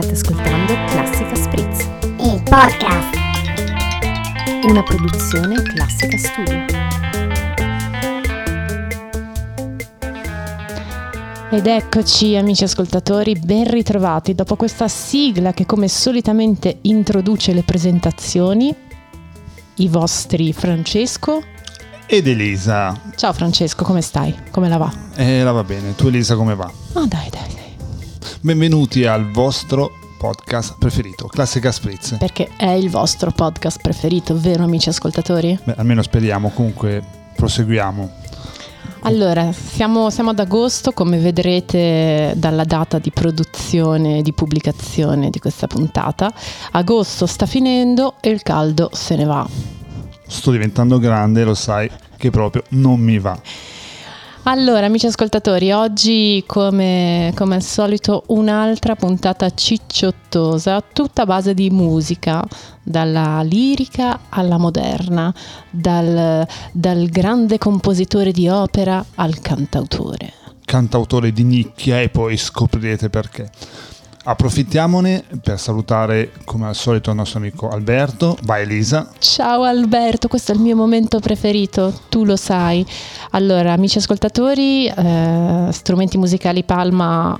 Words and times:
State 0.00 0.14
ascoltando 0.14 0.72
Classica 0.86 1.34
Spritz, 1.34 1.86
il 2.20 2.42
podcast. 2.42 3.14
una 4.62 4.82
produzione 4.82 5.60
Classica 5.62 6.16
Studio. 6.16 6.64
Ed 11.50 11.66
eccoci 11.66 12.34
amici 12.34 12.64
ascoltatori, 12.64 13.34
ben 13.34 13.68
ritrovati 13.68 14.34
dopo 14.34 14.56
questa 14.56 14.88
sigla 14.88 15.52
che 15.52 15.66
come 15.66 15.86
solitamente 15.88 16.78
introduce 16.82 17.52
le 17.52 17.62
presentazioni, 17.62 18.74
i 19.74 19.88
vostri 19.88 20.54
Francesco. 20.54 21.42
Ed 22.06 22.26
Elisa. 22.26 22.98
Ciao 23.16 23.34
Francesco, 23.34 23.84
come 23.84 24.00
stai? 24.00 24.34
Come 24.50 24.70
la 24.70 24.78
va? 24.78 24.90
Eh, 25.16 25.42
la 25.42 25.52
va 25.52 25.62
bene. 25.62 25.94
Tu 25.94 26.06
Elisa 26.06 26.36
come 26.36 26.54
va? 26.54 26.72
Ah 26.94 27.06
dai 27.06 27.28
dai 27.28 27.28
dai, 27.30 27.49
Benvenuti 28.42 29.04
al 29.04 29.30
vostro 29.30 29.92
podcast 30.16 30.76
preferito, 30.78 31.26
Classica 31.26 31.70
Spritz. 31.70 32.16
perché 32.18 32.48
è 32.56 32.70
il 32.70 32.88
vostro 32.88 33.32
podcast 33.32 33.82
preferito, 33.82 34.34
vero 34.40 34.64
amici 34.64 34.88
ascoltatori? 34.88 35.58
Beh, 35.62 35.74
almeno 35.76 36.00
speriamo, 36.00 36.48
comunque 36.48 37.02
proseguiamo. 37.36 38.10
Allora, 39.00 39.52
siamo, 39.52 40.08
siamo 40.08 40.30
ad 40.30 40.38
agosto, 40.38 40.92
come 40.92 41.18
vedrete 41.18 42.32
dalla 42.36 42.64
data 42.64 42.98
di 42.98 43.10
produzione 43.10 44.18
e 44.18 44.22
di 44.22 44.32
pubblicazione 44.32 45.28
di 45.28 45.38
questa 45.38 45.66
puntata. 45.66 46.32
Agosto 46.70 47.26
sta 47.26 47.44
finendo 47.44 48.14
e 48.22 48.30
il 48.30 48.40
caldo 48.42 48.88
se 48.92 49.16
ne 49.16 49.24
va. 49.24 49.46
Sto 50.26 50.50
diventando 50.50 50.98
grande, 50.98 51.44
lo 51.44 51.54
sai, 51.54 51.90
che 52.16 52.30
proprio 52.30 52.62
non 52.70 53.00
mi 53.00 53.18
va. 53.18 53.38
Allora, 54.44 54.86
amici 54.86 55.04
ascoltatori, 55.06 55.70
oggi 55.70 56.42
come, 56.46 57.30
come 57.36 57.56
al 57.56 57.62
solito 57.62 58.24
un'altra 58.28 58.96
puntata 58.96 59.50
cicciottosa, 59.50 60.80
tutta 60.80 61.22
a 61.22 61.26
base 61.26 61.52
di 61.52 61.68
musica, 61.68 62.42
dalla 62.82 63.42
lirica 63.42 64.20
alla 64.30 64.56
moderna, 64.56 65.32
dal, 65.68 66.46
dal 66.72 67.06
grande 67.08 67.58
compositore 67.58 68.32
di 68.32 68.48
opera 68.48 69.04
al 69.16 69.38
cantautore. 69.40 70.32
Cantautore 70.64 71.32
di 71.32 71.44
nicchia 71.44 72.00
e 72.00 72.08
poi 72.08 72.38
scoprirete 72.38 73.10
perché. 73.10 73.50
Approfittiamone 74.22 75.24
per 75.42 75.58
salutare 75.58 76.32
come 76.44 76.66
al 76.66 76.74
solito 76.74 77.10
il 77.10 77.16
nostro 77.16 77.38
amico 77.38 77.70
Alberto. 77.70 78.36
Vai 78.42 78.62
Elisa. 78.62 79.10
Ciao 79.18 79.62
Alberto, 79.62 80.28
questo 80.28 80.52
è 80.52 80.54
il 80.54 80.60
mio 80.60 80.76
momento 80.76 81.20
preferito, 81.20 81.92
tu 82.08 82.24
lo 82.24 82.36
sai. 82.36 82.84
Allora, 83.30 83.72
amici 83.72 83.98
ascoltatori, 83.98 84.86
eh, 84.86 85.68
strumenti 85.70 86.18
musicali 86.18 86.64
Palma 86.64 87.38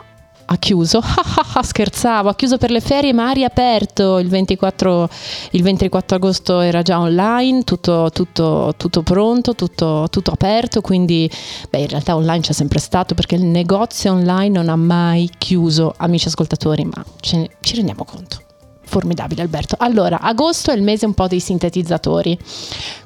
ha 0.53 0.57
chiuso, 0.57 1.01
scherzavo, 1.63 2.29
ha 2.29 2.35
chiuso 2.35 2.59
per 2.59 2.73
le 2.73 2.81
ferie 2.81 3.13
ma 3.13 3.29
ha 3.29 3.33
riaperto 3.33 4.19
il 4.19 4.29
24, 4.29 5.09
il 5.53 5.63
24 5.63 6.17
agosto 6.17 6.59
era 6.59 6.83
già 6.83 6.99
online, 6.99 7.63
tutto, 7.63 8.11
tutto, 8.13 8.75
tutto 8.77 9.03
pronto, 9.03 9.55
tutto, 9.55 10.09
tutto 10.11 10.31
aperto, 10.33 10.81
quindi 10.81 11.31
beh, 11.71 11.79
in 11.79 11.89
realtà 11.89 12.17
online 12.17 12.41
c'è 12.41 12.53
sempre 12.53 12.81
stato 12.81 13.15
perché 13.15 13.37
il 13.37 13.45
negozio 13.45 14.13
online 14.13 14.49
non 14.49 14.69
ha 14.69 14.77
mai 14.77 15.31
chiuso, 15.39 15.95
amici 15.97 16.27
ascoltatori, 16.27 16.85
ma 16.85 17.05
ce 17.21 17.51
ci 17.61 17.77
rendiamo 17.77 18.05
conto. 18.05 18.39
Formidabile 18.83 19.43
Alberto. 19.43 19.77
Allora, 19.79 20.21
agosto 20.21 20.73
è 20.73 20.75
il 20.75 20.83
mese 20.83 21.07
un 21.07 21.15
po' 21.15 21.29
dei 21.29 21.39
sintetizzatori, 21.39 22.37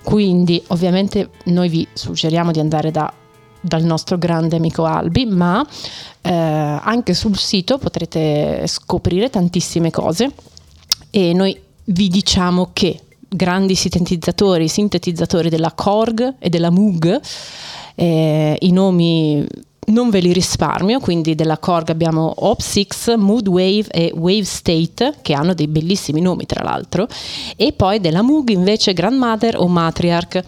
quindi 0.02 0.62
ovviamente 0.68 1.28
noi 1.44 1.68
vi 1.68 1.86
suggeriamo 1.92 2.52
di 2.52 2.60
andare 2.60 2.90
da- 2.90 3.12
dal 3.64 3.82
nostro 3.82 4.18
grande 4.18 4.56
amico 4.56 4.84
Albi, 4.84 5.24
ma 5.24 5.66
eh, 6.20 6.30
anche 6.30 7.14
sul 7.14 7.38
sito 7.38 7.78
potrete 7.78 8.66
scoprire 8.66 9.30
tantissime 9.30 9.90
cose 9.90 10.30
e 11.10 11.32
noi 11.32 11.58
vi 11.84 12.08
diciamo 12.08 12.70
che 12.72 13.00
grandi 13.28 13.74
sintetizzatori, 13.74 14.68
sintetizzatori 14.68 15.48
della 15.48 15.72
Korg 15.72 16.34
e 16.38 16.48
della 16.50 16.70
Moog, 16.70 17.20
eh, 17.94 18.56
i 18.60 18.72
nomi 18.72 19.46
non 19.86 20.08
ve 20.10 20.20
li 20.20 20.32
risparmio, 20.32 20.98
quindi 21.00 21.34
della 21.34 21.58
Korg 21.58 21.90
abbiamo 21.90 22.34
Op6, 22.38 23.18
Mood 23.18 23.48
Wave 23.48 23.86
e 23.90 24.12
Wave 24.14 24.44
State, 24.44 25.14
che 25.20 25.34
hanno 25.34 25.54
dei 25.54 25.68
bellissimi 25.68 26.20
nomi 26.20 26.46
tra 26.46 26.62
l'altro, 26.62 27.06
e 27.56 27.72
poi 27.72 28.00
della 28.00 28.22
Moog 28.22 28.48
invece 28.48 28.92
Grandmother 28.92 29.58
o 29.58 29.66
Matriarch. 29.68 30.42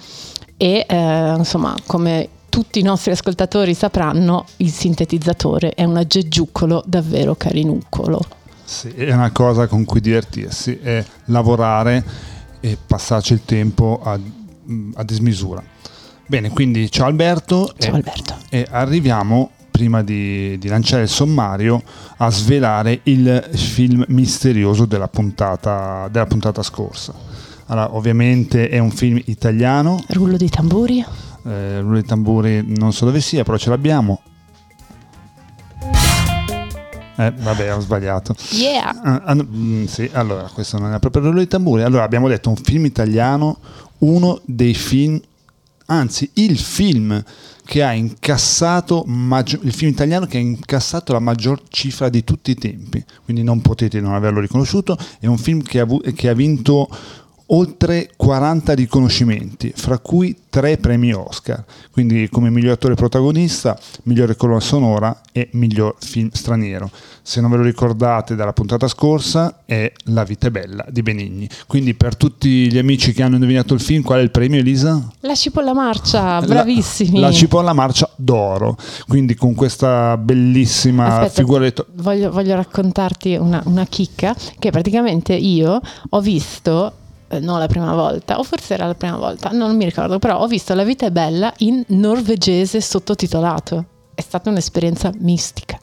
E 0.58 0.86
eh, 0.88 1.34
insomma, 1.36 1.74
come 1.84 2.28
tutti 2.56 2.78
i 2.78 2.82
nostri 2.82 3.10
ascoltatori 3.10 3.74
sapranno, 3.74 4.46
il 4.56 4.70
sintetizzatore 4.70 5.72
è 5.74 5.84
un 5.84 5.98
aggeggiucolo 5.98 6.82
davvero 6.86 7.34
carinuccolo. 7.34 8.22
Sì, 8.64 8.88
è 8.94 9.12
una 9.12 9.30
cosa 9.30 9.66
con 9.66 9.84
cui 9.84 10.00
divertirsi, 10.00 10.78
è 10.78 11.04
lavorare 11.26 12.02
e 12.60 12.78
passarci 12.86 13.34
il 13.34 13.42
tempo 13.44 14.00
a, 14.02 14.18
a 14.94 15.04
dismisura. 15.04 15.62
Bene, 16.24 16.48
quindi 16.48 16.90
ciao 16.90 17.08
Alberto. 17.08 17.74
Ciao 17.76 17.92
e- 17.92 17.96
Alberto. 17.96 18.36
E 18.48 18.66
arriviamo, 18.70 19.50
prima 19.70 20.02
di, 20.02 20.56
di 20.56 20.68
lanciare 20.68 21.02
il 21.02 21.10
sommario, 21.10 21.82
a 22.16 22.30
svelare 22.30 23.00
il 23.02 23.50
film 23.52 24.02
misterioso 24.08 24.86
della 24.86 25.08
puntata, 25.08 26.08
della 26.10 26.24
puntata 26.24 26.62
scorsa. 26.62 27.12
Allora, 27.66 27.94
ovviamente 27.94 28.70
è 28.70 28.78
un 28.78 28.92
film 28.92 29.20
italiano, 29.26 30.02
Rullo 30.08 30.38
di 30.38 30.48
tamburi. 30.48 31.04
Eh, 31.46 31.80
rullo 31.80 32.00
di 32.00 32.06
tamburi 32.06 32.64
non 32.66 32.92
so 32.92 33.04
dove 33.04 33.20
sia, 33.20 33.44
però 33.44 33.56
ce 33.56 33.70
l'abbiamo. 33.70 34.20
Eh, 37.18 37.32
vabbè, 37.32 37.74
ho 37.74 37.80
sbagliato. 37.80 38.34
Yeah! 38.50 39.00
Ah, 39.02 39.22
ah, 39.24 39.34
no, 39.34 39.46
mm, 39.48 39.84
sì, 39.86 40.08
allora, 40.12 40.50
questo 40.52 40.78
non 40.78 40.92
è 40.92 40.98
proprio 40.98 41.22
rullo 41.22 41.38
di 41.38 41.46
tamburi. 41.46 41.82
Allora, 41.82 42.02
abbiamo 42.04 42.28
detto 42.28 42.50
un 42.50 42.56
film 42.56 42.84
italiano, 42.84 43.58
uno 43.98 44.40
dei 44.44 44.74
film, 44.74 45.18
anzi, 45.86 46.30
il 46.34 46.58
film 46.58 47.22
che 47.64 47.82
ha 47.82 47.92
incassato, 47.92 49.02
maggio- 49.06 49.58
il 49.62 49.72
film 49.72 49.90
italiano 49.90 50.26
che 50.26 50.36
ha 50.36 50.40
incassato 50.40 51.12
la 51.14 51.18
maggior 51.18 51.62
cifra 51.68 52.10
di 52.10 52.22
tutti 52.22 52.50
i 52.50 52.54
tempi, 52.54 53.02
quindi 53.24 53.42
non 53.42 53.62
potete 53.62 53.98
non 54.00 54.12
averlo 54.12 54.40
riconosciuto, 54.40 54.96
è 55.18 55.26
un 55.26 55.38
film 55.38 55.62
che 55.62 55.80
ha, 55.80 55.82
avu- 55.82 56.12
che 56.12 56.28
ha 56.28 56.34
vinto 56.34 56.88
oltre 57.48 58.10
40 58.16 58.72
riconoscimenti, 58.74 59.72
fra 59.74 59.98
cui 59.98 60.36
3 60.50 60.78
premi 60.78 61.12
Oscar, 61.12 61.62
quindi 61.90 62.28
come 62.30 62.50
miglior 62.50 62.72
attore 62.72 62.94
protagonista, 62.94 63.78
migliore 64.04 64.36
colonna 64.36 64.60
sonora 64.60 65.20
e 65.32 65.48
miglior 65.52 65.94
film 65.98 66.30
straniero. 66.32 66.90
Se 67.22 67.40
non 67.40 67.50
ve 67.50 67.56
lo 67.58 67.62
ricordate 67.62 68.36
dalla 68.36 68.52
puntata 68.52 68.88
scorsa 68.88 69.62
è 69.64 69.92
La 70.04 70.22
vita 70.22 70.46
è 70.46 70.50
bella 70.50 70.84
di 70.88 71.02
Benigni. 71.02 71.48
Quindi 71.66 71.94
per 71.94 72.16
tutti 72.16 72.70
gli 72.70 72.78
amici 72.78 73.12
che 73.12 73.22
hanno 73.22 73.34
indovinato 73.34 73.74
il 73.74 73.80
film, 73.80 74.02
qual 74.02 74.20
è 74.20 74.22
il 74.22 74.30
premio 74.30 74.60
Elisa? 74.60 75.10
La 75.20 75.34
cipolla 75.34 75.74
marcia, 75.74 76.40
La- 76.40 76.46
bravissimi. 76.46 77.18
La, 77.18 77.32
cipolla 77.32 77.72
marcia 77.72 78.08
d'oro, 78.16 78.76
quindi 79.06 79.34
con 79.34 79.54
questa 79.54 80.16
bellissima 80.16 81.18
Aspetta, 81.18 81.32
figuretto. 81.42 81.86
Voglio, 81.94 82.30
voglio 82.30 82.54
raccontarti 82.54 83.34
una, 83.34 83.60
una 83.66 83.84
chicca 83.86 84.34
che 84.58 84.70
praticamente 84.70 85.34
io 85.34 85.80
ho 86.08 86.20
visto, 86.20 86.92
eh, 87.28 87.40
non 87.40 87.58
la 87.58 87.66
prima 87.66 87.94
volta, 87.94 88.38
o 88.38 88.42
forse 88.42 88.74
era 88.74 88.86
la 88.86 88.94
prima 88.94 89.16
volta, 89.16 89.50
non 89.50 89.76
mi 89.76 89.84
ricordo, 89.84 90.18
però 90.18 90.38
ho 90.38 90.46
visto 90.46 90.74
La 90.74 90.84
vita 90.84 91.06
è 91.06 91.10
bella 91.10 91.52
in 91.58 91.84
norvegese 91.88 92.80
sottotitolato. 92.80 93.86
È 94.14 94.20
stata 94.20 94.48
un'esperienza 94.50 95.10
mistica. 95.18 95.78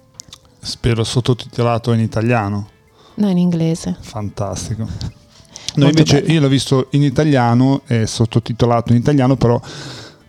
Spero 0.60 1.04
sottotitolato 1.04 1.92
in 1.94 2.00
italiano. 2.00 2.70
No, 3.16 3.30
in 3.30 3.38
inglese. 3.38 3.96
Fantastico. 4.00 4.88
Noi 5.76 5.90
invece 5.90 6.22
bello. 6.22 6.34
io 6.34 6.40
l'ho 6.40 6.48
visto 6.48 6.88
in 6.92 7.04
italiano, 7.04 7.82
è 7.86 8.06
sottotitolato 8.06 8.92
in 8.92 9.00
italiano, 9.00 9.36
però 9.36 9.60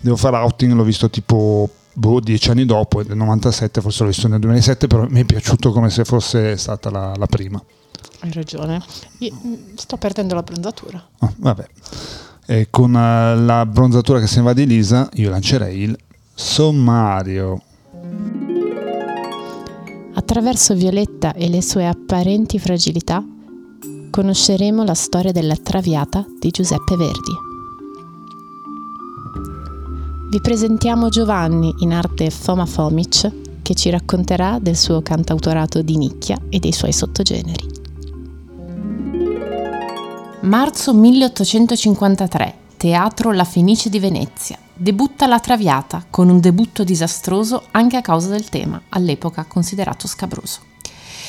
devo 0.01 0.17
fare 0.17 0.37
outing, 0.37 0.73
l'ho 0.73 0.83
visto 0.83 1.09
tipo 1.11 1.69
boh, 1.93 2.21
dieci 2.21 2.51
anni 2.51 2.65
dopo, 2.65 3.03
nel 3.03 3.17
97, 3.17 3.81
forse 3.81 4.03
l'ho 4.03 4.09
visto 4.09 4.29
nel 4.29 4.41
2007, 4.41 4.87
però 4.87 5.07
mi 5.09 5.21
è 5.21 5.25
piaciuto 5.25 5.71
come 5.73 5.91
se 5.91 6.05
fosse 6.05 6.57
stata 6.57 6.91
la, 6.91 7.15
la 7.17 7.27
prima. 7.27 7.63
Hai 8.21 8.33
ragione. 8.33 8.83
Io, 9.19 9.33
mm, 9.35 9.55
sto 9.75 9.97
perdendo 9.97 10.35
la 10.35 10.43
bronzatura. 10.43 11.03
Ah, 11.19 11.33
vabbè. 11.37 11.67
E 12.47 12.69
con 12.71 12.95
eh, 12.95 13.37
la 13.37 13.65
bronzatura 13.67 14.21
che 14.21 14.27
se 14.27 14.37
ne 14.37 14.43
va 14.43 14.53
di 14.53 14.67
Lisa, 14.67 15.09
io 15.15 15.31
lancerei 15.31 15.81
il 15.81 15.99
sommario. 16.35 17.63
Attraverso 20.15 20.75
Violetta 20.75 21.33
e 21.35 21.49
le 21.49 21.63
sue 21.63 21.87
apparenti 21.87 22.59
fragilità 22.59 23.25
conosceremo 24.11 24.85
la 24.85 24.95
storia 24.95 25.33
della 25.33 25.57
Traviata 25.57 26.25
di 26.39 26.51
Giuseppe 26.51 26.97
Verdi. 26.97 27.33
Vi 30.31 30.41
presentiamo 30.41 31.09
Giovanni 31.09 31.75
in 31.79 31.93
arte 31.93 32.31
Foma 32.31 32.67
Fomic 32.67 33.63
che 33.63 33.75
ci 33.75 33.91
racconterà 33.91 34.59
del 34.61 34.77
suo 34.77 35.01
cantautorato 35.01 35.83
di 35.83 35.97
nicchia 35.97 36.39
e 36.49 36.59
dei 36.59 36.73
suoi 36.73 36.93
sottogeneri. 36.93 37.74
Marzo 40.45 40.93
1853, 40.93 42.55
Teatro 42.77 43.33
La 43.33 43.45
Fenice 43.45 43.89
di 43.89 43.99
Venezia. 43.99 44.59
Debutta 44.75 45.27
La 45.27 45.41
Traviata, 45.41 46.05
con 46.11 46.29
un 46.29 46.39
debutto 46.39 46.85
disastroso 46.85 47.69
anche 47.71 47.97
a 47.97 48.03
causa 48.03 48.29
del 48.29 48.51
tema, 48.51 48.79
all'epoca 48.91 49.47
considerato 49.47 50.07
scabroso. 50.07 50.61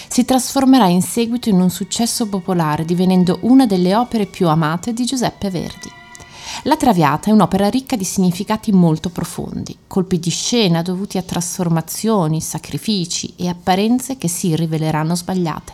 si 0.10 0.26
trasformerà 0.26 0.88
in 0.88 1.02
seguito 1.02 1.48
in 1.48 1.62
un 1.62 1.70
successo 1.70 2.28
popolare, 2.28 2.84
divenendo 2.84 3.40
una 3.44 3.66
delle 3.66 3.96
opere 3.96 4.26
più 4.26 4.50
amate 4.50 4.92
di 4.92 5.06
Giuseppe 5.06 5.50
Verdi. 5.50 5.90
La 6.64 6.76
Traviata 6.76 7.30
è 7.30 7.34
un'opera 7.34 7.70
ricca 7.70 7.96
di 7.96 8.04
significati 8.04 8.74
molto 8.74 9.10
profondi, 9.10 9.78
colpi 9.88 10.20
di 10.20 10.30
scena 10.30 10.82
dovuti 10.82 11.18
a 11.18 11.22
trasformazioni, 11.22 12.42
sacrifici 12.42 13.34
e 13.38 13.48
apparenze 13.48 14.18
che 14.18 14.28
si 14.28 14.54
riveleranno 14.58 15.16
sbagliate. 15.16 15.74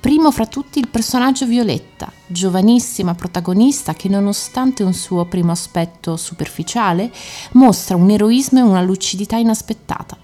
Primo 0.00 0.30
fra 0.30 0.46
tutti 0.46 0.78
il 0.78 0.88
personaggio 0.88 1.44
Violetta, 1.44 2.10
giovanissima 2.26 3.14
protagonista 3.14 3.92
che 3.92 4.08
nonostante 4.08 4.82
un 4.82 4.94
suo 4.94 5.26
primo 5.26 5.52
aspetto 5.52 6.16
superficiale 6.16 7.12
mostra 7.52 7.96
un 7.96 8.08
eroismo 8.08 8.60
e 8.60 8.62
una 8.62 8.80
lucidità 8.80 9.36
inaspettata. 9.36 10.16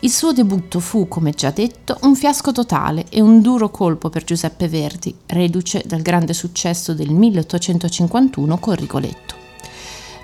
Il 0.00 0.10
suo 0.10 0.32
debutto 0.32 0.80
fu, 0.80 1.06
come 1.06 1.30
già 1.30 1.50
detto, 1.50 1.98
un 2.02 2.16
fiasco 2.16 2.50
totale 2.50 3.06
e 3.10 3.20
un 3.20 3.40
duro 3.40 3.70
colpo 3.70 4.10
per 4.10 4.24
Giuseppe 4.24 4.66
Verdi, 4.66 5.14
reduce 5.26 5.84
dal 5.86 6.02
grande 6.02 6.34
successo 6.34 6.94
del 6.94 7.12
1851 7.12 8.58
con 8.58 8.74
Rigoletto. 8.74 9.43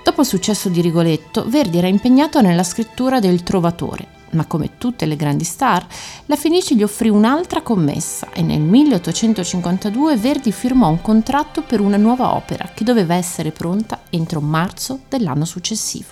Dopo 0.03 0.21
il 0.21 0.27
successo 0.27 0.69
di 0.69 0.81
Rigoletto, 0.81 1.45
Verdi 1.47 1.77
era 1.77 1.87
impegnato 1.87 2.41
nella 2.41 2.63
scrittura 2.63 3.19
del 3.19 3.43
Trovatore, 3.43 4.07
ma 4.31 4.45
come 4.45 4.77
tutte 4.79 5.05
le 5.05 5.15
grandi 5.15 5.43
star, 5.43 5.85
la 6.25 6.35
Fenice 6.35 6.75
gli 6.75 6.81
offrì 6.81 7.09
un'altra 7.09 7.61
commessa 7.61 8.29
e 8.33 8.41
nel 8.41 8.61
1852 8.61 10.17
Verdi 10.17 10.51
firmò 10.51 10.89
un 10.89 11.01
contratto 11.01 11.61
per 11.61 11.81
una 11.81 11.97
nuova 11.97 12.33
opera 12.33 12.69
che 12.73 12.83
doveva 12.83 13.13
essere 13.13 13.51
pronta 13.51 14.01
entro 14.09 14.41
marzo 14.41 15.01
dell'anno 15.07 15.45
successivo. 15.45 16.09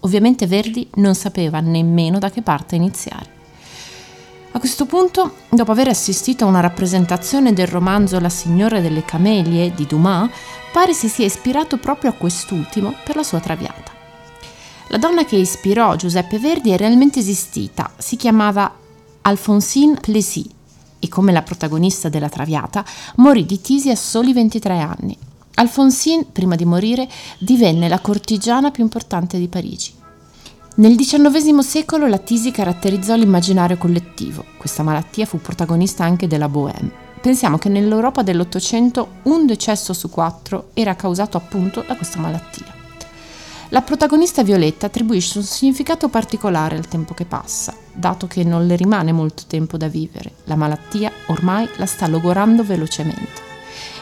Ovviamente 0.00 0.46
Verdi 0.46 0.88
non 0.94 1.14
sapeva 1.14 1.60
nemmeno 1.60 2.18
da 2.18 2.30
che 2.30 2.40
parte 2.40 2.76
iniziare. 2.76 3.37
A 4.52 4.58
questo 4.60 4.86
punto, 4.86 5.34
dopo 5.50 5.72
aver 5.72 5.88
assistito 5.88 6.44
a 6.44 6.48
una 6.48 6.60
rappresentazione 6.60 7.52
del 7.52 7.66
romanzo 7.66 8.18
La 8.18 8.28
signora 8.28 8.80
delle 8.80 9.04
camelie 9.04 9.72
di 9.74 9.86
Dumas, 9.86 10.30
pare 10.72 10.94
si 10.94 11.08
sia 11.08 11.26
ispirato 11.26 11.76
proprio 11.76 12.10
a 12.10 12.14
quest'ultimo 12.14 12.94
per 13.04 13.16
la 13.16 13.22
sua 13.22 13.40
traviata. 13.40 13.92
La 14.88 14.98
donna 14.98 15.24
che 15.24 15.36
ispirò 15.36 15.96
Giuseppe 15.96 16.38
Verdi 16.38 16.70
è 16.70 16.76
realmente 16.76 17.18
esistita, 17.18 17.92
si 17.98 18.16
chiamava 18.16 18.74
Alphonsine 19.22 20.00
Plessis 20.00 20.46
e 20.98 21.08
come 21.08 21.32
la 21.32 21.42
protagonista 21.42 22.08
della 22.08 22.28
traviata 22.28 22.84
morì 23.16 23.44
di 23.44 23.60
tisi 23.60 23.90
a 23.90 23.96
soli 23.96 24.32
23 24.32 24.78
anni 24.80 25.16
Alphonsine, 25.58 26.24
prima 26.30 26.54
di 26.54 26.64
morire, 26.64 27.08
divenne 27.38 27.88
la 27.88 27.98
cortigiana 27.98 28.70
più 28.70 28.84
importante 28.84 29.38
di 29.38 29.48
Parigi. 29.48 29.97
Nel 30.78 30.94
XIX 30.94 31.58
secolo 31.58 32.06
la 32.06 32.18
tisi 32.18 32.52
caratterizzò 32.52 33.16
l'immaginario 33.16 33.76
collettivo. 33.76 34.44
Questa 34.56 34.84
malattia 34.84 35.26
fu 35.26 35.40
protagonista 35.40 36.04
anche 36.04 36.28
della 36.28 36.48
Bohème. 36.48 36.88
Pensiamo 37.20 37.58
che 37.58 37.68
nell'Europa 37.68 38.22
dell'Ottocento 38.22 39.14
un 39.24 39.44
decesso 39.44 39.92
su 39.92 40.08
quattro 40.08 40.70
era 40.74 40.94
causato 40.94 41.36
appunto 41.36 41.82
da 41.84 41.96
questa 41.96 42.20
malattia. 42.20 42.72
La 43.70 43.82
protagonista 43.82 44.44
Violetta 44.44 44.86
attribuisce 44.86 45.38
un 45.38 45.44
significato 45.44 46.08
particolare 46.08 46.76
al 46.76 46.86
tempo 46.86 47.12
che 47.12 47.24
passa, 47.24 47.74
dato 47.92 48.28
che 48.28 48.44
non 48.44 48.64
le 48.68 48.76
rimane 48.76 49.10
molto 49.10 49.42
tempo 49.48 49.76
da 49.76 49.88
vivere. 49.88 50.30
La 50.44 50.54
malattia 50.54 51.10
ormai 51.26 51.68
la 51.78 51.86
sta 51.86 52.06
logorando 52.06 52.62
velocemente. 52.62 53.47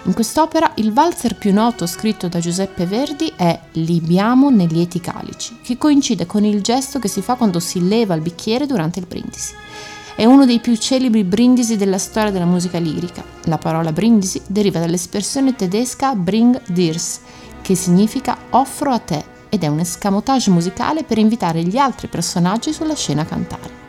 In 0.07 0.15
quest'opera 0.15 0.71
il 0.77 0.93
valzer 0.93 1.35
più 1.35 1.53
noto 1.53 1.85
scritto 1.85 2.29
da 2.29 2.39
Giuseppe 2.39 2.87
Verdi 2.87 3.33
è 3.35 3.59
Libiamo 3.73 4.51
nei 4.51 4.69
lieti 4.69 5.01
calici, 5.01 5.59
che 5.61 5.77
coincide 5.77 6.27
con 6.27 6.45
il 6.45 6.63
gesto 6.63 7.01
che 7.01 7.09
si 7.09 7.23
fa 7.23 7.35
quando 7.35 7.59
si 7.59 7.89
leva 7.89 8.15
il 8.15 8.21
bicchiere 8.21 8.67
durante 8.67 9.01
il 9.01 9.07
brindisi. 9.07 9.53
È 10.15 10.25
uno 10.25 10.47
dei 10.47 10.61
più 10.61 10.77
celebri 10.77 11.25
brindisi 11.25 11.77
della 11.77 11.99
storia 11.99 12.31
della 12.31 12.45
musica 12.45 12.79
lirica. 12.79 13.25
La 13.47 13.59
parola 13.59 13.91
brindisi 13.91 14.41
deriva 14.47 14.79
dall'espressione 14.79 15.57
tedesca 15.57 16.15
Bring 16.15 16.63
dirs, 16.69 17.19
che 17.61 17.75
significa 17.75 18.39
offro 18.51 18.93
a 18.93 19.01
te 19.01 19.25
ed 19.49 19.65
è 19.65 19.67
un 19.67 19.81
escamotage 19.81 20.51
musicale 20.51 21.03
per 21.03 21.19
invitare 21.19 21.65
gli 21.65 21.79
altri 21.79 22.07
personaggi 22.07 22.73
sulla 22.73 22.95
scena 22.95 23.23
a 23.23 23.27
cantare. 23.27 23.86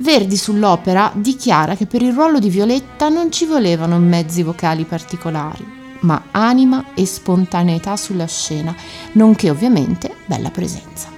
Verdi 0.00 0.38
sull'opera 0.38 1.12
dichiara 1.14 1.74
che 1.74 1.84
per 1.84 2.00
il 2.00 2.14
ruolo 2.14 2.38
di 2.38 2.48
Violetta 2.48 3.10
non 3.10 3.30
ci 3.30 3.44
volevano 3.44 3.98
mezzi 3.98 4.42
vocali 4.42 4.84
particolari, 4.84 5.62
ma 6.00 6.22
anima 6.30 6.94
e 6.94 7.04
spontaneità 7.04 7.98
sulla 7.98 8.26
scena, 8.26 8.74
nonché 9.12 9.50
ovviamente 9.50 10.14
bella 10.24 10.48
presenza. 10.48 11.08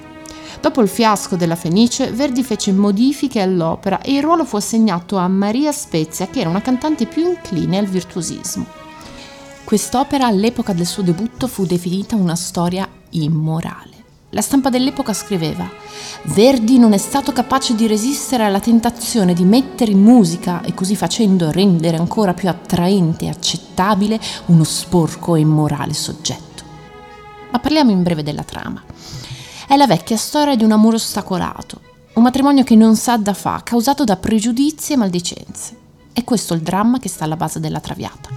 Dopo 0.61 0.81
il 0.81 0.89
fiasco 0.89 1.37
della 1.37 1.55
Fenice, 1.55 2.11
Verdi 2.11 2.43
fece 2.43 2.73
modifiche 2.73 3.41
all'opera 3.41 4.01
e 4.01 4.15
il 4.15 4.23
ruolo 4.23 4.45
fu 4.45 4.57
assegnato 4.57 5.17
a 5.17 5.29
Maria 5.29 5.71
Spezia, 5.71 6.27
che 6.27 6.41
era 6.41 6.49
una 6.49 6.61
cantante 6.61 7.07
più 7.07 7.25
incline 7.25 7.79
al 7.79 7.87
virtuosismo. 7.87 8.67
Quest'opera 9.63 10.27
all'epoca 10.27 10.73
del 10.73 10.87
suo 10.87 11.05
debutto 11.05 11.47
fu 11.47 11.65
definita 11.67 12.17
una 12.17 12.35
storia 12.35 12.89
immorale. 13.11 13.92
La 14.35 14.41
stampa 14.41 14.71
dell'epoca 14.71 15.13
scriveva 15.13 15.71
Verdi 16.23 16.79
non 16.79 16.95
è 16.95 16.97
stato 16.97 17.33
capace 17.33 17.75
di 17.75 17.87
resistere 17.87 18.45
alla 18.45 18.61
tentazione 18.61 19.35
di 19.35 19.45
mettere 19.45 19.91
in 19.91 20.01
musica 20.01 20.63
e 20.63 20.73
così 20.73 20.97
facendo 20.97 21.51
rendere 21.51 21.99
ancora 21.99 22.33
più 22.33 22.49
attraente 22.49 23.27
e 23.27 23.29
accettabile 23.29 24.19
uno 24.47 24.65
sporco 24.65 25.37
e 25.37 25.41
immorale 25.41 25.93
soggetto. 25.93 26.63
Ma 27.51 27.59
parliamo 27.59 27.91
in 27.91 28.03
breve 28.03 28.23
della 28.23 28.43
trama. 28.43 28.83
È 29.69 29.77
la 29.77 29.87
vecchia 29.87 30.17
storia 30.17 30.57
di 30.57 30.65
un 30.65 30.73
amore 30.73 30.97
ostacolato, 30.97 31.81
un 32.15 32.23
matrimonio 32.23 32.65
che 32.65 32.75
non 32.75 32.97
sa 32.97 33.19
da 33.19 33.35
fa, 33.35 33.61
causato 33.63 34.05
da 34.05 34.17
pregiudizi 34.17 34.95
e 34.95 34.97
maldicenze. 34.97 35.82
È 36.15 36.25
questo 36.25 36.53
il 36.53 36.61
dramma 36.61 36.99
che 36.99 37.09
sta 37.09 37.25
alla 37.25 37.37
base 37.37 37.59
della 37.59 37.81
Traviata. 37.81 38.29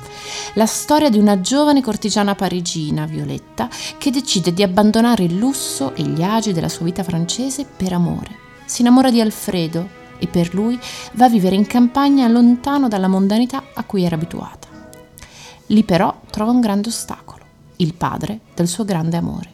La 0.54 0.66
storia 0.66 1.10
di 1.10 1.18
una 1.18 1.42
giovane 1.42 1.82
cortigiana 1.82 2.34
parigina, 2.34 3.06
Violetta, 3.06 3.68
che 3.98 4.12
decide 4.12 4.54
di 4.54 4.64
abbandonare 4.64 5.24
il 5.24 5.36
lusso 5.36 5.94
e 5.94 6.04
gli 6.04 6.24
agi 6.24 6.54
della 6.54 6.70
sua 6.70 6.86
vita 6.86 7.04
francese 7.04 7.66
per 7.66 7.92
amore. 7.92 8.44
Si 8.66 8.80
innamora 8.82 9.12
di 9.12 9.20
Alfredo 9.20 10.04
e 10.18 10.28
per 10.28 10.54
lui 10.54 10.80
va 11.14 11.26
a 11.26 11.30
vivere 11.30 11.56
in 11.56 11.68
campagna 11.68 12.30
lontano 12.30 12.88
dalla 12.88 13.10
mondanità 13.10 13.62
a 13.74 13.84
cui 13.84 14.04
era 14.04 14.16
abituata. 14.16 14.70
Lì 15.68 15.84
però 15.84 16.22
trova 16.30 16.52
un 16.52 16.62
grande 16.62 16.88
ostacolo, 16.88 17.44
il 17.78 17.94
padre 17.94 18.40
del 18.56 18.70
suo 18.70 18.86
grande 18.86 19.18
amore. 19.18 19.54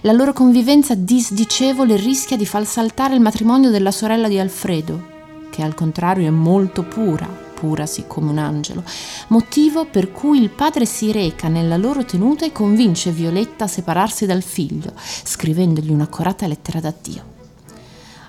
La 0.00 0.12
loro 0.12 0.32
convivenza 0.32 0.94
disdicevole 0.94 1.96
rischia 1.96 2.38
di 2.38 2.46
far 2.46 2.64
saltare 2.64 3.14
il 3.14 3.20
matrimonio 3.20 3.70
della 3.70 3.90
sorella 3.90 4.28
di 4.28 4.38
Alfredo, 4.38 5.12
che 5.54 5.62
al 5.62 5.74
contrario 5.74 6.26
è 6.26 6.30
molto 6.30 6.82
pura, 6.82 7.26
pura 7.26 7.86
sì 7.86 8.06
come 8.08 8.30
un 8.30 8.38
angelo, 8.38 8.82
motivo 9.28 9.84
per 9.84 10.10
cui 10.10 10.42
il 10.42 10.50
padre 10.50 10.84
si 10.84 11.12
reca 11.12 11.46
nella 11.46 11.76
loro 11.76 12.04
tenuta 12.04 12.44
e 12.44 12.50
convince 12.50 13.12
Violetta 13.12 13.64
a 13.64 13.68
separarsi 13.68 14.26
dal 14.26 14.42
figlio, 14.42 14.92
scrivendogli 14.96 15.92
un'accorata 15.92 16.48
lettera 16.48 16.80
d'addio. 16.80 17.32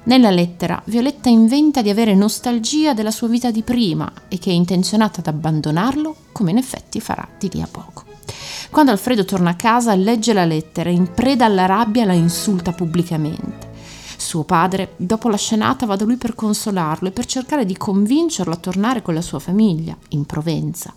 Nella 0.03 0.29
lettera 0.29 0.79
Violetta 0.85 1.29
inventa 1.29 1.81
di 1.81 1.89
avere 1.89 2.13
nostalgia 2.13 2.93
della 2.93 3.09
sua 3.09 3.27
vita 3.27 3.49
di 3.49 3.63
prima 3.63 4.11
e 4.27 4.37
che 4.37 4.51
è 4.51 4.53
intenzionata 4.53 5.21
ad 5.21 5.27
abbandonarlo, 5.27 6.15
come 6.31 6.51
in 6.51 6.57
effetti 6.57 6.99
farà 6.99 7.27
di 7.39 7.49
lì 7.51 7.59
a 7.59 7.67
poco. 7.69 8.03
Quando 8.69 8.91
Alfredo 8.91 9.25
torna 9.25 9.49
a 9.49 9.55
casa 9.55 9.95
legge 9.95 10.31
la 10.31 10.45
lettera 10.45 10.91
e 10.91 10.93
in 10.93 11.11
preda 11.11 11.45
alla 11.45 11.65
rabbia 11.65 12.05
la 12.05 12.13
insulta 12.13 12.71
pubblicamente. 12.71 13.73
Suo 14.25 14.43
padre, 14.43 14.93
dopo 14.97 15.29
la 15.29 15.37
scenata, 15.37 15.85
va 15.85 15.95
da 15.95 16.03
lui 16.03 16.17
per 16.17 16.33
consolarlo 16.33 17.09
e 17.09 17.11
per 17.11 17.27
cercare 17.27 17.63
di 17.63 17.77
convincerlo 17.77 18.53
a 18.53 18.57
tornare 18.57 19.03
con 19.03 19.13
la 19.13 19.21
sua 19.21 19.37
famiglia, 19.37 19.95
in 20.09 20.25
Provenza. 20.25 20.91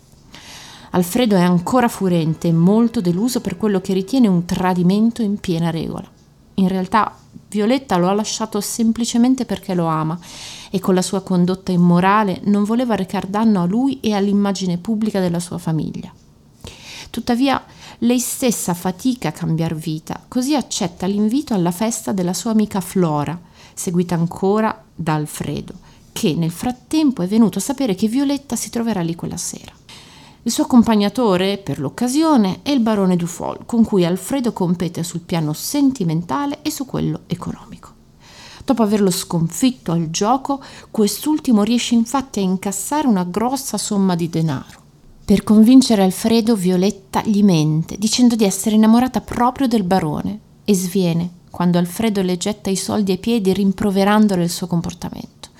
Alfredo 0.92 1.36
è 1.36 1.42
ancora 1.42 1.88
furente 1.88 2.48
e 2.48 2.52
molto 2.52 3.02
deluso 3.02 3.42
per 3.42 3.58
quello 3.58 3.82
che 3.82 3.92
ritiene 3.92 4.28
un 4.28 4.46
tradimento 4.46 5.20
in 5.20 5.36
piena 5.40 5.68
regola. 5.68 6.08
In 6.54 6.68
realtà 6.68 7.18
Violetta 7.48 7.98
lo 7.98 8.08
ha 8.08 8.14
lasciato 8.14 8.62
semplicemente 8.62 9.44
perché 9.44 9.74
lo 9.74 9.84
ama 9.84 10.18
e 10.70 10.80
con 10.80 10.94
la 10.94 11.02
sua 11.02 11.20
condotta 11.20 11.70
immorale 11.70 12.40
non 12.44 12.64
voleva 12.64 12.94
recar 12.94 13.26
danno 13.26 13.60
a 13.60 13.66
lui 13.66 14.00
e 14.00 14.14
all'immagine 14.14 14.78
pubblica 14.78 15.20
della 15.20 15.38
sua 15.38 15.58
famiglia. 15.58 16.10
Tuttavia 17.10 17.62
lei 18.02 18.20
stessa 18.20 18.74
fatica 18.74 19.28
a 19.28 19.32
cambiare 19.32 19.74
vita, 19.74 20.22
così 20.28 20.54
accetta 20.54 21.06
l'invito 21.06 21.54
alla 21.54 21.72
festa 21.72 22.12
della 22.12 22.32
sua 22.32 22.52
amica 22.52 22.80
Flora, 22.80 23.38
seguita 23.74 24.14
ancora 24.14 24.84
da 24.94 25.14
Alfredo, 25.14 25.74
che 26.12 26.34
nel 26.34 26.52
frattempo 26.52 27.22
è 27.22 27.26
venuto 27.26 27.58
a 27.58 27.62
sapere 27.62 27.96
che 27.96 28.06
Violetta 28.06 28.54
si 28.54 28.70
troverà 28.70 29.00
lì 29.00 29.16
quella 29.16 29.36
sera. 29.36 29.72
Il 30.42 30.52
suo 30.52 30.64
accompagnatore, 30.64 31.58
per 31.58 31.80
l'occasione, 31.80 32.60
è 32.62 32.70
il 32.70 32.80
barone 32.80 33.16
Dufol, 33.16 33.66
con 33.66 33.84
cui 33.84 34.04
Alfredo 34.04 34.52
compete 34.52 35.02
sul 35.02 35.20
piano 35.20 35.52
sentimentale 35.52 36.60
e 36.62 36.70
su 36.70 36.86
quello 36.86 37.22
economico. 37.26 37.92
Dopo 38.64 38.82
averlo 38.82 39.10
sconfitto 39.10 39.90
al 39.90 40.10
gioco, 40.10 40.62
quest'ultimo 40.92 41.64
riesce 41.64 41.94
infatti 41.94 42.38
a 42.38 42.42
incassare 42.42 43.08
una 43.08 43.24
grossa 43.24 43.76
somma 43.76 44.14
di 44.14 44.28
denaro. 44.28 44.77
Per 45.28 45.44
convincere 45.44 46.02
Alfredo, 46.02 46.56
Violetta 46.56 47.20
gli 47.22 47.42
mente, 47.42 47.98
dicendo 47.98 48.34
di 48.34 48.44
essere 48.44 48.76
innamorata 48.76 49.20
proprio 49.20 49.68
del 49.68 49.82
barone, 49.82 50.38
e 50.64 50.72
sviene 50.72 51.28
quando 51.50 51.76
Alfredo 51.76 52.22
le 52.22 52.38
getta 52.38 52.70
i 52.70 52.76
soldi 52.76 53.10
ai 53.10 53.18
piedi 53.18 53.52
rimproverandole 53.52 54.42
il 54.42 54.48
suo 54.48 54.66
comportamento. 54.66 55.50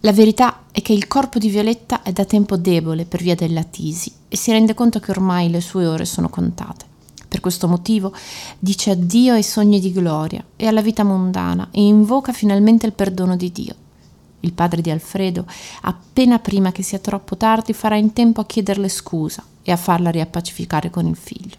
La 0.00 0.14
verità 0.14 0.62
è 0.72 0.80
che 0.80 0.94
il 0.94 1.06
corpo 1.08 1.38
di 1.38 1.50
Violetta 1.50 2.00
è 2.00 2.10
da 2.10 2.24
tempo 2.24 2.56
debole 2.56 3.04
per 3.04 3.20
via 3.20 3.34
della 3.34 3.64
tisi 3.64 4.10
e 4.28 4.36
si 4.38 4.50
rende 4.50 4.72
conto 4.72 4.98
che 4.98 5.10
ormai 5.10 5.50
le 5.50 5.60
sue 5.60 5.84
ore 5.84 6.06
sono 6.06 6.30
contate. 6.30 6.86
Per 7.28 7.40
questo 7.40 7.68
motivo 7.68 8.14
dice 8.58 8.92
addio 8.92 9.34
ai 9.34 9.42
sogni 9.42 9.78
di 9.78 9.92
gloria 9.92 10.42
e 10.56 10.66
alla 10.66 10.80
vita 10.80 11.04
mondana 11.04 11.68
e 11.70 11.82
invoca 11.82 12.32
finalmente 12.32 12.86
il 12.86 12.94
perdono 12.94 13.36
di 13.36 13.52
Dio. 13.52 13.74
Il 14.40 14.52
padre 14.52 14.80
di 14.80 14.90
Alfredo, 14.90 15.44
appena 15.82 16.38
prima 16.38 16.72
che 16.72 16.82
sia 16.82 16.98
troppo 16.98 17.36
tardi, 17.36 17.72
farà 17.72 17.96
in 17.96 18.12
tempo 18.12 18.40
a 18.40 18.46
chiederle 18.46 18.88
scusa 18.88 19.42
e 19.62 19.72
a 19.72 19.76
farla 19.76 20.10
riappacificare 20.10 20.90
con 20.90 21.06
il 21.06 21.16
figlio. 21.16 21.56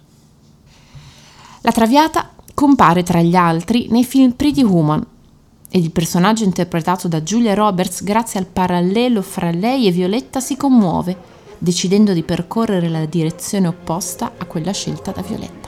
La 1.62 1.72
Traviata 1.72 2.32
compare 2.54 3.04
tra 3.04 3.22
gli 3.22 3.36
altri 3.36 3.88
nei 3.90 4.04
film 4.04 4.32
Pretty 4.32 4.64
Woman 4.64 5.06
ed 5.70 5.84
il 5.84 5.92
personaggio 5.92 6.44
interpretato 6.44 7.08
da 7.08 7.22
Julia 7.22 7.54
Roberts 7.54 8.04
grazie 8.04 8.40
al 8.40 8.48
parallelo 8.48 9.22
fra 9.22 9.52
lei 9.52 9.88
e 9.88 9.92
Violetta 9.92 10.40
si 10.40 10.58
commuove, 10.58 11.16
decidendo 11.58 12.14
di 12.14 12.24
percorrere 12.24 12.90
la 12.90 13.06
direzione 13.06 13.68
opposta 13.68 14.34
a 14.38 14.46
quella 14.46 14.72
scelta 14.72 15.12
da 15.12 15.22
Violetta. 15.22 15.59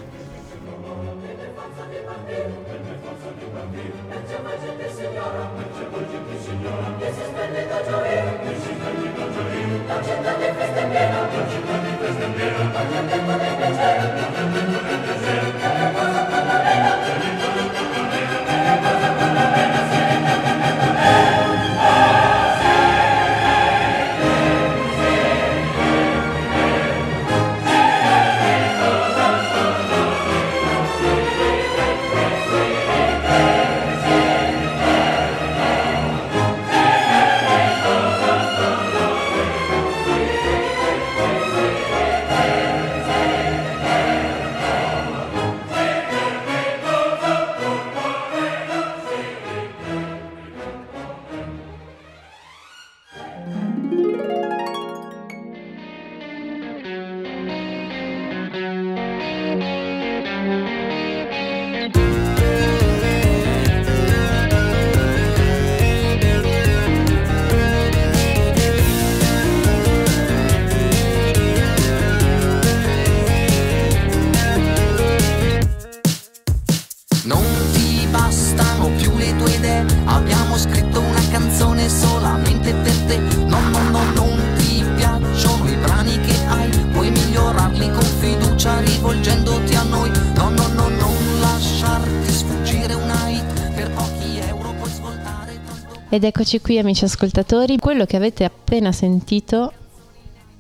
Ed 96.22 96.28
eccoci 96.28 96.62
qui 96.62 96.78
amici 96.78 97.04
ascoltatori, 97.04 97.80
quello 97.80 98.06
che 98.06 98.16
avete 98.16 98.44
appena 98.44 98.92
sentito 98.92 99.74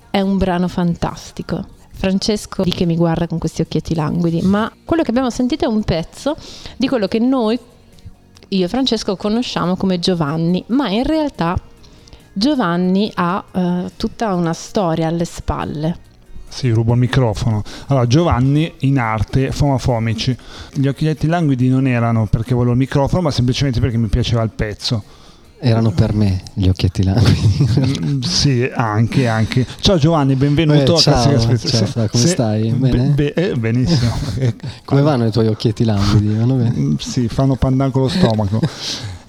è 0.09 0.19
un 0.19 0.39
brano 0.39 0.67
fantastico. 0.67 1.63
Francesco 1.91 2.63
di 2.63 2.71
che 2.71 2.87
mi 2.87 2.95
guarda 2.95 3.27
con 3.27 3.37
questi 3.37 3.61
occhietti 3.61 3.93
languidi, 3.93 4.41
ma 4.41 4.71
quello 4.83 5.03
che 5.03 5.11
abbiamo 5.11 5.29
sentito 5.29 5.65
è 5.65 5.67
un 5.67 5.83
pezzo 5.83 6.35
di 6.77 6.87
quello 6.87 7.07
che 7.07 7.19
noi, 7.19 7.59
io 8.47 8.65
e 8.65 8.67
Francesco, 8.67 9.15
conosciamo 9.15 9.75
come 9.75 9.99
Giovanni, 9.99 10.63
ma 10.69 10.89
in 10.89 11.03
realtà 11.03 11.55
Giovanni 12.33 13.11
ha 13.13 13.45
eh, 13.51 13.91
tutta 13.97 14.33
una 14.33 14.53
storia 14.53 15.09
alle 15.09 15.25
spalle. 15.25 15.99
Sì, 16.47 16.71
rubo 16.71 16.93
il 16.93 16.99
microfono. 16.99 17.61
Allora, 17.85 18.07
Giovanni 18.07 18.73
in 18.79 18.97
arte, 18.97 19.51
Foma 19.51 19.77
Fomici. 19.77 20.35
Gli 20.73 20.87
occhietti 20.87 21.27
languidi 21.27 21.69
non 21.69 21.85
erano 21.85 22.25
perché 22.25 22.55
volevo 22.55 22.71
il 22.71 22.79
microfono, 22.79 23.21
ma 23.21 23.29
semplicemente 23.29 23.79
perché 23.79 23.97
mi 23.97 24.07
piaceva 24.07 24.41
il 24.41 24.49
pezzo. 24.49 25.19
Erano 25.63 25.91
per 25.91 26.13
me 26.15 26.41
gli 26.55 26.67
occhietti 26.67 27.03
languidi. 27.03 27.67
Mm, 28.03 28.21
sì, 28.21 28.67
anche, 28.73 29.27
anche. 29.27 29.65
Ciao 29.79 29.97
Giovanni, 29.99 30.33
benvenuto 30.33 30.93
Eh, 30.95 30.97
a 30.97 30.99
ciao, 30.99 31.29
Classica 31.29 31.39
Spezia. 31.57 31.85
ciao, 31.85 32.07
come 32.07 32.25
stai? 32.25 32.71
be- 32.71 32.89
Bene? 32.89 33.07
be- 33.13 33.33
eh, 33.33 33.55
benissimo. 33.55 34.11
Come 34.85 35.01
vanno 35.01 35.27
i 35.27 35.31
tuoi 35.31 35.47
occhietti? 35.47 35.83
Vanno 35.83 36.55
bene? 36.55 36.71
mm, 36.75 36.95
Sì, 36.95 37.27
fanno 37.27 37.55
pandan 37.57 37.91
con 37.91 38.01
lo 38.01 38.07
stomaco. 38.07 38.59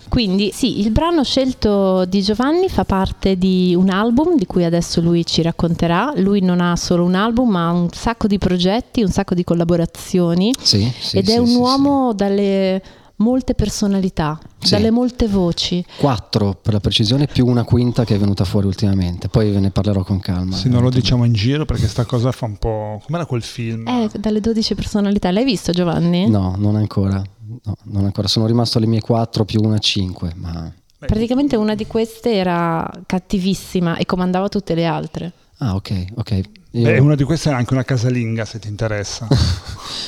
Quindi 0.09 0.53
sì, 0.55 0.81
il 0.81 0.91
brano 0.91 1.23
scelto 1.23 2.07
di 2.07 2.23
Giovanni 2.23 2.69
fa 2.71 2.85
parte 2.85 3.37
di 3.37 3.75
un 3.77 3.91
album 3.91 4.37
di 4.37 4.47
cui 4.47 4.65
adesso 4.65 5.03
lui 5.03 5.27
ci 5.27 5.43
racconterà. 5.43 6.13
Lui 6.17 6.41
non 6.41 6.61
ha 6.63 6.77
solo 6.77 7.05
un 7.05 7.15
album, 7.15 7.51
ma 7.51 7.69
ha 7.69 7.73
un 7.73 7.89
sacco 7.93 8.27
di 8.27 8.39
progetti, 8.39 9.03
un 9.03 9.09
sacco 9.11 9.35
di 9.35 9.45
collaborazioni 9.45 10.55
Sì, 10.59 10.91
sì, 10.99 11.19
ed 11.19 11.27
sì, 11.29 11.33
è 11.33 11.37
un 11.39 11.47
sì, 11.47 11.57
uomo 11.57 12.13
dalle 12.15 12.83
molte 13.23 13.55
personalità, 13.55 14.39
Sì. 14.59 14.71
dalle 14.71 14.91
molte 14.91 15.27
voci. 15.29 15.85
Quattro 15.99 16.55
per 16.61 16.75
la 16.75 16.81
precisione, 16.81 17.27
più 17.27 17.47
una 17.47 17.65
quinta 17.65 18.05
che 18.05 18.17
è 18.17 18.19
venuta 18.19 18.45
fuori 18.45 18.67
ultimamente. 18.67 19.29
Poi 19.29 19.51
ve 19.51 19.61
ne 19.61 19.71
parlerò 19.71 20.03
con 20.05 20.21
calma. 20.21 20.55
Sì, 20.57 20.69
non 20.69 20.83
lo 20.83 20.91
diciamo 20.91 21.25
in 21.25 21.33
giro 21.33 21.65
perché 21.65 21.87
sta 21.89 22.05
cosa 22.05 22.33
fa 22.33 22.47
un 22.47 22.57
po'... 22.59 23.01
Com'era 23.05 23.25
quel 23.25 23.43
film? 23.43 23.87
Eh, 23.89 24.11
dalle 24.19 24.41
12 24.41 24.75
personalità. 24.75 25.31
L'hai 25.31 25.45
visto 25.45 25.73
Giovanni? 25.73 26.29
No, 26.29 26.55
non 26.59 26.77
ancora. 26.77 27.23
No, 27.65 27.75
non 27.85 28.05
ancora. 28.05 28.29
Sono 28.29 28.47
rimasto 28.47 28.79
alle 28.79 28.87
mie 28.87 29.01
quattro 29.01 29.45
più 29.45 29.61
una 29.63 29.79
cinque, 29.79 30.33
ma... 30.37 30.73
Praticamente 30.99 31.57
una 31.57 31.75
di 31.75 31.87
queste 31.87 32.33
era 32.35 32.89
cattivissima 33.07 33.97
e 33.97 34.07
comandava 34.07 34.49
tutte 34.49 34.75
le 34.75 34.85
altre. 34.85 35.33
Ah, 35.59 35.75
ok, 35.75 36.05
ok. 36.15 36.41
Beh, 36.75 36.99
una 36.99 37.15
di 37.15 37.25
queste 37.25 37.51
è 37.51 37.53
anche 37.53 37.75
una 37.75 37.83
casalinga, 37.85 38.45
se 38.47 38.59
ti 38.59 38.69
interessa. 38.69 39.29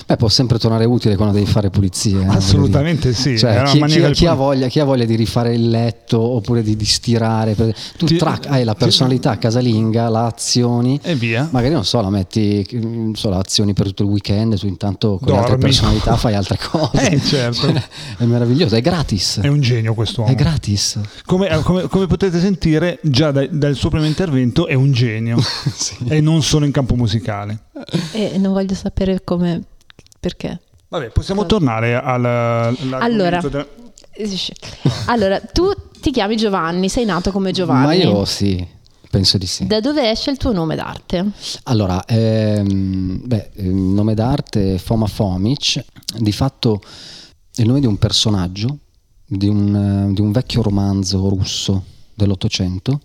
Beh, 0.07 0.17
può 0.17 0.29
sempre 0.29 0.59
tornare 0.59 0.85
utile 0.87 1.15
quando 1.17 1.35
devi 1.35 1.51
fare 1.51 1.69
pulizie. 1.71 2.21
eh, 2.23 2.27
Assolutamente 2.27 3.13
sì. 3.13 3.37
Cioè, 3.39 3.63
chi, 3.65 3.83
chi- 3.85 4.11
chi 4.13 4.27
ha 4.27 4.33
voglia, 4.35 4.67
chi 4.69 4.81
ha 4.81 4.85
voglia 4.85 5.05
di 5.05 5.15
rifare 5.15 5.55
il 5.55 5.69
letto 5.69 6.19
oppure 6.21 6.63
di, 6.63 6.75
di 6.77 6.85
stirare, 6.85 7.55
tu 7.55 8.07
Ti- 8.07 8.17
trac, 8.17 8.47
hai 8.49 8.65
la 8.65 8.73
ti- 8.73 8.79
personalità 8.85 9.37
casalinga, 9.39 10.09
la 10.09 10.27
azioni, 10.27 10.99
E 11.03 11.15
via. 11.15 11.49
magari 11.53 11.73
non 11.75 11.85
so, 11.85 12.01
la 12.01 12.11
metti, 12.11 12.67
so, 13.15 13.29
la 13.29 13.39
azioni 13.39 13.73
per 13.75 13.87
tutto 13.89 14.03
il 14.05 14.09
weekend, 14.09 14.59
tu 14.59 14.67
intanto 14.67 15.19
con 15.19 15.29
le 15.33 15.39
altre 15.39 15.51
Dormi. 15.57 15.65
personalità 15.65 16.17
fai 16.17 16.35
altre 16.35 16.59
cose. 16.71 17.11
Eh, 17.11 17.21
certo. 17.21 17.67
Cioè, 17.73 17.83
è 18.19 18.25
meraviglioso, 18.25 18.75
è 18.77 18.81
gratis. 18.81 19.41
È 19.43 19.49
un 19.49 19.61
genio 19.61 19.93
quest'uomo. 19.95 20.31
È 20.31 20.35
gratis. 20.35 20.99
Come, 21.27 21.49
come- 21.63 21.89
come 21.89 22.07
potete 22.07 22.41
sentire 22.41 22.99
già 23.03 23.31
dai- 23.33 23.49
dal 23.53 23.75
suo 23.75 23.91
primo 23.91 24.07
intervento 24.07 24.67
è 24.67 24.75
un 24.75 24.93
genio 24.93 25.39
e 26.09 26.21
non 26.23 26.43
solo 26.55 26.67
in 26.67 26.71
campo 26.73 26.95
musicale. 26.95 27.65
E 28.13 28.39
non 28.39 28.53
voglio 28.53 28.75
sapere 28.75 29.25
come. 29.25 29.63
perché. 30.21 30.61
Vabbè, 30.89 31.11
possiamo 31.11 31.47
tornare 31.47 31.97
al 31.97 32.25
Allora. 33.01 33.41
della- 33.41 33.67
Allora, 35.07 35.41
tu 35.41 35.73
ti 36.01 36.13
chiami 36.13 36.37
Giovanni, 36.37 36.89
sei 36.89 37.05
nato 37.05 37.33
come 37.33 37.51
Giovanni. 37.51 37.85
Ma 37.87 37.93
io 37.95 38.25
sì, 38.25 38.65
penso 39.11 39.37
di 39.37 39.47
sì. 39.47 39.67
Da 39.67 39.81
dove 39.81 40.09
esce 40.09 40.31
il 40.31 40.37
tuo 40.37 40.53
nome 40.53 40.77
d'arte? 40.77 41.25
Allora, 41.65 42.05
ehm, 42.07 43.21
beh, 43.25 43.51
il 43.57 43.75
nome 43.75 44.15
d'arte 44.15 44.75
è 44.75 44.79
Foma 44.79 45.07
Fomic, 45.07 45.85
di 46.19 46.31
fatto 46.33 46.81
è 47.53 47.63
il 47.63 47.67
nome 47.67 47.81
di 47.81 47.87
un 47.87 47.99
personaggio, 47.99 48.79
di 49.27 49.49
un, 49.49 50.11
di 50.15 50.21
un 50.21 50.31
vecchio 50.31 50.63
romanzo 50.63 51.29
russo 51.29 51.85
dell'Ottocento, 52.15 53.01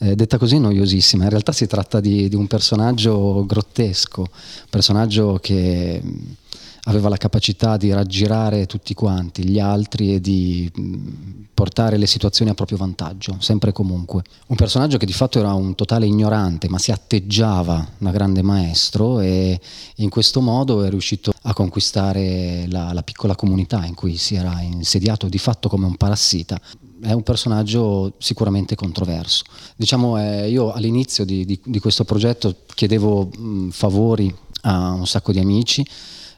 eh, 0.00 0.14
detta 0.14 0.38
così 0.38 0.58
noiosissima. 0.58 1.24
In 1.24 1.30
realtà 1.30 1.52
si 1.52 1.66
tratta 1.66 2.00
di, 2.00 2.28
di 2.28 2.34
un 2.34 2.46
personaggio 2.46 3.44
grottesco, 3.46 4.20
un 4.20 4.68
personaggio 4.70 5.38
che 5.40 6.00
mh, 6.02 6.36
aveva 6.84 7.10
la 7.10 7.18
capacità 7.18 7.76
di 7.76 7.92
raggirare 7.92 8.64
tutti 8.64 8.94
quanti, 8.94 9.44
gli 9.44 9.58
altri 9.58 10.14
e 10.14 10.20
di 10.20 10.70
mh, 10.74 11.48
portare 11.52 11.98
le 11.98 12.06
situazioni 12.06 12.50
a 12.50 12.54
proprio 12.54 12.78
vantaggio, 12.78 13.36
sempre 13.40 13.70
e 13.70 13.72
comunque. 13.74 14.22
Un 14.46 14.56
personaggio 14.56 14.96
che 14.96 15.04
di 15.04 15.12
fatto 15.12 15.38
era 15.38 15.52
un 15.52 15.74
totale 15.74 16.06
ignorante, 16.06 16.70
ma 16.70 16.78
si 16.78 16.90
atteggiava 16.90 17.86
da 17.98 18.10
grande 18.10 18.40
maestro 18.40 19.20
e 19.20 19.60
in 19.96 20.08
questo 20.08 20.40
modo 20.40 20.82
è 20.82 20.88
riuscito 20.88 21.32
a 21.42 21.52
conquistare 21.52 22.64
la, 22.68 22.94
la 22.94 23.02
piccola 23.02 23.36
comunità 23.36 23.84
in 23.84 23.94
cui 23.94 24.16
si 24.16 24.34
era 24.34 24.62
insediato 24.62 25.28
di 25.28 25.38
fatto 25.38 25.68
come 25.68 25.84
un 25.84 25.96
parassita. 25.96 26.58
È 27.02 27.12
un 27.12 27.22
personaggio 27.22 28.14
sicuramente 28.18 28.74
controverso. 28.74 29.44
Diciamo, 29.76 30.18
eh, 30.18 30.48
io 30.48 30.72
all'inizio 30.72 31.24
di, 31.24 31.44
di, 31.44 31.60
di, 31.64 31.78
questo 31.78 32.04
progetto 32.04 32.54
chiedevo 32.74 33.26
mh, 33.26 33.70
favori 33.70 34.34
a 34.62 34.92
un 34.92 35.06
sacco 35.06 35.32
di 35.32 35.38
amici, 35.38 35.86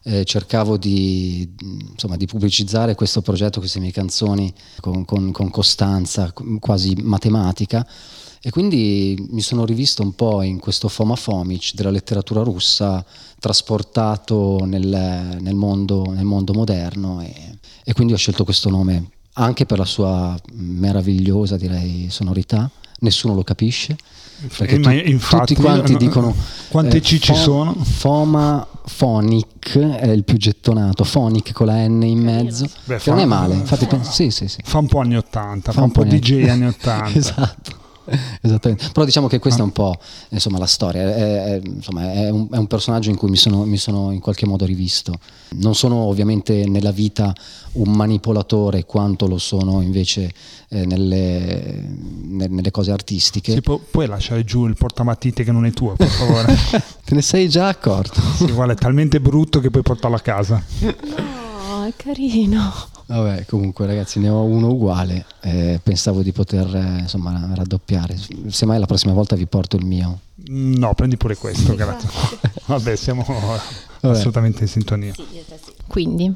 eh, 0.05 0.25
cercavo 0.25 0.77
di, 0.77 1.49
insomma, 1.91 2.17
di, 2.17 2.27
pubblicizzare 2.27 2.95
questo 2.95 3.23
progetto, 3.23 3.61
queste 3.61 3.81
mie 3.81 3.93
canzoni 3.93 4.53
con, 4.81 5.05
con, 5.05 5.33
con 5.33 5.51
costanza, 5.51 6.33
quasi 6.59 6.95
matematica. 7.01 7.87
E 8.45 8.51
quindi 8.51 9.29
mi 9.31 9.41
sono 9.41 9.65
rivisto 9.65 10.03
un 10.03 10.17
po' 10.17 10.43
in 10.43 10.59
questo 10.59 10.89
Foma 10.89 11.15
Fomic 11.15 11.75
della 11.75 11.91
letteratura 11.91 12.43
russa 12.43 13.05
trasportato 13.39 14.65
nel, 14.65 15.39
nel, 15.41 15.55
mondo, 15.55 16.05
nel 16.13 16.25
mondo, 16.25 16.53
moderno 16.53 17.21
e, 17.21 17.59
e, 17.85 17.93
quindi 17.93 18.15
ho 18.15 18.17
scelto 18.17 18.43
questo 18.43 18.69
nome 18.69 19.11
anche 19.35 19.67
per 19.67 19.79
la 19.79 19.85
sua 19.85 20.39
meravigliosa 20.53 21.57
direi 21.57 22.09
sonorità, 22.11 22.71
nessuno 23.01 23.35
lo 23.35 23.43
capisce. 23.43 23.97
Perché 24.57 24.81
tu, 24.81 24.89
infatti, 24.89 25.55
tutti 25.55 25.63
quanti 25.63 25.93
no, 25.93 25.99
dicono 25.99 26.35
quante 26.69 26.97
eh, 26.97 27.01
C 27.01 27.19
ci 27.19 27.35
sono? 27.35 27.73
Foma 27.75 28.67
Phonic 28.97 29.79
è 29.79 30.09
il 30.09 30.25
più 30.25 30.37
gettonato, 30.37 31.05
Phonic 31.05 31.53
con 31.53 31.67
la 31.67 31.87
N 31.87 32.03
in 32.03 32.19
mezzo, 32.19 32.69
Beh, 32.85 32.95
che 32.95 33.01
fa, 33.01 33.11
non 33.13 33.21
è 33.21 33.25
male. 33.25 33.55
Infatti, 33.55 33.87
sì, 34.01 34.31
sì, 34.31 34.49
sì. 34.49 34.59
Fa 34.65 34.79
un 34.79 34.89
po' 34.89 34.99
anni 34.99 35.17
80, 35.17 35.71
fa, 35.71 35.79
fa 35.79 35.85
un 35.85 35.93
po' 35.93 36.05
DJ 36.05 36.49
anni 36.49 36.67
80. 36.75 37.19
esatto. 37.19 37.81
Esattamente, 38.41 38.89
però 38.93 39.05
diciamo 39.05 39.29
che 39.29 39.39
questa 39.39 39.61
è 39.61 39.65
un 39.65 39.73
po' 39.73 39.99
insomma, 40.31 40.59
la 40.59 40.67
storia, 40.67 41.03
è, 41.03 41.45
è, 41.45 41.61
insomma, 41.63 42.13
è, 42.13 42.31
un, 42.31 42.49
è, 42.51 42.57
un, 42.57 42.67
personaggio 42.67 43.11
in 43.11 43.17
cui 43.17 43.31
mi 43.31 43.37
sono, 43.37 43.65
mi 43.65 43.77
sono, 43.77 44.11
in 44.11 44.21
qualche 44.21 44.47
modo 44.47 44.65
rivisto. 44.65 45.19
Non 45.57 45.75
sono 45.75 45.97
ovviamente 45.97 46.67
nella 46.67 46.91
vita 46.91 47.35
un 47.73 47.93
manipolatore 47.93 48.85
quanto 48.85 49.27
lo 49.27 49.39
sono 49.39 49.81
invece 49.81 50.33
eh, 50.69 50.85
nelle, 50.87 51.85
nelle, 52.27 52.71
cose 52.71 52.91
artistiche. 52.91 53.61
Pu- 53.61 53.83
puoi 53.91 54.07
lasciare 54.07 54.45
giù 54.45 54.67
il 54.67 54.77
portamatite 54.77 55.45
che 55.45 55.53
non 55.53 55.67
è 55.67 55.73
tuo, 55.73 55.95
per 55.95 56.09
favore? 56.09 56.57
Te 57.05 57.15
ne 57.15 57.23
sei 57.23 57.49
già 57.49 57.69
accorto? 57.69 58.21
Sì, 58.37 58.51
guarda, 58.51 58.73
è 58.73 58.77
talmente 58.77 59.21
brutto 59.21 59.61
che 59.61 59.71
puoi 59.71 59.83
portarlo 59.83 60.17
a 60.17 60.21
casa. 60.21 60.63
No, 60.81 61.85
è 61.85 61.93
carino. 61.97 62.92
Vabbè, 63.13 63.45
comunque 63.45 63.85
ragazzi 63.85 64.19
ne 64.21 64.31
ho 64.31 64.43
uno 64.43 64.69
uguale, 64.69 65.27
eh, 65.43 65.79
pensavo 65.83 66.23
di 66.23 66.33
poter 66.33 66.75
eh, 66.75 67.01
insomma 67.01 67.51
raddoppiare, 67.55 68.19
semmai 68.47 68.79
la 68.79 68.87
prossima 68.87 69.13
volta 69.13 69.37
vi 69.37 69.45
porto 69.45 69.77
il 69.77 69.85
mio. 69.85 70.21
No, 70.47 70.95
prendi 70.95 71.19
pure 71.19 71.37
questo, 71.37 71.75
grazie. 71.75 72.09
Vabbè, 72.65 72.97
siamo 72.97 73.23
Vabbè. 73.23 74.17
assolutamente 74.17 74.63
in 74.63 74.69
sintonia. 74.69 75.13
Quindi, 75.87 76.35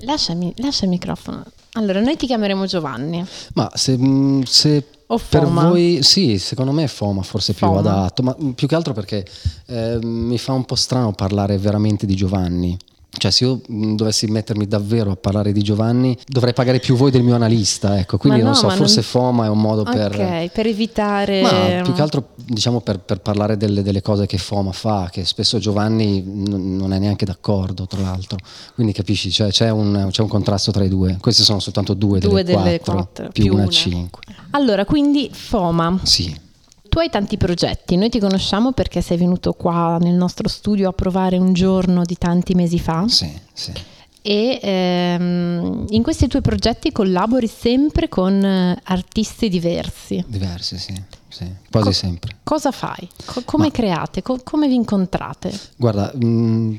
lasciami, 0.00 0.52
lascia 0.56 0.84
il 0.86 0.90
microfono. 0.90 1.44
Allora, 1.74 2.00
noi 2.00 2.16
ti 2.16 2.26
chiameremo 2.26 2.66
Giovanni. 2.66 3.24
Ma 3.54 3.70
se, 3.74 3.96
mm, 3.96 4.42
se 4.42 4.84
per 5.28 5.46
voi, 5.46 6.02
sì, 6.02 6.38
secondo 6.38 6.72
me 6.72 6.88
Foma 6.88 7.22
forse 7.22 7.52
è 7.52 7.54
più 7.54 7.68
Foma. 7.68 7.78
adatto, 7.78 8.22
ma 8.24 8.36
più 8.54 8.66
che 8.66 8.74
altro 8.74 8.92
perché 8.92 9.24
eh, 9.66 9.98
mi 10.02 10.38
fa 10.38 10.52
un 10.54 10.64
po' 10.64 10.74
strano 10.74 11.12
parlare 11.12 11.56
veramente 11.58 12.04
di 12.04 12.16
Giovanni. 12.16 12.76
Cioè, 13.12 13.30
se 13.30 13.44
io 13.44 13.60
mm, 13.70 13.96
dovessi 13.96 14.26
mettermi 14.26 14.66
davvero 14.68 15.10
a 15.10 15.16
parlare 15.16 15.52
di 15.52 15.62
Giovanni, 15.62 16.16
dovrei 16.26 16.52
pagare 16.52 16.78
più 16.78 16.94
voi 16.94 17.10
del 17.10 17.22
mio 17.22 17.34
analista. 17.34 17.98
Ecco. 17.98 18.18
Quindi 18.18 18.38
no, 18.38 18.46
non 18.46 18.54
so, 18.54 18.68
forse 18.70 18.96
non... 18.96 19.04
FOMA 19.04 19.46
è 19.46 19.48
un 19.48 19.60
modo 19.60 19.82
per. 19.82 20.12
Ok, 20.12 20.50
per 20.52 20.66
evitare. 20.66 21.42
Ma 21.42 21.82
più 21.82 21.92
che 21.92 22.02
altro, 22.02 22.28
diciamo, 22.36 22.80
per, 22.80 23.00
per 23.00 23.20
parlare 23.20 23.56
delle, 23.56 23.82
delle, 23.82 24.00
cose 24.00 24.26
che 24.26 24.38
FOMA 24.38 24.72
fa, 24.72 25.08
che 25.10 25.24
spesso 25.24 25.58
Giovanni 25.58 26.20
n- 26.20 26.76
non 26.76 26.92
è 26.92 26.98
neanche 26.98 27.24
d'accordo, 27.24 27.86
tra 27.86 28.00
l'altro. 28.00 28.38
Quindi 28.74 28.92
capisci, 28.92 29.30
cioè, 29.32 29.50
c'è, 29.50 29.70
un, 29.70 30.08
c'è, 30.10 30.22
un, 30.22 30.28
contrasto 30.28 30.70
tra 30.70 30.84
i 30.84 30.88
due. 30.88 31.18
Queste 31.20 31.42
sono 31.42 31.58
soltanto 31.58 31.94
due, 31.94 32.20
due 32.20 32.44
delle, 32.44 32.62
delle 32.62 32.78
quattro, 32.78 32.92
quattro, 32.92 33.28
più, 33.32 33.44
più 33.44 33.52
una, 33.54 33.62
una 33.62 33.70
cinque. 33.72 34.22
Allora, 34.50 34.84
quindi 34.84 35.30
FOMA. 35.32 36.00
Sì. 36.04 36.48
Tu 36.90 36.98
hai 36.98 37.08
tanti 37.08 37.36
progetti, 37.36 37.94
noi 37.94 38.08
ti 38.08 38.18
conosciamo 38.18 38.72
perché 38.72 39.00
sei 39.00 39.16
venuto 39.16 39.52
qua 39.52 39.96
nel 40.00 40.14
nostro 40.14 40.48
studio 40.48 40.88
a 40.88 40.92
provare 40.92 41.38
un 41.38 41.52
giorno 41.52 42.04
di 42.04 42.16
tanti 42.18 42.54
mesi 42.54 42.80
fa. 42.80 43.06
Sì, 43.06 43.30
sì. 43.52 43.72
E 44.20 44.58
ehm, 44.60 45.86
in 45.90 46.02
questi 46.02 46.26
tuoi 46.26 46.42
progetti 46.42 46.90
collabori 46.90 47.46
sempre 47.46 48.08
con 48.08 48.44
eh, 48.44 48.76
artisti 48.82 49.48
diversi. 49.48 50.24
Diversi, 50.26 50.78
sì, 50.78 50.92
sì 51.28 51.48
quasi 51.70 51.86
Co- 51.86 51.94
sempre. 51.94 52.36
Cosa 52.42 52.72
fai? 52.72 53.08
Co- 53.24 53.42
come 53.44 53.66
Ma, 53.66 53.70
create? 53.70 54.22
Co- 54.22 54.40
come 54.42 54.66
vi 54.66 54.74
incontrate? 54.74 55.56
Guarda, 55.76 56.10
mh, 56.12 56.26
mm, 56.26 56.76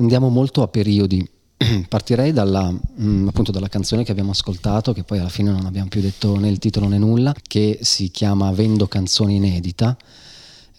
andiamo 0.00 0.28
molto 0.28 0.60
a 0.62 0.68
periodi 0.68 1.26
partirei 1.88 2.32
dalla, 2.32 2.72
mm, 2.72 3.28
appunto 3.28 3.50
dalla 3.50 3.68
canzone 3.68 4.04
che 4.04 4.10
abbiamo 4.12 4.30
ascoltato, 4.30 4.92
che 4.92 5.02
poi 5.02 5.18
alla 5.18 5.28
fine 5.28 5.50
non 5.50 5.66
abbiamo 5.66 5.88
più 5.88 6.00
detto 6.00 6.38
né 6.38 6.48
il 6.48 6.58
titolo 6.58 6.88
né 6.88 6.98
nulla, 6.98 7.34
che 7.46 7.78
si 7.82 8.10
chiama 8.10 8.50
Vendo 8.52 8.86
canzoni 8.86 9.36
inedita 9.36 9.96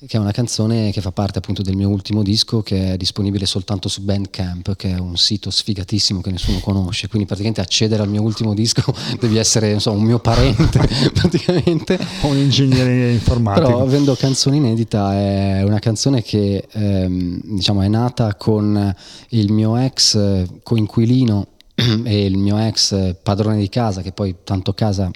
che 0.08 0.18
è 0.18 0.20
una 0.20 0.32
canzone 0.32 0.92
che 0.92 1.02
fa 1.02 1.12
parte 1.12 1.40
appunto 1.40 1.62
del 1.62 1.76
mio 1.76 1.90
ultimo 1.90 2.22
disco 2.22 2.62
che 2.62 2.94
è 2.94 2.98
disponibile 2.98 3.46
soltanto 3.46 3.90
su 3.90 4.02
Bandcamp 4.02 4.76
che 4.76 4.92
è 4.92 5.00
un 5.00 5.18
sito 5.18 5.50
sfigatissimo 5.50 6.22
che 6.22 6.32
nessuno 6.32 6.60
conosce. 6.60 7.08
Quindi 7.08 7.28
praticamente 7.28 7.62
accedere 7.62 8.04
al 8.04 8.10
mio 8.10 8.22
ultimo 8.22 8.54
disco 8.54 8.84
devi 9.20 9.38
essere 9.38 9.80
so, 9.80 9.92
un 9.92 10.04
mio 10.04 10.20
parente 10.20 10.80
praticamente. 11.14 12.00
O 12.22 12.28
un 12.28 12.38
ingegnere 12.38 13.12
informatico. 13.14 13.68
Però 13.68 13.86
Vendo 13.86 14.16
canzoni 14.16 14.58
inedita 14.58 15.14
è 15.14 15.64
una 15.64 15.80
canzone 15.80 16.22
che 16.22 16.68
ehm, 16.70 17.42
diciamo 17.44 17.82
è 17.82 17.88
nata 17.88 18.36
con 18.36 18.94
il 19.30 19.52
mio 19.52 19.78
ex 19.78 20.46
coinquilino 20.64 21.48
e 22.04 22.26
il 22.26 22.38
mio 22.38 22.58
ex 22.58 23.16
padrone 23.22 23.58
di 23.58 23.70
casa 23.70 24.02
che 24.02 24.12
poi 24.12 24.36
tanto 24.44 24.74
casa 24.74 25.10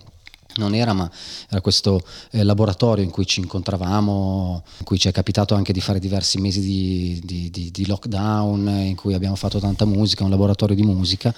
non 0.56 0.74
era, 0.74 0.94
ma 0.94 1.10
era 1.50 1.62
questo 1.62 2.02
eh, 2.32 2.44
laboratorio 2.44 3.04
in 3.04 3.10
cui 3.12 3.26
ci 3.26 3.40
incontravamo, 3.40 4.64
in 4.80 4.86
cui 4.86 4.98
ci 4.98 5.08
è 5.08 5.12
capitato 5.12 5.56
anche 5.56 5.74
di 5.74 5.82
fare 5.82 6.00
diversi 6.00 6.40
mesi 6.40 6.60
di, 6.60 7.22
di, 7.24 7.50
di, 7.50 7.72
di 7.72 7.86
lockdown, 7.86 8.68
in 8.68 8.96
cui 8.96 9.14
abbiamo 9.14 9.36
fatto 9.36 9.60
tanta 9.60 9.86
musica, 9.86 10.24
un 10.24 10.30
laboratorio 10.30 10.76
di 10.76 10.84
musica 10.84 11.34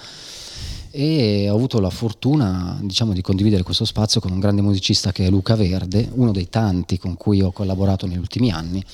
e 0.94 1.48
ho 1.48 1.54
avuto 1.54 1.80
la 1.80 1.88
fortuna 1.88 2.78
diciamo, 2.82 3.14
di 3.14 3.22
condividere 3.22 3.62
questo 3.62 3.86
spazio 3.86 4.20
con 4.20 4.30
un 4.30 4.38
grande 4.38 4.60
musicista 4.60 5.10
che 5.10 5.26
è 5.26 5.30
Luca 5.30 5.56
Verde, 5.56 6.06
uno 6.12 6.32
dei 6.32 6.50
tanti 6.50 6.98
con 6.98 7.16
cui 7.16 7.40
ho 7.40 7.50
collaborato 7.50 8.06
negli 8.06 8.18
ultimi 8.18 8.50
anni. 8.50 8.84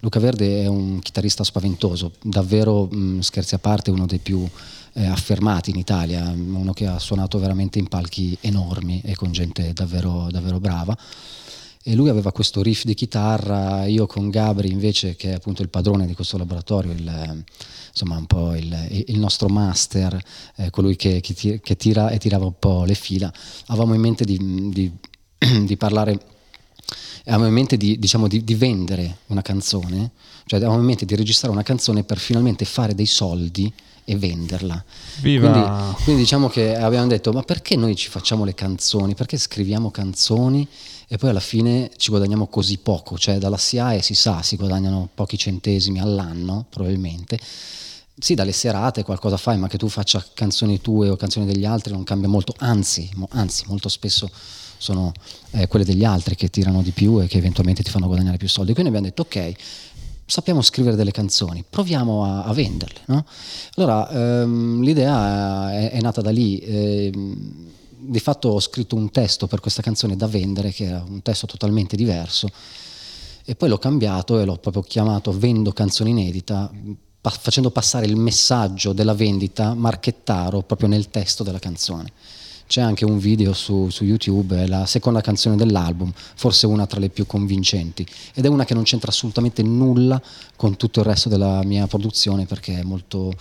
Luca 0.00 0.20
Verde 0.20 0.64
è 0.64 0.66
un 0.66 0.98
chitarrista 0.98 1.42
spaventoso, 1.44 2.12
davvero 2.22 2.84
mh, 2.84 3.20
scherzi 3.20 3.54
a 3.54 3.58
parte, 3.58 3.90
uno 3.90 4.04
dei 4.04 4.18
più 4.18 4.46
eh, 4.96 5.04
affermati 5.04 5.70
in 5.70 5.76
Italia, 5.76 6.22
uno 6.30 6.72
che 6.72 6.86
ha 6.86 6.98
suonato 6.98 7.38
veramente 7.38 7.78
in 7.78 7.86
palchi 7.86 8.36
enormi 8.40 9.02
e 9.04 9.14
con 9.14 9.30
gente 9.30 9.72
davvero, 9.72 10.28
davvero 10.30 10.58
brava. 10.58 10.96
E 11.82 11.94
lui 11.94 12.08
aveva 12.08 12.32
questo 12.32 12.62
riff 12.62 12.82
di 12.84 12.94
chitarra, 12.94 13.84
io 13.84 14.06
con 14.06 14.28
Gabri 14.30 14.72
invece, 14.72 15.14
che 15.14 15.30
è 15.30 15.34
appunto 15.34 15.62
il 15.62 15.68
padrone 15.68 16.06
di 16.06 16.14
questo 16.14 16.36
laboratorio, 16.36 16.90
il, 16.92 17.44
insomma 17.90 18.16
un 18.16 18.26
po' 18.26 18.54
il, 18.56 19.04
il 19.06 19.18
nostro 19.18 19.48
master, 19.48 20.18
eh, 20.56 20.70
colui 20.70 20.96
che, 20.96 21.20
che, 21.20 21.76
tira 21.76 22.08
e 22.08 22.18
tirava 22.18 22.46
un 22.46 22.58
po' 22.58 22.84
le 22.84 22.94
fila, 22.94 23.32
avevamo 23.66 23.94
in 23.94 24.00
mente 24.00 24.24
di, 24.24 24.70
di, 24.72 24.90
di 25.64 25.76
parlare 25.76 26.34
avevamo 27.26 27.46
in 27.46 27.54
mente 27.54 27.76
di, 27.76 27.98
diciamo, 27.98 28.28
di, 28.28 28.42
di, 28.44 28.54
vendere 28.54 29.18
una 29.26 29.42
canzone, 29.42 30.12
cioè 30.46 30.58
avevamo 30.58 30.78
in 30.80 30.86
mente 30.86 31.04
di 31.04 31.16
registrare 31.16 31.52
una 31.52 31.64
canzone 31.64 32.04
per 32.04 32.18
finalmente 32.18 32.64
fare 32.64 32.94
dei 32.94 33.06
soldi 33.06 33.72
e 34.08 34.16
venderla. 34.16 34.82
Viva. 35.20 35.50
Quindi, 35.50 36.02
quindi 36.04 36.22
diciamo 36.22 36.48
che 36.48 36.76
abbiamo 36.76 37.08
detto, 37.08 37.32
ma 37.32 37.42
perché 37.42 37.76
noi 37.76 37.96
ci 37.96 38.08
facciamo 38.08 38.44
le 38.44 38.54
canzoni? 38.54 39.14
Perché 39.14 39.36
scriviamo 39.36 39.90
canzoni 39.90 40.66
e 41.08 41.18
poi 41.18 41.30
alla 41.30 41.40
fine 41.40 41.90
ci 41.96 42.10
guadagniamo 42.10 42.46
così 42.46 42.78
poco? 42.78 43.18
Cioè 43.18 43.38
dalla 43.38 43.58
SIAE 43.58 44.00
si 44.00 44.14
sa, 44.14 44.42
si 44.42 44.56
guadagnano 44.56 45.08
pochi 45.12 45.36
centesimi 45.36 46.00
all'anno 46.00 46.66
probabilmente. 46.70 47.38
Sì, 48.18 48.34
dalle 48.34 48.52
serate 48.52 49.02
qualcosa 49.02 49.36
fai, 49.36 49.58
ma 49.58 49.66
che 49.68 49.76
tu 49.76 49.88
faccia 49.88 50.24
canzoni 50.32 50.80
tue 50.80 51.10
o 51.10 51.16
canzoni 51.16 51.44
degli 51.44 51.66
altri 51.66 51.92
non 51.92 52.04
cambia 52.04 52.28
molto, 52.28 52.54
anzi, 52.58 53.10
anzi 53.30 53.64
molto 53.66 53.88
spesso 53.88 54.30
sono 54.78 55.12
eh, 55.52 55.66
quelle 55.66 55.84
degli 55.84 56.04
altri 56.04 56.36
che 56.36 56.48
tirano 56.48 56.82
di 56.82 56.92
più 56.92 57.20
e 57.20 57.26
che 57.26 57.38
eventualmente 57.38 57.82
ti 57.82 57.90
fanno 57.90 58.06
guadagnare 58.06 58.36
più 58.36 58.48
soldi. 58.48 58.72
Quindi 58.72 58.90
abbiamo 58.90 59.08
detto 59.08 59.22
ok, 59.22 59.54
sappiamo 60.26 60.60
scrivere 60.60 60.96
delle 60.96 61.12
canzoni, 61.12 61.64
proviamo 61.68 62.24
a, 62.24 62.44
a 62.44 62.52
venderle. 62.52 63.00
No? 63.06 63.24
Allora, 63.76 64.10
ehm, 64.10 64.82
l'idea 64.82 65.72
è, 65.72 65.92
è, 65.92 66.00
nata 66.00 66.20
da 66.20 66.30
lì. 66.30 66.58
Ehm, 66.58 67.74
di 67.98 68.20
fatto 68.20 68.48
ho 68.50 68.60
scritto 68.60 68.94
un 68.94 69.10
testo 69.10 69.46
per 69.46 69.60
questa 69.60 69.82
canzone 69.82 70.16
da 70.16 70.26
vendere, 70.26 70.70
che 70.70 70.84
era 70.84 71.04
un 71.08 71.22
testo 71.22 71.46
totalmente 71.46 71.96
diverso, 71.96 72.48
e 73.44 73.54
poi 73.54 73.68
l'ho 73.68 73.78
cambiato 73.78 74.38
e 74.38 74.44
l'ho 74.44 74.56
proprio 74.56 74.82
chiamato 74.82 75.36
Vendo 75.36 75.72
canzone 75.72 76.10
inedita, 76.10 76.70
pa- 77.20 77.30
facendo 77.30 77.70
passare 77.70 78.06
il 78.06 78.16
messaggio 78.16 78.92
della 78.92 79.14
vendita 79.14 79.74
marchettaro 79.74 80.62
proprio 80.62 80.88
nel 80.88 81.10
testo 81.10 81.42
della 81.42 81.58
canzone. 81.58 82.12
C'è 82.66 82.80
anche 82.80 83.04
un 83.04 83.18
video 83.18 83.52
su, 83.52 83.88
su, 83.90 84.04
YouTube, 84.04 84.62
è 84.62 84.66
la 84.66 84.86
seconda 84.86 85.20
canzone 85.20 85.56
dell'album, 85.56 86.12
forse 86.14 86.66
una 86.66 86.86
tra 86.86 86.98
le 86.98 87.08
più 87.08 87.26
convincenti, 87.26 88.06
ed 88.34 88.44
è 88.44 88.48
una 88.48 88.64
che 88.64 88.74
non 88.74 88.82
c'entra 88.82 89.10
assolutamente 89.10 89.62
nulla 89.62 90.20
con 90.56 90.76
tutto 90.76 91.00
il 91.00 91.06
resto 91.06 91.28
della 91.28 91.62
mia 91.62 91.86
produzione 91.86 92.44
perché 92.44 92.80
è 92.80 92.82
molto 92.82 93.32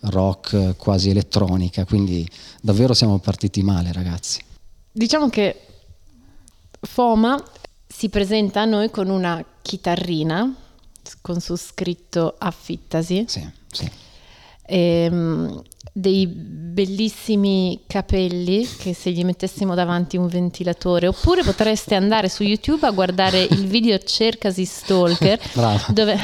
rock, 0.00 0.76
quasi 0.76 1.10
elettronica, 1.10 1.84
quindi 1.84 2.28
davvero 2.60 2.94
siamo 2.94 3.18
partiti 3.18 3.62
male 3.62 3.92
ragazzi. 3.92 4.40
Diciamo 4.90 5.28
che 5.28 5.60
Foma 6.80 7.42
si 7.86 8.08
presenta 8.08 8.62
a 8.62 8.64
noi 8.64 8.90
con 8.90 9.08
una 9.10 9.44
chitarrina 9.62 10.54
con 11.20 11.40
su 11.40 11.56
scritto 11.56 12.34
affittasi. 12.38 13.24
Sì, 13.28 13.46
sì. 13.70 13.90
Ehm, 14.72 15.62
dei 15.92 16.26
bellissimi 16.26 17.82
capelli 17.86 18.66
che 18.78 18.94
se 18.94 19.10
gli 19.10 19.24
mettessimo 19.24 19.74
davanti 19.74 20.16
un 20.16 20.28
ventilatore. 20.28 21.08
Oppure 21.08 21.42
potreste 21.42 21.96
andare 21.96 22.28
su 22.28 22.44
YouTube 22.44 22.86
a 22.86 22.90
guardare 22.90 23.42
il 23.42 23.66
video 23.66 23.98
Cercasi 23.98 24.64
Stalker 24.64 25.38
dove, 25.90 26.16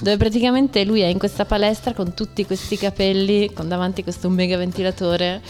dove 0.00 0.16
praticamente 0.16 0.84
lui 0.84 1.00
è 1.00 1.06
in 1.06 1.18
questa 1.18 1.44
palestra 1.44 1.94
con 1.94 2.12
tutti 2.14 2.44
questi 2.44 2.76
capelli 2.76 3.52
con 3.52 3.68
davanti 3.68 4.02
questo 4.02 4.28
mega 4.28 4.56
ventilatore. 4.56 5.40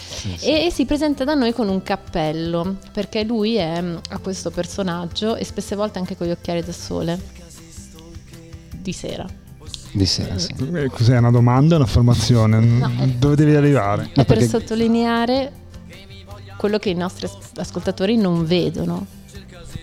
E, 0.40 0.66
e 0.66 0.70
si 0.70 0.84
presenta 0.84 1.24
da 1.24 1.34
noi 1.34 1.54
con 1.54 1.68
un 1.68 1.82
cappello 1.82 2.76
perché 2.92 3.24
lui 3.24 3.54
è, 3.54 3.82
ha 4.10 4.18
questo 4.18 4.50
personaggio 4.50 5.36
e 5.36 5.44
spesse 5.44 5.74
volte 5.74 5.98
anche 5.98 6.16
con 6.16 6.26
gli 6.26 6.32
occhiali 6.32 6.62
da 6.62 6.72
sole. 6.72 7.36
Di 8.80 8.92
sera 8.92 9.37
Di 9.92 10.06
sera, 10.06 10.38
sì. 10.38 10.54
Eh, 10.74 10.88
Cos'è 10.88 11.16
una 11.18 11.30
domanda 11.30 11.74
o 11.74 11.78
un'affermazione? 11.78 13.14
Dove 13.18 13.36
devi 13.36 13.54
arrivare? 13.54 14.04
è 14.04 14.12
per 14.14 14.26
perché- 14.26 14.46
sottolineare 14.46 15.52
quello 16.56 16.78
che 16.78 16.90
i 16.90 16.94
nostri 16.94 17.26
as- 17.26 17.36
ascoltatori 17.56 18.16
non 18.16 18.44
vedono 18.44 19.06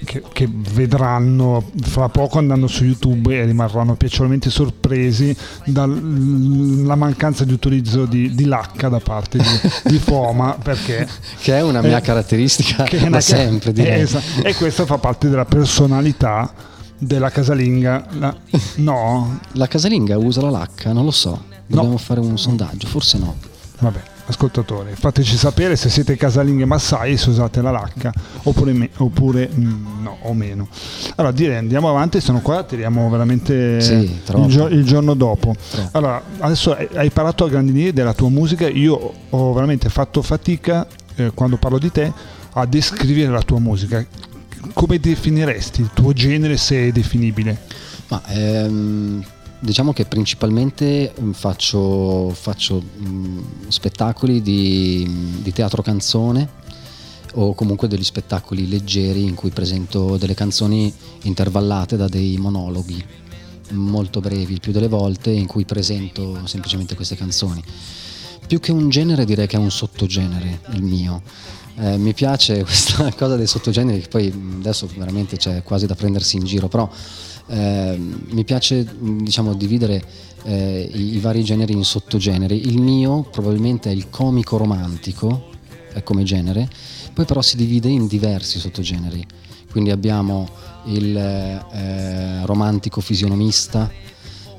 Che, 0.03 0.21
che 0.33 0.47
vedranno 0.51 1.71
fra 1.81 2.09
poco 2.09 2.37
andando 2.37 2.67
su 2.67 2.83
YouTube 2.83 3.33
e 3.35 3.45
rimarranno 3.45 3.95
piacevolmente 3.95 4.49
sorpresi 4.49 5.35
dalla 5.65 6.95
mancanza 6.95 7.43
di 7.45 7.53
utilizzo 7.53 8.05
di, 8.05 8.35
di 8.35 8.45
lacca 8.45 8.89
da 8.89 8.99
parte 8.99 9.37
di, 9.39 9.45
di 9.85 9.97
Foma 9.97 10.57
perché 10.61 11.07
Che 11.39 11.57
è 11.57 11.61
una 11.63 11.81
mia 11.81 11.97
Eh, 11.97 12.01
caratteristica 12.01 12.83
che 12.83 12.97
è 12.99 13.09
da 13.09 13.21
sempre, 13.21 13.69
eh, 13.71 13.73
direi. 13.73 14.01
esatto. 14.01 14.43
e 14.43 14.53
questo 14.55 14.85
fa 14.85 14.97
parte 14.97 15.29
della 15.29 15.45
personalità 15.45 16.53
della 16.97 17.29
casalinga 17.29 18.05
La- 18.11 18.35
no 18.77 19.39
La 19.53 19.67
casalinga 19.67 20.17
usa 20.17 20.41
la 20.41 20.49
lacca? 20.49 20.91
Non 20.93 21.05
lo 21.05 21.11
so. 21.11 21.43
Dobbiamo 21.67 21.97
fare 21.97 22.19
un 22.19 22.37
sondaggio, 22.37 22.87
forse 22.87 23.17
no. 23.17 23.35
vabbè 23.79 24.01
ascoltatori 24.27 24.95
fateci 24.95 25.37
sapere 25.37 25.75
se 25.75 25.87
siete 25.87 26.15
casalinghe 26.15 26.65
massai 26.65 27.11
e 27.13 27.17
se 27.17 27.29
usate 27.29 27.61
la 27.61 27.69
lacca 27.69 28.11
oppure, 28.43 28.73
me- 28.73 28.89
oppure 28.97 29.47
mm, 29.53 30.01
no 30.01 30.17
o 30.23 30.33
meno 30.33 30.67
allora 31.17 31.31
direi 31.31 31.57
andiamo 31.57 31.89
avanti 31.89 32.19
sono 32.21 32.41
qua 32.41 32.63
tiriamo 32.63 33.07
veramente 33.11 33.79
Sì, 33.81 33.93
il, 33.93 34.45
gio- 34.47 34.65
il 34.67 34.83
giorno 34.83 35.13
dopo 35.13 35.53
Troppo. 35.69 35.89
allora 35.91 36.19
adesso 36.39 36.73
hai 36.73 36.87
hai 36.95 37.11
parlato 37.11 37.43
a 37.45 37.49
grandi 37.49 37.71
linee 37.71 37.93
della 37.93 38.15
tua 38.15 38.29
musica 38.29 38.67
io 38.67 39.13
ho 39.29 39.53
veramente 39.53 39.89
fatto 39.89 40.23
fatica 40.23 40.87
eh, 41.17 41.29
quando 41.35 41.57
parlo 41.57 41.77
di 41.77 41.91
te 41.91 42.11
a 42.53 42.65
descrivere 42.65 43.29
la 43.31 43.43
tua 43.43 43.59
musica 43.59 44.03
come 44.73 44.99
definiresti 44.99 45.81
il 45.81 45.91
tuo 45.93 46.13
genere 46.13 46.57
se 46.57 46.87
è 46.87 46.91
definibile 46.91 47.59
Ma 48.07 48.21
ehm, 48.27 49.23
diciamo 49.59 49.93
che 49.93 50.05
principalmente 50.05 51.13
mm, 51.19 51.31
faccio, 51.31 52.29
faccio, 52.31 52.81
mm, 52.81 53.39
spettacoli 53.67 54.41
di, 54.41 55.39
di 55.41 55.51
teatro 55.51 55.81
canzone 55.81 56.63
o 57.33 57.53
comunque 57.53 57.87
degli 57.87 58.03
spettacoli 58.03 58.69
leggeri 58.69 59.23
in 59.23 59.35
cui 59.35 59.49
presento 59.49 60.17
delle 60.17 60.35
canzoni 60.35 60.93
intervallate 61.23 61.97
da 61.97 62.07
dei 62.07 62.37
monologhi 62.37 63.03
molto 63.71 64.19
brevi 64.19 64.53
il 64.53 64.59
più 64.59 64.71
delle 64.71 64.87
volte 64.87 65.31
in 65.31 65.47
cui 65.47 65.65
presento 65.65 66.45
semplicemente 66.45 66.95
queste 66.95 67.15
canzoni. 67.15 67.63
Più 68.47 68.59
che 68.59 68.71
un 68.71 68.89
genere 68.89 69.25
direi 69.25 69.47
che 69.47 69.55
è 69.55 69.59
un 69.59 69.71
sottogenere 69.71 70.61
il 70.73 70.83
mio. 70.83 71.23
Eh, 71.77 71.97
mi 71.97 72.13
piace 72.13 72.63
questa 72.65 73.11
cosa 73.13 73.35
dei 73.35 73.47
sottogeneri 73.47 74.01
che 74.01 74.07
poi 74.07 74.27
adesso 74.59 74.87
veramente 74.95 75.37
c'è 75.37 75.63
quasi 75.63 75.85
da 75.85 75.95
prendersi 75.95 76.37
in 76.37 76.45
giro, 76.45 76.67
però 76.67 76.89
eh, 77.47 77.97
mi 77.97 78.43
piace 78.43 78.87
diciamo 78.99 79.53
dividere 79.53 80.03
eh, 80.43 80.89
i, 80.91 81.15
i 81.15 81.19
vari 81.19 81.43
generi 81.43 81.73
in 81.73 81.83
sottogeneri. 81.83 82.67
Il 82.67 82.79
mio 82.79 83.23
probabilmente 83.29 83.89
è 83.89 83.93
il 83.93 84.09
comico 84.09 84.57
romantico 84.57 85.49
eh, 85.93 86.03
come 86.03 86.23
genere, 86.23 86.69
poi 87.13 87.25
però 87.25 87.41
si 87.41 87.57
divide 87.57 87.89
in 87.89 88.07
diversi 88.07 88.59
sottogeneri. 88.59 89.25
Quindi 89.69 89.91
abbiamo 89.91 90.47
il 90.85 91.17
eh, 91.17 92.45
romantico 92.45 93.01
fisionomista, 93.01 93.91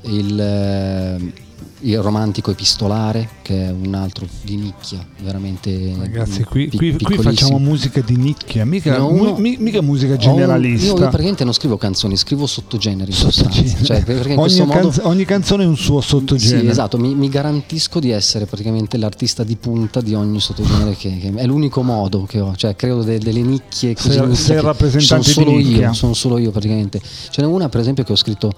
il, 0.03 0.39
eh, 0.39 1.33
il 1.81 2.01
romantico 2.01 2.49
epistolare, 2.49 3.29
che 3.43 3.67
è 3.67 3.69
un 3.71 3.93
altro 3.93 4.25
di 4.41 4.55
nicchia, 4.55 5.05
veramente. 5.21 5.93
ragazzi 5.99 6.43
qui, 6.43 6.67
pi- 6.69 6.97
qui- 6.97 7.17
facciamo 7.19 7.59
musica 7.59 8.01
di 8.01 8.15
nicchia 8.17 8.65
mica, 8.65 9.03
uno- 9.03 9.33
mu- 9.33 9.37
mi- 9.37 9.57
mica 9.59 9.81
musica 9.81 10.13
Ho 10.13 10.29
un- 10.29 10.35
generalista 10.37 10.87
Io, 10.87 10.93
praticamente 10.95 11.43
non 11.43 11.53
scrivo 11.53 11.77
canzoni, 11.77 12.17
scrivo 12.17 12.47
sottogeneri. 12.47 13.11
Sottogenere. 13.11 13.83
Cioè, 13.83 14.03
ogni, 14.37 14.59
modo. 14.65 14.71
canz- 14.71 15.01
ogni 15.03 15.25
canzone 15.25 15.63
è 15.63 15.67
un 15.67 15.77
suo 15.77 16.01
sottogenere 16.01 16.61
Sì, 16.61 16.67
esatto, 16.67 16.97
mi, 16.97 17.13
mi 17.13 17.29
garantisco 17.29 17.99
di 17.99 18.09
essere 18.09 18.45
praticamente 18.47 18.97
l'artista 18.97 19.43
di 19.43 19.55
punta 19.55 20.01
di 20.01 20.15
ogni 20.15 20.39
sottogenere 20.39 20.95
che, 20.95 21.15
che- 21.19 21.33
è 21.35 21.45
l'unico 21.45 21.83
modo 21.83 22.23
che 22.23 22.39
ho, 22.39 22.55
cioè 22.55 22.75
creo 22.75 23.03
de- 23.03 23.19
delle 23.19 23.41
nicchie 23.41 23.93
così 23.93 24.11
Sei- 24.13 24.35
sei 24.35 24.61
rappresentante 24.61 25.29
sono 25.29 25.45
solo 25.47 25.59
io, 25.59 25.93
sono 25.93 26.13
solo 26.15 26.37
io 26.39 26.49
praticamente. 26.51 26.99
Ce 27.29 27.41
n'è 27.41 27.47
una 27.47 27.69
per 27.69 27.81
esempio 27.81 28.03
che 28.03 28.11
ho 28.13 28.15
scritto 28.15 28.51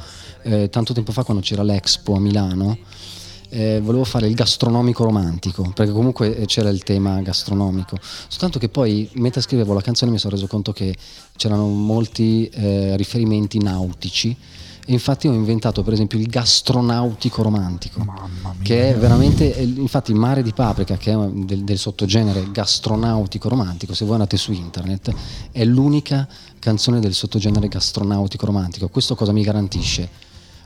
eh, 0.44 0.70
tanto 0.70 0.94
tempo 0.94 1.12
fa 1.12 1.24
quando 1.24 1.42
c'era 1.44 1.64
l'Expo 1.64 2.16
a 2.16 2.20
Milano. 2.20 2.78
eh, 3.50 3.80
volevo 3.82 4.04
fare 4.04 4.28
il 4.28 4.36
gastronomico 4.36 5.04
romantico 5.04 5.72
perché 5.74 5.92
comunque 5.92 6.38
eh, 6.38 6.46
c'era 6.46 6.70
il 6.70 6.84
tema 6.84 7.20
gastronomico. 7.22 7.98
Soltanto 8.02 8.60
che 8.60 8.70
poi 8.70 9.10
mentre 9.14 9.42
scrivevo 9.42 9.74
la 9.74 9.82
canzone 9.82 10.12
mi 10.12 10.20
sono 10.20 10.36
reso 10.36 10.48
conto 10.48 10.72
che 10.72 10.96
c'erano 11.36 11.68
molti 11.68 12.48
eh, 12.48 12.96
riferimenti 12.96 13.58
nautici. 13.60 14.36
E 14.86 14.94
infatti 14.94 15.28
ho 15.28 15.34
inventato 15.34 15.84
per 15.84 15.94
esempio 15.94 16.18
il 16.18 16.26
gastronautico 16.26 17.44
romantico 17.44 18.04
mamma 18.04 18.56
mia. 18.56 18.64
che 18.64 18.90
è 18.90 18.98
veramente 18.98 19.46
infatti 19.46 20.16
Mare 20.16 20.42
di 20.42 20.52
Paprika 20.52 20.98
che 20.98 21.12
è 21.12 21.16
del, 21.16 21.64
del 21.64 21.78
sottogenere 21.78 22.50
gastronautico 22.52 23.50
romantico 23.50 23.94
se 23.94 24.04
voi 24.06 24.16
andate 24.16 24.36
su 24.36 24.52
internet 24.52 25.14
è 25.52 25.64
l'unica 25.64 26.28
canzone 26.58 27.00
del 27.00 27.14
sottogenere 27.14 27.68
gastronautico 27.68 28.48
romantico. 28.48 28.88
Questo 28.88 29.14
cosa 29.14 29.32
mi 29.32 29.44
garantisce 29.44 30.10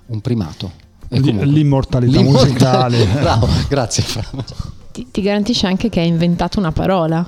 un 0.08 0.22
primato. 0.22 0.72
E 1.10 1.20
comunque- 1.20 1.46
l'immortalità 1.46 2.18
L'immortalità- 2.20 2.88
musicale. 2.90 3.06
Bravo 3.22 3.48
grazie 3.70 4.04
ti, 4.92 5.08
ti 5.12 5.22
garantisce 5.22 5.68
anche 5.68 5.90
che 5.90 6.00
hai 6.00 6.08
inventato 6.08 6.60
una 6.60 6.72
parola? 6.72 7.28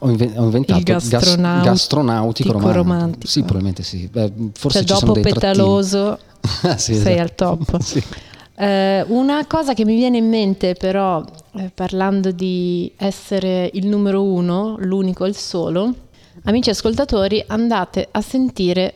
Ho, 0.00 0.10
inven- 0.10 0.34
ho 0.36 0.44
inventato 0.44 0.78
Il 0.78 0.84
gas- 0.84 1.08
gastronautico 1.08 1.70
gastronautico 1.70 2.52
romantico. 2.52 2.82
romantico. 2.82 3.26
sì 3.26 3.40
probabilmente 3.40 3.82
sì. 3.82 4.08
Beh, 4.10 4.32
forse 4.54 4.84
cioè 4.84 4.86
ci 4.88 4.94
sono 5.00 5.12
dopo 5.14 5.20
petaloso 5.28 6.18
sì, 6.76 6.94
sei 6.94 7.14
esatto. 7.18 7.48
al 7.48 7.58
top. 7.66 7.80
Sì. 7.82 8.02
Eh, 8.56 9.04
una 9.08 9.44
cosa 9.46 9.74
che 9.74 9.84
mi 9.84 9.96
viene 9.96 10.18
in 10.18 10.28
mente 10.28 10.74
però 10.74 11.24
eh, 11.56 11.72
parlando 11.74 12.30
di 12.30 12.92
essere 12.96 13.68
il 13.74 13.88
numero 13.88 14.22
uno 14.22 14.76
l'unico 14.78 15.24
il 15.24 15.34
solo 15.34 15.92
amici 16.44 16.70
ascoltatori 16.70 17.42
andate 17.48 18.06
a 18.12 18.20
sentire 18.20 18.94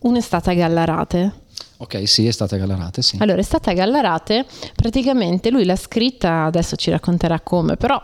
un'estate 0.00 0.50
a 0.50 0.54
Gallarate 0.54 1.32
ok 1.78 2.08
sì 2.08 2.26
è 2.26 2.30
stata 2.30 2.56
Gallarate 2.56 3.02
sì 3.02 3.16
allora, 3.20 3.40
Estate 3.40 3.70
a 3.70 3.72
Gallarate, 3.74 4.46
praticamente 4.74 5.50
lui 5.50 5.64
l'ha 5.64 5.76
scritta, 5.76 6.44
adesso 6.44 6.76
ci 6.76 6.90
racconterà 6.90 7.40
come, 7.40 7.76
però 7.76 8.02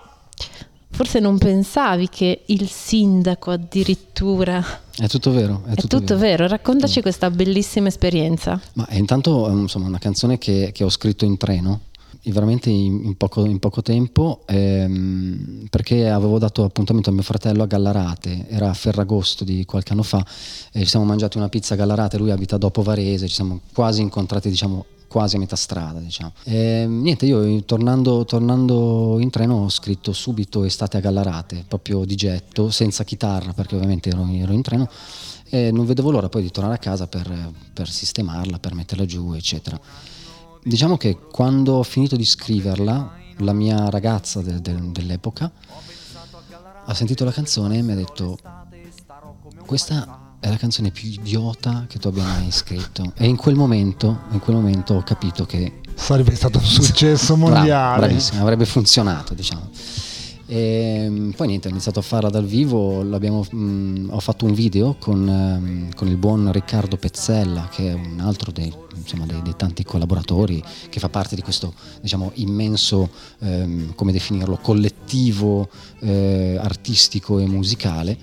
forse 0.93 1.21
non 1.21 1.39
pensavi 1.39 2.09
che 2.09 2.43
il 2.47 2.69
sindaco 2.69 3.53
addirittura... 3.53 4.63
è 4.97 5.07
tutto 5.07 5.31
vero 5.31 5.63
È 5.67 5.75
tutto, 5.75 6.19
vero. 6.19 6.47
raccontaci 6.47 7.01
questa 7.01 7.31
bellissima 7.31 7.89
esperienza. 7.89 8.61
Ma 8.75 8.87
è 8.87 8.97
intanto 8.97 9.49
è 9.49 9.53
insomma, 9.53 9.87
una 9.87 9.99
canzone 9.99 10.37
che, 10.37 10.71
che 10.75 10.85
ho 10.85 10.91
scritto 10.91 11.25
in 11.25 11.37
treno, 11.37 11.81
veramente 12.25 12.69
in, 12.69 13.17
poco, 13.17 13.45
in 13.47 13.59
poco 13.59 13.83
tempo, 13.83 14.43
ehm, 14.47 15.67
perché 15.71 16.09
avevo 16.09 16.39
dato 16.39 16.65
appuntamento 16.65 17.11
a 17.11 17.13
mio 17.13 17.23
fratello 17.23 17.63
a 17.63 17.67
Gallarate, 17.67 18.47
era 18.49 18.69
a 18.69 18.75
Ferragosto 18.75 19.45
di 19.45 19.65
qualche 19.65 19.93
anno 19.93 20.03
fa, 20.03 20.25
e 20.73 20.81
ci 20.81 20.87
siamo 20.87 21.07
mangiati 21.07 21.39
una 21.39 21.49
pizza 21.49 21.75
a 21.75 21.77
Gallarate, 21.77 22.19
lui 22.19 22.31
abita 22.31 22.59
dopo 22.59 22.83
Varese, 22.83 23.27
ci 23.27 23.35
siamo 23.35 23.61
quasi 23.73 24.03
incontrati 24.03 24.51
diciamo 24.51 24.85
quasi 25.11 25.35
a 25.35 25.39
metà 25.41 25.57
strada 25.57 25.99
diciamo. 25.99 26.33
E, 26.45 26.87
niente 26.89 27.27
io 27.27 27.65
tornando, 27.65 28.25
tornando 28.25 29.17
in 29.19 29.29
treno 29.31 29.65
ho 29.65 29.69
scritto 29.69 30.13
subito 30.13 30.63
estate 30.63 30.99
a 30.99 31.01
Gallarate 31.01 31.65
proprio 31.67 32.05
di 32.05 32.15
getto 32.15 32.71
senza 32.71 33.03
chitarra 33.03 33.53
perché 33.53 33.75
ovviamente 33.75 34.09
ero, 34.11 34.25
ero 34.31 34.53
in 34.53 34.63
treno 34.63 34.89
e 35.49 35.73
non 35.73 35.85
vedevo 35.85 36.13
l'ora 36.13 36.29
poi 36.29 36.43
di 36.43 36.51
tornare 36.53 36.77
a 36.77 36.79
casa 36.79 37.09
per, 37.09 37.53
per 37.73 37.89
sistemarla 37.89 38.61
per 38.61 38.75
metterla 38.75 39.05
giù 39.05 39.33
eccetera 39.33 39.81
diciamo 40.63 40.97
che 40.97 41.17
quando 41.31 41.75
ho 41.75 41.83
finito 41.83 42.17
di 42.17 42.25
scriverla 42.25 43.19
la 43.39 43.53
mia 43.53 43.89
ragazza 43.89 44.43
de- 44.43 44.61
de- 44.61 44.91
dell'epoca 44.93 45.51
ha 46.85 46.95
sentito 46.95 47.25
la 47.25 47.33
canzone 47.33 47.79
e 47.79 47.83
mi 47.83 47.93
ha 47.93 47.95
detto 47.95 48.39
questa 49.65 50.35
è 50.41 50.49
la 50.49 50.57
canzone 50.57 50.91
più 50.91 51.09
idiota 51.09 51.85
che 51.87 51.99
tu 51.99 52.09
abbia 52.09 52.23
mai 52.25 52.51
scritto. 52.51 53.13
E 53.15 53.27
in 53.27 53.37
quel 53.37 53.55
momento, 53.57 54.21
in 54.31 54.41
quel 54.41 54.57
momento 54.57 54.95
ho 54.95 55.03
capito 55.03 55.45
che 55.45 55.81
sarebbe 55.95 56.35
stato 56.35 56.59
un 56.59 56.65
successo 56.65 57.37
Bravo, 57.37 57.53
mondiale. 57.57 57.99
bravissimo, 58.07 58.41
avrebbe 58.41 58.65
funzionato 58.65 59.35
diciamo 59.35 59.69
E 60.53 61.07
mm, 61.09 61.31
poi 61.31 61.47
niente, 61.47 61.69
ho 61.69 61.71
iniziato 61.71 62.01
a 62.01 62.03
farla 62.03 62.29
dal 62.29 62.45
vivo, 62.45 63.05
mh, 63.05 64.09
ho 64.11 64.19
fatto 64.19 64.47
un 64.47 64.53
video 64.53 64.97
con, 64.99 65.29
ehm, 65.29 65.95
con 65.95 66.09
il 66.09 66.17
buon 66.17 66.51
Riccardo 66.51 66.97
Pezzella, 66.97 67.69
che 67.71 67.91
è 67.91 67.93
un 67.93 68.19
altro 68.19 68.51
dei, 68.51 68.75
insomma, 68.97 69.27
dei, 69.27 69.41
dei 69.43 69.55
tanti 69.55 69.85
collaboratori, 69.85 70.61
che 70.89 70.99
fa 70.99 71.09
parte 71.09 71.37
di 71.37 71.43
questo 71.43 71.73
diciamo, 72.01 72.33
immenso, 72.35 73.11
ehm, 73.39 73.95
come 73.95 74.11
definirlo, 74.11 74.57
collettivo 74.57 75.69
eh, 76.01 76.59
artistico 76.61 77.39
e 77.39 77.47
musicale. 77.47 78.19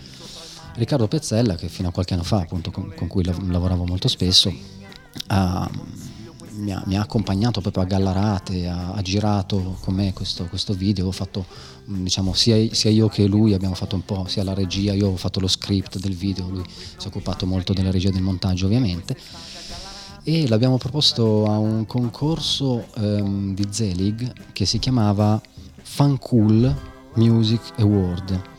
Riccardo 0.73 1.07
Pezzella, 1.07 1.55
che 1.55 1.69
fino 1.69 1.87
a 1.87 1.91
qualche 1.93 2.13
anno 2.13 2.23
fa, 2.23 2.39
appunto, 2.39 2.71
con, 2.71 2.91
con 2.93 3.07
cui 3.07 3.23
lav- 3.23 3.49
lavoravo 3.49 3.85
molto 3.85 4.09
spesso, 4.09 4.53
ha 5.27 5.69
mi 6.57 6.71
ha, 6.71 6.81
mi 6.85 6.97
ha, 6.97 7.01
accompagnato 7.01 7.61
proprio 7.61 7.83
a 7.83 7.85
Gallarate, 7.85 8.67
ha, 8.67 8.93
ha 8.93 9.01
girato 9.01 9.77
con 9.81 9.93
me 9.93 10.13
questo, 10.13 10.45
questo, 10.45 10.73
video, 10.73 11.07
ho 11.07 11.11
fatto 11.11 11.45
mm, 11.45 11.76
diciamo 11.87 12.33
sia, 12.33 12.73
sia, 12.73 12.89
io 12.89 13.07
che 13.07 13.25
lui 13.25 13.53
abbiamo 13.53 13.75
fatto 13.75 13.95
un 13.95 14.03
po' 14.03 14.25
sia 14.27 14.43
la 14.43 14.53
regia, 14.53 14.93
io 14.93 15.09
ho 15.09 15.15
fatto 15.15 15.39
lo 15.39 15.47
script 15.47 15.99
del 15.99 16.15
video, 16.15 16.49
lui 16.49 16.63
si 16.67 17.05
è 17.05 17.07
occupato 17.07 17.45
molto 17.45 17.73
della 17.73 17.91
regia 17.91 18.11
del 18.11 18.21
montaggio 18.21 18.65
ovviamente 18.65 19.15
e 20.23 20.45
l'abbiamo 20.49 20.77
proposto 20.77 21.45
a 21.45 21.57
un 21.57 21.85
concorso 21.85 22.87
um, 22.97 23.53
di 23.53 23.65
Zelig 23.69 24.51
che 24.51 24.65
si 24.65 24.77
chiamava 24.77 25.41
Fun 25.81 26.17
Cool 26.19 26.75
Music 27.13 27.61
Award. 27.77 28.56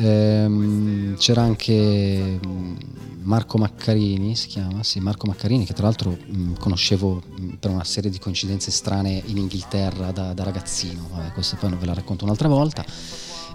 Um, 0.00 1.16
c'era 1.16 1.42
anche 1.42 2.38
mm, 2.46 2.76
Marco 3.22 3.58
Maccarini, 3.58 4.36
si 4.36 4.46
chiama, 4.46 4.84
sì, 4.84 5.00
Marco 5.00 5.26
Maccarini, 5.26 5.66
che 5.66 5.74
tra 5.74 5.84
l'altro 5.84 6.10
mh, 6.10 6.52
conoscevo 6.60 7.14
mh, 7.14 7.54
per 7.58 7.70
una 7.70 7.82
serie 7.82 8.08
di 8.08 8.18
coincidenze 8.20 8.70
strane 8.70 9.20
in 9.26 9.38
Inghilterra 9.38 10.12
da, 10.12 10.32
da 10.34 10.44
ragazzino, 10.44 11.08
Vabbè, 11.12 11.32
questo 11.32 11.56
poi 11.56 11.74
ve 11.74 11.86
la 11.86 11.94
racconto 11.94 12.24
un'altra 12.24 12.46
volta. 12.46 12.84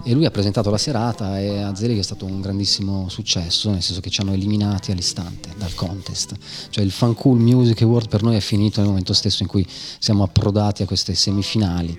E 0.02 0.12
lui 0.12 0.26
ha 0.26 0.30
presentato 0.30 0.68
la 0.68 0.76
serata 0.76 1.40
e 1.40 1.62
a 1.62 1.74
Zelig 1.74 1.98
è 1.98 2.02
stato 2.02 2.26
un 2.26 2.42
grandissimo 2.42 3.08
successo, 3.08 3.70
nel 3.70 3.80
senso 3.80 4.02
che 4.02 4.10
ci 4.10 4.20
hanno 4.20 4.34
eliminati 4.34 4.90
all'istante 4.90 5.48
dal 5.56 5.74
contest. 5.74 6.34
Cioè 6.68 6.84
il 6.84 6.90
Fan 6.90 7.14
Cool 7.14 7.38
Music 7.38 7.80
Award 7.82 8.08
per 8.08 8.22
noi 8.22 8.36
è 8.36 8.40
finito 8.40 8.80
nel 8.80 8.90
momento 8.90 9.14
stesso 9.14 9.42
in 9.42 9.48
cui 9.48 9.66
siamo 9.98 10.24
approdati 10.24 10.82
a 10.82 10.86
queste 10.86 11.14
semifinali 11.14 11.98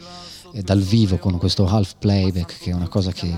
dal 0.64 0.82
vivo 0.82 1.18
con 1.18 1.38
questo 1.38 1.68
half 1.68 1.96
playback 2.00 2.60
che 2.60 2.72
è 2.72 2.74
una 2.74 2.88
cosa 2.88 3.12
che 3.12 3.34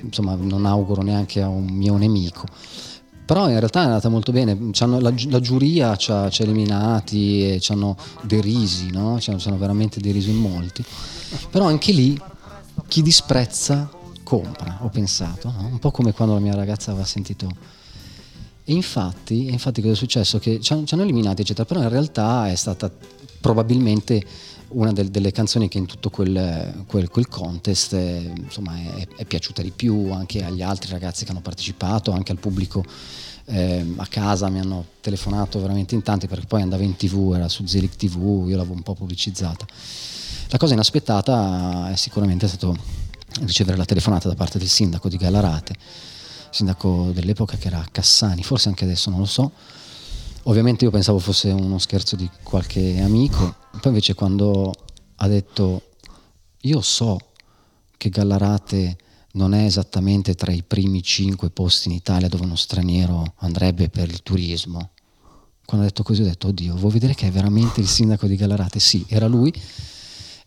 insomma 0.00 0.34
non 0.34 0.64
auguro 0.64 1.02
neanche 1.02 1.42
a 1.42 1.48
un 1.48 1.66
mio 1.66 1.96
nemico 1.96 2.46
però 3.24 3.48
in 3.48 3.58
realtà 3.58 3.80
è 3.80 3.84
andata 3.84 4.10
molto 4.10 4.32
bene, 4.32 4.56
la, 4.78 4.98
la, 5.00 5.40
giuria 5.40 5.96
ci 5.96 6.12
ha, 6.12 6.28
ci 6.28 6.42
ha 6.42 6.44
eliminati 6.44 7.52
e 7.52 7.60
ci 7.60 7.72
hanno 7.72 7.96
derisi, 8.22 8.90
no? 8.90 9.18
ci, 9.18 9.30
hanno, 9.30 9.56
veramente 9.56 9.98
deriso 9.98 10.28
in 10.28 10.36
molti, 10.36 10.84
però 11.50 11.64
anche 11.64 11.92
lì 11.92 12.20
chi 12.86 13.00
disprezza 13.00 13.90
compra, 14.22 14.80
ho 14.82 14.88
pensato, 14.88 15.50
no? 15.50 15.68
un 15.68 15.78
po' 15.78 15.90
come 15.90 16.12
quando 16.12 16.34
la 16.34 16.40
mia 16.40 16.54
ragazza 16.54 16.90
aveva 16.90 17.06
sentito... 17.06 17.48
E 18.66 18.72
infatti, 18.72 19.50
infatti 19.50 19.80
cosa 19.80 19.92
è 19.92 19.96
successo? 19.96 20.38
Che 20.38 20.60
ci 20.60 20.72
hanno, 20.72 20.84
ci 20.84 20.94
hanno 20.94 21.02
eliminati, 21.02 21.42
eccetera, 21.42 21.66
però 21.66 21.82
in 21.82 21.88
realtà 21.90 22.50
è 22.50 22.54
stata 22.54 22.90
probabilmente 23.40 24.22
una 24.74 24.92
del, 24.92 25.10
delle 25.10 25.32
canzoni 25.32 25.68
che 25.68 25.78
in 25.78 25.86
tutto 25.86 26.10
quel, 26.10 26.84
quel, 26.86 27.08
quel 27.08 27.28
contest 27.28 27.94
è, 27.94 28.32
insomma, 28.36 28.76
è, 28.76 29.06
è, 29.16 29.24
piaciuta 29.24 29.62
di 29.62 29.70
più 29.70 30.10
anche 30.12 30.44
agli 30.44 30.62
altri 30.62 30.90
ragazzi 30.90 31.24
che 31.24 31.30
hanno 31.30 31.40
partecipato, 31.40 32.12
anche 32.12 32.32
al 32.32 32.38
pubblico 32.38 32.84
eh, 33.46 33.84
a 33.96 34.06
casa 34.06 34.48
mi 34.48 34.60
hanno 34.60 34.84
telefonato 35.00 35.60
veramente 35.60 35.94
in 35.94 36.02
tanti 36.02 36.26
perché 36.26 36.46
poi 36.46 36.62
andava 36.62 36.82
in 36.82 36.96
tv, 36.96 37.32
era 37.34 37.48
su 37.48 37.66
Zelig 37.66 37.96
TV, 37.96 38.46
io 38.48 38.56
l'avevo 38.56 38.74
un 38.74 38.82
po' 38.82 38.94
pubblicizzata. 38.94 39.66
La 40.48 40.58
cosa 40.58 40.74
inaspettata 40.74 41.90
è 41.90 41.96
sicuramente 41.96 42.46
stato 42.48 42.76
ricevere 43.40 43.76
la 43.76 43.84
telefonata 43.84 44.28
da 44.28 44.34
parte 44.34 44.58
del 44.58 44.68
sindaco 44.68 45.08
di 45.08 45.16
Gallarate, 45.16 45.74
sindaco 46.50 47.10
dell'epoca 47.12 47.56
che 47.56 47.68
era 47.68 47.84
Cassani, 47.90 48.42
forse 48.42 48.68
anche 48.68 48.84
adesso 48.84 49.10
non 49.10 49.18
lo 49.18 49.26
so, 49.26 49.50
Ovviamente 50.46 50.84
io 50.84 50.90
pensavo 50.90 51.18
fosse 51.18 51.48
uno 51.48 51.78
scherzo 51.78 52.16
di 52.16 52.28
qualche 52.42 53.00
amico, 53.00 53.54
poi 53.80 53.90
invece 53.90 54.14
quando 54.14 54.72
ha 55.16 55.28
detto 55.28 55.82
io 56.62 56.80
so 56.80 57.18
che 57.96 58.08
Gallarate 58.08 58.96
non 59.32 59.52
è 59.54 59.64
esattamente 59.64 60.34
tra 60.34 60.52
i 60.52 60.62
primi 60.62 61.02
cinque 61.02 61.50
posti 61.50 61.88
in 61.88 61.94
Italia 61.94 62.28
dove 62.28 62.44
uno 62.44 62.56
straniero 62.56 63.34
andrebbe 63.38 63.88
per 63.88 64.08
il 64.08 64.22
turismo. 64.22 64.90
Quando 65.64 65.86
ha 65.86 65.88
detto 65.88 66.02
così 66.02 66.22
ho 66.22 66.24
detto, 66.24 66.48
oddio, 66.48 66.76
vuoi 66.76 66.92
vedere 66.92 67.14
che 67.14 67.26
è 67.26 67.30
veramente 67.30 67.80
il 67.80 67.88
sindaco 67.88 68.26
di 68.26 68.36
Gallarate? 68.36 68.78
Sì, 68.78 69.04
era 69.08 69.26
lui. 69.26 69.52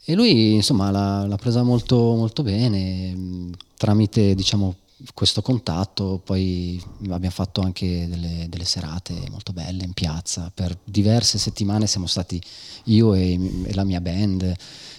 E 0.05 0.13
lui, 0.15 0.53
insomma, 0.53 0.89
l'ha, 0.91 1.25
l'ha 1.25 1.35
presa 1.35 1.63
molto, 1.63 1.97
molto 1.97 2.43
bene, 2.43 3.49
tramite, 3.75 4.35
diciamo, 4.35 4.75
questo 5.13 5.41
contatto, 5.41 6.19
poi 6.23 6.81
abbiamo 7.03 7.29
fatto 7.29 7.61
anche 7.61 8.07
delle, 8.07 8.47
delle, 8.49 8.65
serate 8.65 9.13
molto 9.29 9.53
belle 9.53 9.83
in 9.83 9.93
piazza, 9.93 10.51
per 10.53 10.77
diverse 10.83 11.37
settimane 11.37 11.85
siamo 11.85 12.07
stati 12.07 12.41
io 12.85 13.13
e, 13.13 13.39
e 13.65 13.73
la 13.75 13.83
mia 13.83 14.01
band, 14.01 14.53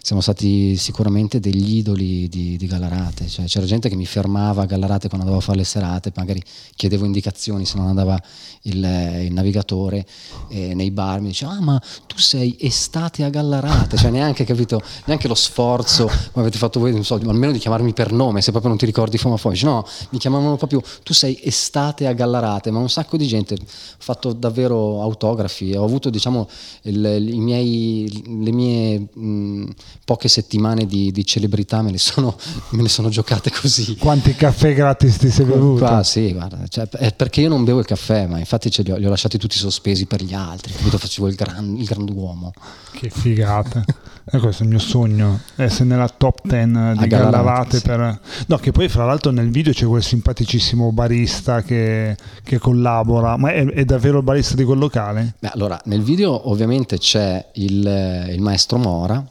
siamo 0.08 0.22
stati 0.22 0.74
sicuramente 0.76 1.38
degli 1.38 1.76
idoli 1.76 2.30
di, 2.30 2.56
di 2.56 2.66
Gallarate, 2.66 3.28
cioè, 3.28 3.44
c'era 3.44 3.66
gente 3.66 3.90
che 3.90 3.94
mi 3.94 4.06
fermava 4.06 4.62
a 4.62 4.64
Gallarate 4.64 5.08
quando 5.08 5.26
andavo 5.26 5.36
a 5.36 5.44
fare 5.44 5.58
le 5.58 5.64
serate, 5.64 6.10
magari 6.16 6.42
chiedevo 6.74 7.04
indicazioni 7.04 7.66
se 7.66 7.76
non 7.76 7.88
andava 7.88 8.18
il, 8.62 8.76
il 8.76 9.32
navigatore 9.34 10.06
e 10.48 10.72
nei 10.72 10.90
bar 10.92 11.20
mi 11.20 11.28
diceva 11.28 11.52
ah 11.52 11.60
ma 11.60 11.82
tu 12.06 12.16
sei 12.16 12.56
estate 12.58 13.22
a 13.22 13.28
Gallarate, 13.28 13.98
cioè 13.98 14.10
neanche 14.10 14.44
capito, 14.44 14.80
neanche 15.04 15.28
lo 15.28 15.34
sforzo 15.34 16.06
come 16.06 16.46
avete 16.46 16.56
fatto 16.56 16.80
voi, 16.80 16.90
non 16.90 17.04
so, 17.04 17.16
almeno 17.16 17.52
di 17.52 17.58
chiamarmi 17.58 17.92
per 17.92 18.10
nome 18.10 18.40
se 18.40 18.50
proprio 18.50 18.70
non 18.70 18.78
ti 18.78 18.86
ricordi 18.86 19.18
Fomafoici, 19.18 19.66
no, 19.66 19.86
mi 20.08 20.18
chiamavano 20.18 20.56
proprio 20.56 20.82
tu 21.02 21.12
sei 21.12 21.38
estate 21.42 22.06
a 22.06 22.14
Gallarate, 22.14 22.70
ma 22.70 22.78
un 22.78 22.88
sacco 22.88 23.18
di 23.18 23.26
gente, 23.26 23.56
ho 23.56 23.66
fatto 23.98 24.32
davvero 24.32 25.02
autografi, 25.02 25.74
ho 25.74 25.84
avuto 25.84 26.08
diciamo 26.08 26.48
il, 26.84 27.28
i 27.28 27.40
miei, 27.40 28.22
le 28.24 28.52
mie 28.52 29.06
mh, 29.12 29.70
poche 30.04 30.28
settimane 30.28 30.86
di, 30.86 31.10
di 31.12 31.24
celebrità 31.24 31.82
me 31.82 31.96
sono, 31.98 32.36
me 32.70 32.82
le, 32.82 32.88
sono, 32.88 33.08
giocate 33.08 33.50
così. 33.50 33.96
Quanti 33.96 34.34
caffè 34.34 34.74
gratis 34.74 35.18
ti 35.18 35.30
sei 35.30 35.44
bevuto? 35.44 35.84
Qua, 35.84 36.02
sì, 36.02 36.32
guarda, 36.32 36.66
cioè, 36.68 36.88
è 36.88 37.12
perché 37.12 37.42
io 37.42 37.48
non 37.48 37.64
bevo 37.64 37.80
il 37.80 37.86
caffè, 37.86 38.26
ma 38.26 38.38
infatti 38.38 38.70
li 38.82 38.90
ho, 38.90 38.96
li 38.96 39.06
ho, 39.06 39.10
lasciati 39.10 39.38
tutti 39.38 39.56
sospesi 39.56 40.06
per 40.06 40.22
gli 40.22 40.34
altri, 40.34 40.72
capito? 40.72 40.98
Facevo 40.98 41.28
il, 41.28 41.34
gran, 41.34 41.76
il 41.76 41.84
grand'uomo. 41.84 42.52
Che 42.92 43.10
figata. 43.10 43.84
E 44.30 44.38
questo 44.40 44.62
è 44.62 44.66
il 44.66 44.72
mio 44.72 44.78
sogno, 44.78 45.40
essere 45.56 45.84
nella 45.84 46.08
top 46.08 46.40
10 46.42 46.98
di 46.98 47.06
Gallarate. 47.06 47.78
Sì. 47.78 47.82
Per... 47.82 48.20
No, 48.46 48.56
che 48.58 48.72
poi 48.72 48.88
fra 48.88 49.06
l'altro 49.06 49.30
nel 49.30 49.50
video 49.50 49.72
c'è 49.72 49.86
quel 49.86 50.02
simpaticissimo 50.02 50.92
barista 50.92 51.62
che, 51.62 52.14
che 52.42 52.58
collabora, 52.58 53.38
ma 53.38 53.52
è, 53.52 53.64
è, 53.64 53.84
davvero 53.86 54.18
il 54.18 54.24
barista 54.24 54.54
di 54.54 54.64
quel 54.64 54.78
locale? 54.78 55.34
Beh, 55.38 55.50
allora, 55.54 55.80
nel 55.84 56.02
video 56.02 56.50
ovviamente 56.50 56.98
c'è 56.98 57.42
il, 57.54 58.26
il 58.30 58.40
maestro 58.42 58.76
Mora, 58.76 59.26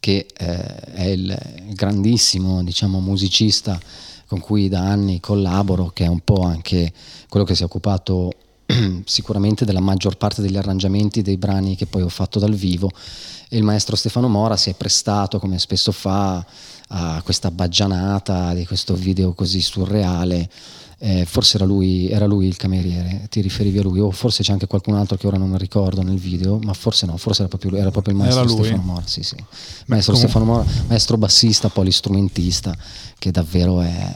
che 0.00 0.26
eh, 0.36 0.64
è 0.92 1.04
il 1.04 1.36
grandissimo 1.72 2.62
diciamo, 2.62 3.00
musicista 3.00 3.78
con 4.26 4.40
cui 4.40 4.68
da 4.68 4.80
anni 4.80 5.20
collaboro, 5.20 5.90
che 5.92 6.04
è 6.04 6.08
un 6.08 6.20
po' 6.20 6.42
anche 6.42 6.92
quello 7.28 7.46
che 7.46 7.54
si 7.54 7.62
è 7.62 7.64
occupato 7.64 8.30
sicuramente 9.04 9.64
della 9.64 9.80
maggior 9.80 10.16
parte 10.16 10.42
degli 10.42 10.56
arrangiamenti 10.56 11.22
dei 11.22 11.38
brani 11.38 11.76
che 11.76 11.86
poi 11.86 12.02
ho 12.02 12.08
fatto 12.08 12.38
dal 12.38 12.54
vivo. 12.54 12.90
E 13.48 13.56
il 13.56 13.62
maestro 13.62 13.96
Stefano 13.96 14.28
Mora 14.28 14.56
si 14.56 14.68
è 14.68 14.74
prestato, 14.74 15.38
come 15.38 15.58
spesso 15.58 15.92
fa, 15.92 16.44
a 16.88 17.20
questa 17.22 17.50
baggianata 17.50 18.54
di 18.54 18.66
questo 18.66 18.94
video 18.94 19.32
così 19.32 19.60
surreale 19.60 20.48
eh, 21.00 21.24
forse 21.24 21.56
era 21.56 21.64
lui, 21.64 22.08
era 22.08 22.26
lui, 22.26 22.46
il 22.46 22.56
cameriere, 22.56 23.26
ti 23.30 23.40
riferivi 23.40 23.78
a 23.78 23.82
lui, 23.82 24.00
o 24.00 24.10
forse 24.10 24.42
c'è 24.42 24.52
anche 24.52 24.66
qualcun 24.66 24.94
altro 24.94 25.16
che 25.16 25.28
ora 25.28 25.36
non 25.36 25.56
ricordo 25.56 26.02
nel 26.02 26.18
video, 26.18 26.58
ma 26.58 26.72
forse 26.72 27.06
no, 27.06 27.16
forse 27.16 27.40
era 27.40 27.48
proprio, 27.48 27.70
lui, 27.70 27.80
era 27.80 27.90
proprio 27.90 28.14
il 28.14 28.20
maestro 28.20 28.48
Stefano 28.48 28.82
Mora, 28.82 29.02
sì, 29.06 29.22
sì. 29.22 29.36
maestro 29.86 30.14
Beh, 30.14 30.18
Stefano 30.18 30.44
Mora, 30.44 30.64
maestro 30.88 31.16
bassista, 31.16 31.68
polistrumentista, 31.68 32.76
che 33.16 33.30
davvero 33.30 33.80
è 33.80 34.08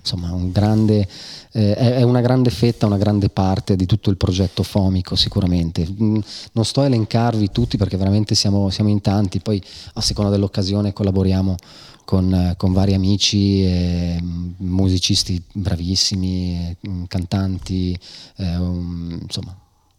insomma 0.00 0.32
un 0.32 0.50
grande, 0.50 1.06
eh, 1.52 1.74
è 1.74 2.02
una 2.02 2.20
grande 2.20 2.50
fetta, 2.50 2.86
una 2.86 2.98
grande 2.98 3.28
parte 3.28 3.76
di 3.76 3.86
tutto 3.86 4.10
il 4.10 4.16
progetto 4.16 4.64
Fomico 4.64 5.14
sicuramente. 5.14 5.86
Mm, 5.88 6.18
non 6.52 6.64
sto 6.64 6.80
a 6.80 6.86
elencarvi 6.86 7.52
tutti 7.52 7.76
perché 7.76 7.96
veramente 7.96 8.34
siamo, 8.34 8.70
siamo 8.70 8.90
in 8.90 9.00
tanti, 9.00 9.38
poi 9.38 9.62
a 9.94 10.00
seconda 10.00 10.32
dell'occasione 10.32 10.92
collaboriamo 10.92 11.56
con, 12.04 12.54
con 12.56 12.72
vari 12.72 12.94
amici, 12.94 13.64
e, 13.64 14.18
musicisti 14.22 15.42
bravissimi, 15.52 16.76
cantanti, 17.08 17.98
eh, 18.36 18.56
um, 18.56 19.18
insomma 19.22 19.56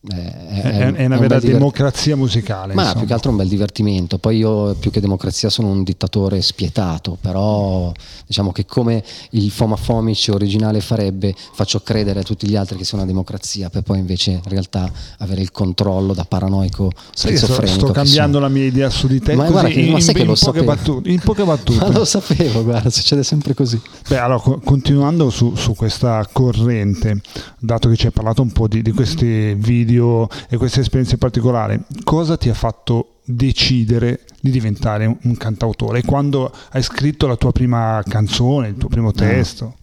è, 0.07 0.13
È, 0.15 0.61
è- 0.61 0.93
è 0.93 1.05
una 1.05 1.15
è 1.15 1.17
un 1.17 1.27
vera 1.27 1.39
diver- 1.39 1.57
democrazia 1.57 2.15
musicale. 2.15 2.73
Ma 2.73 2.81
insomma. 2.83 2.99
più 2.99 3.07
che 3.07 3.13
altro 3.13 3.31
un 3.31 3.37
bel 3.37 3.47
divertimento. 3.47 4.17
Poi 4.17 4.37
io 4.37 4.73
più 4.75 4.91
che 4.91 4.99
democrazia 4.99 5.49
sono 5.49 5.69
un 5.69 5.83
dittatore 5.83 6.41
spietato, 6.41 7.17
però 7.19 7.91
diciamo 8.27 8.51
che 8.51 8.65
come 8.65 9.03
il 9.31 9.49
Foma 9.51 9.75
Fomic 9.75 10.29
originale 10.31 10.81
farebbe, 10.81 11.33
faccio 11.53 11.81
credere 11.81 12.19
a 12.19 12.23
tutti 12.23 12.47
gli 12.47 12.55
altri 12.55 12.77
che 12.77 12.83
sia 12.83 12.97
una 12.97 13.07
democrazia, 13.07 13.69
per 13.69 13.81
poi 13.83 13.99
invece 13.99 14.31
in 14.31 14.41
realtà 14.45 14.89
avere 15.19 15.41
il 15.41 15.51
controllo 15.51 16.13
da 16.13 16.25
paranoico 16.25 16.91
Sì, 17.13 17.27
sto, 17.27 17.27
schizofrenico. 17.27 17.77
sto 17.77 17.85
che 17.87 17.93
cambiando 17.93 18.37
sono. 18.37 18.47
la 18.47 18.53
mia 18.53 18.65
idea 18.65 18.89
su 18.89 19.07
di 19.07 19.19
te. 19.19 19.35
Ma 19.35 19.49
guarda 19.49 19.69
che- 19.69 19.79
in, 19.79 19.91
ma 19.91 19.99
sai 19.99 20.13
che 20.13 20.21
in 20.21 20.27
lo 20.27 20.33
poche 20.33 20.43
sapevo. 20.45 20.65
battute, 20.65 21.09
in 21.09 21.19
poche 21.19 21.43
battute. 21.43 21.79
Ma 21.85 21.89
lo 21.91 22.05
sapevo, 22.05 22.63
guarda, 22.63 22.89
succede 22.89 23.23
sempre 23.23 23.53
così. 23.53 23.79
Beh, 24.07 24.17
allora, 24.17 24.39
co- 24.39 24.59
continuando 24.63 25.29
su, 25.29 25.55
su 25.55 25.73
questa 25.75 26.27
corrente, 26.31 27.21
dato 27.59 27.89
che 27.89 27.95
ci 27.95 28.05
hai 28.07 28.11
parlato 28.11 28.41
un 28.41 28.51
po' 28.51 28.67
di, 28.67 28.81
di 28.81 28.91
questi 28.91 29.53
video 29.55 29.94
e 29.97 30.57
queste 30.57 30.81
esperienze 30.81 31.17
particolari, 31.17 31.79
cosa 32.03 32.37
ti 32.37 32.49
ha 32.49 32.53
fatto 32.53 33.15
decidere 33.25 34.25
di 34.41 34.51
diventare 34.51 35.05
un, 35.23 35.35
cantautore? 35.37 36.03
Quando 36.03 36.51
hai 36.71 36.83
scritto 36.83 37.27
la 37.27 37.35
tua 37.35 37.51
prima 37.51 38.01
canzone, 38.07 38.67
il 38.69 38.77
tuo 38.77 38.89
primo 38.89 39.11
testo? 39.11 39.75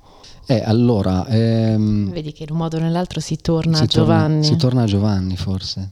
Eh, 0.46 0.62
allora, 0.64 1.26
ehm, 1.28 2.10
Vedi 2.10 2.32
che 2.32 2.42
in 2.42 2.50
un 2.52 2.58
modo 2.58 2.76
o 2.76 2.80
nell'altro 2.80 3.20
si 3.20 3.36
torna 3.36 3.76
si 3.76 3.82
a 3.84 3.86
Giovanni. 3.86 4.40
Torna, 4.40 4.42
si 4.42 4.56
torna 4.56 4.82
a 4.82 4.86
Giovanni, 4.86 5.36
forse. 5.36 5.90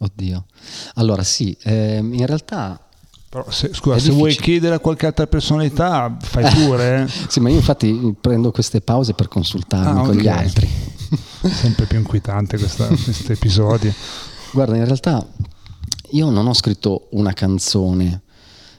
Oddio. 0.00 0.44
Allora, 0.94 1.22
sì, 1.24 1.56
ehm, 1.62 2.12
in 2.14 2.26
realtà 2.26 2.78
Però 3.30 3.50
se, 3.50 3.70
scusa, 3.72 3.98
se 3.98 4.10
vuoi 4.12 4.34
chiedere 4.36 4.74
a 4.76 4.78
qualche 4.78 5.06
altra 5.06 5.26
personalità, 5.26 6.16
fai 6.20 6.44
pure. 6.54 7.02
eh. 7.02 7.08
Sì, 7.28 7.40
ma 7.40 7.48
io 7.50 7.56
infatti 7.56 8.14
prendo 8.20 8.50
queste 8.52 8.80
pause 8.80 9.14
per 9.14 9.28
consultarmi 9.28 10.00
Ah, 10.00 10.04
con 10.04 10.14
gli 10.14 10.26
ok. 10.28 10.36
altri. 10.36 10.68
Sempre 11.42 11.86
più 11.86 11.98
inquietante 11.98 12.58
questa- 12.58 12.86
questi 12.86 13.32
episodi. 13.32 13.92
Guarda, 14.52 14.76
in 14.76 14.84
realtà 14.84 15.26
io 16.10 16.30
non 16.30 16.46
ho 16.46 16.54
scritto 16.54 17.08
una 17.12 17.32
canzone, 17.32 18.22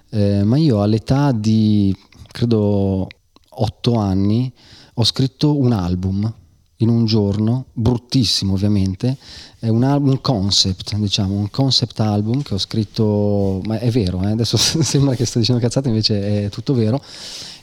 eh, 0.10 0.44
ma 0.44 0.58
io 0.58 0.82
all'età 0.82 1.32
di 1.32 1.96
credo 2.32 3.08
otto 3.50 3.96
anni 3.96 4.52
ho 4.94 5.04
scritto 5.04 5.58
un 5.58 5.72
album 5.72 6.34
in 6.82 6.90
un 6.90 7.06
giorno, 7.06 7.66
bruttissimo 7.74 8.54
ovviamente, 8.54 9.18
è 9.60 9.68
un, 9.68 9.84
album, 9.84 10.12
un 10.12 10.22
concept, 10.22 10.96
diciamo, 10.96 11.36
un 11.36 11.50
concept 11.50 12.00
album 12.00 12.42
che 12.42 12.54
ho 12.54 12.58
scritto, 12.58 13.62
ma 13.66 13.80
è 13.80 13.90
vero, 13.92 14.22
eh, 14.24 14.32
adesso 14.32 14.56
sembra 14.58 15.16
che 15.16 15.26
sto 15.26 15.40
dicendo 15.40 15.62
cazzate, 15.62 15.90
invece 15.90 16.46
è 16.46 16.50
tutto 16.50 16.74
vero. 16.74 17.02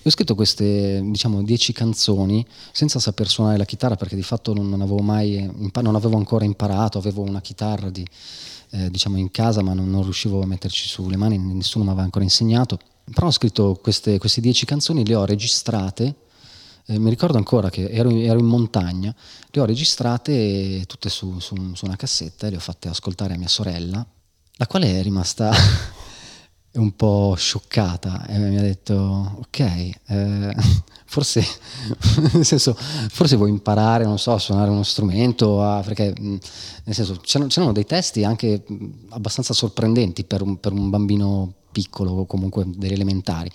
Ho 0.07 0.11
scritto 0.11 0.37
queste, 0.37 1.01
diciamo, 1.03 1.43
dieci 1.43 1.73
canzoni 1.73 2.47
senza 2.71 3.01
saper 3.01 3.27
suonare 3.27 3.57
la 3.57 3.65
chitarra 3.65 3.97
perché 3.97 4.15
di 4.15 4.23
fatto 4.23 4.55
non, 4.55 4.73
avevo 4.81 4.99
mai, 4.99 5.51
non 5.83 5.97
avevo 5.97 6.17
ancora 6.17 6.45
imparato, 6.45 6.97
avevo 6.97 7.23
una 7.23 7.41
chitarra 7.41 7.91
di, 7.91 8.07
eh, 8.71 8.89
diciamo 8.89 9.17
in 9.17 9.33
casa 9.33 9.63
ma 9.63 9.75
non, 9.75 9.91
non 9.91 10.05
riuscivo 10.05 10.41
a 10.41 10.47
metterci 10.47 10.87
su 10.87 11.09
le 11.09 11.17
mani, 11.17 11.39
nessuno 11.39 11.83
mi 11.83 11.91
aveva 11.91 12.05
ancora 12.05 12.23
insegnato. 12.23 12.79
Però 13.13 13.27
ho 13.27 13.33
scritto 13.33 13.81
queste, 13.83 14.19
queste 14.19 14.41
dieci 14.41 14.65
canzoni, 14.65 15.05
le 15.05 15.17
ho 15.17 15.25
registrate, 15.25 16.15
eh, 16.87 17.01
mi 17.01 17.11
ricordo 17.11 17.37
ancora 17.37 17.69
che 17.69 17.91
ero, 17.91 18.09
ero 18.11 18.39
in 18.39 18.47
montagna, 18.47 19.13
le 19.51 19.61
ho 19.61 19.65
registrate 19.65 20.85
tutte 20.87 21.09
su, 21.09 21.41
su- 21.41 21.75
su 21.75 21.85
una 21.85 21.97
cassetta 21.97 22.47
e 22.47 22.51
le 22.51 22.57
ho 22.57 22.61
fatte 22.61 22.87
ascoltare 22.87 23.35
a 23.35 23.39
mia 23.39 23.49
sorella, 23.49 24.07
la 24.53 24.67
quale 24.69 25.01
è 25.01 25.03
rimasta 25.03 25.51
un 26.77 26.95
po' 26.95 27.35
scioccata 27.37 28.27
e 28.27 28.39
mi 28.39 28.57
ha 28.59 28.63
detto 28.63 29.37
ok, 29.39 29.59
eh, 29.61 30.55
forse, 31.07 31.45
nel 32.33 32.45
senso, 32.45 32.75
forse 32.75 33.37
vuoi 33.37 33.51
imparare, 33.51 34.05
non 34.05 34.19
so, 34.19 34.33
a 34.33 34.39
suonare 34.39 34.71
uno 34.71 34.83
strumento, 34.83 35.63
a- 35.63 35.81
perché 35.83 36.13
nel 36.19 36.95
senso 36.95 37.17
c'erano, 37.23 37.49
c'erano 37.51 37.73
dei 37.73 37.85
testi 37.87 38.25
anche 38.25 38.65
abbastanza 39.11 39.55
sorprendenti 39.55 40.25
per 40.25 40.43
un, 40.43 40.59
per 40.61 40.73
un 40.73 40.91
bambino 40.91 41.55
piccolo 41.73 42.13
o 42.13 42.27
comunque 42.27 42.65
delle 42.67 42.95
elementari. 42.95 43.51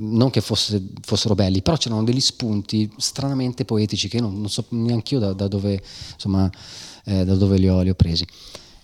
Non 0.00 0.30
che 0.30 0.40
fosse- 0.40 0.82
fossero 1.02 1.34
belli, 1.34 1.60
però 1.60 1.76
c'erano 1.76 2.04
degli 2.04 2.20
spunti 2.20 2.90
stranamente 2.98 3.64
poetici 3.64 4.08
che 4.08 4.20
non, 4.20 4.38
non 4.40 4.48
so 4.48 4.64
neanche 4.70 5.14
io 5.14 5.20
da, 5.20 5.32
da 5.32 5.48
dove, 5.48 5.82
insomma, 6.12 6.48
eh, 7.04 7.24
da 7.24 7.34
dove 7.34 7.58
li 7.58 7.68
ho, 7.68 7.80
li 7.82 7.90
ho 7.90 7.94
presi. 7.94 8.24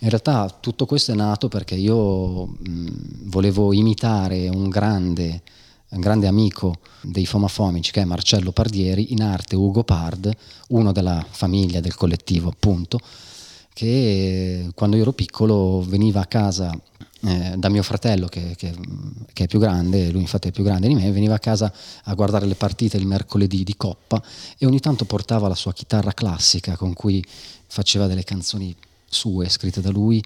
In 0.04 0.10
realtà 0.10 0.54
tutto 0.60 0.84
questo 0.84 1.12
è 1.12 1.14
nato 1.14 1.48
perché 1.48 1.74
io 1.76 2.44
mh, 2.44 2.88
volevo 3.22 3.72
imitare 3.72 4.50
un 4.50 4.68
grande, 4.68 5.40
un 5.92 6.00
grande 6.00 6.26
amico 6.26 6.74
dei 7.00 7.24
Fomafomici 7.24 7.90
che 7.90 8.02
è 8.02 8.04
Marcello 8.04 8.52
Pardieri, 8.52 9.12
in 9.14 9.22
arte 9.22 9.56
Ugo 9.56 9.82
Pard, 9.82 10.30
uno 10.68 10.92
della 10.92 11.24
famiglia 11.26 11.80
del 11.80 11.94
collettivo 11.94 12.50
appunto, 12.50 13.00
che 13.72 14.68
quando 14.74 14.96
io 14.96 15.02
ero 15.02 15.12
piccolo 15.12 15.82
veniva 15.82 16.20
a 16.20 16.26
casa 16.26 16.70
eh, 17.22 17.54
da 17.56 17.70
mio 17.70 17.82
fratello 17.82 18.26
che, 18.26 18.52
che- 18.58 18.76
che 19.32 19.44
è 19.44 19.46
più 19.46 19.58
grande, 19.58 20.10
lui 20.10 20.20
infatti 20.20 20.48
è 20.48 20.52
più 20.52 20.64
grande 20.64 20.86
di 20.86 20.94
me, 20.94 21.10
veniva 21.12 21.36
a 21.36 21.38
casa 21.38 21.72
a 22.04 22.12
guardare 22.12 22.44
le 22.44 22.56
partite 22.56 22.98
il 22.98 23.06
mercoledì 23.06 23.64
di 23.64 23.74
Coppa 23.74 24.22
e 24.58 24.66
ogni 24.66 24.80
tanto 24.80 25.06
portava 25.06 25.48
la 25.48 25.54
sua 25.54 25.72
chitarra 25.72 26.12
classica 26.12 26.76
con 26.76 26.92
cui 26.92 27.24
faceva 27.66 28.06
delle 28.06 28.22
canzoni 28.22 28.76
sue 29.14 29.48
scritte 29.48 29.80
da 29.80 29.90
lui 29.90 30.22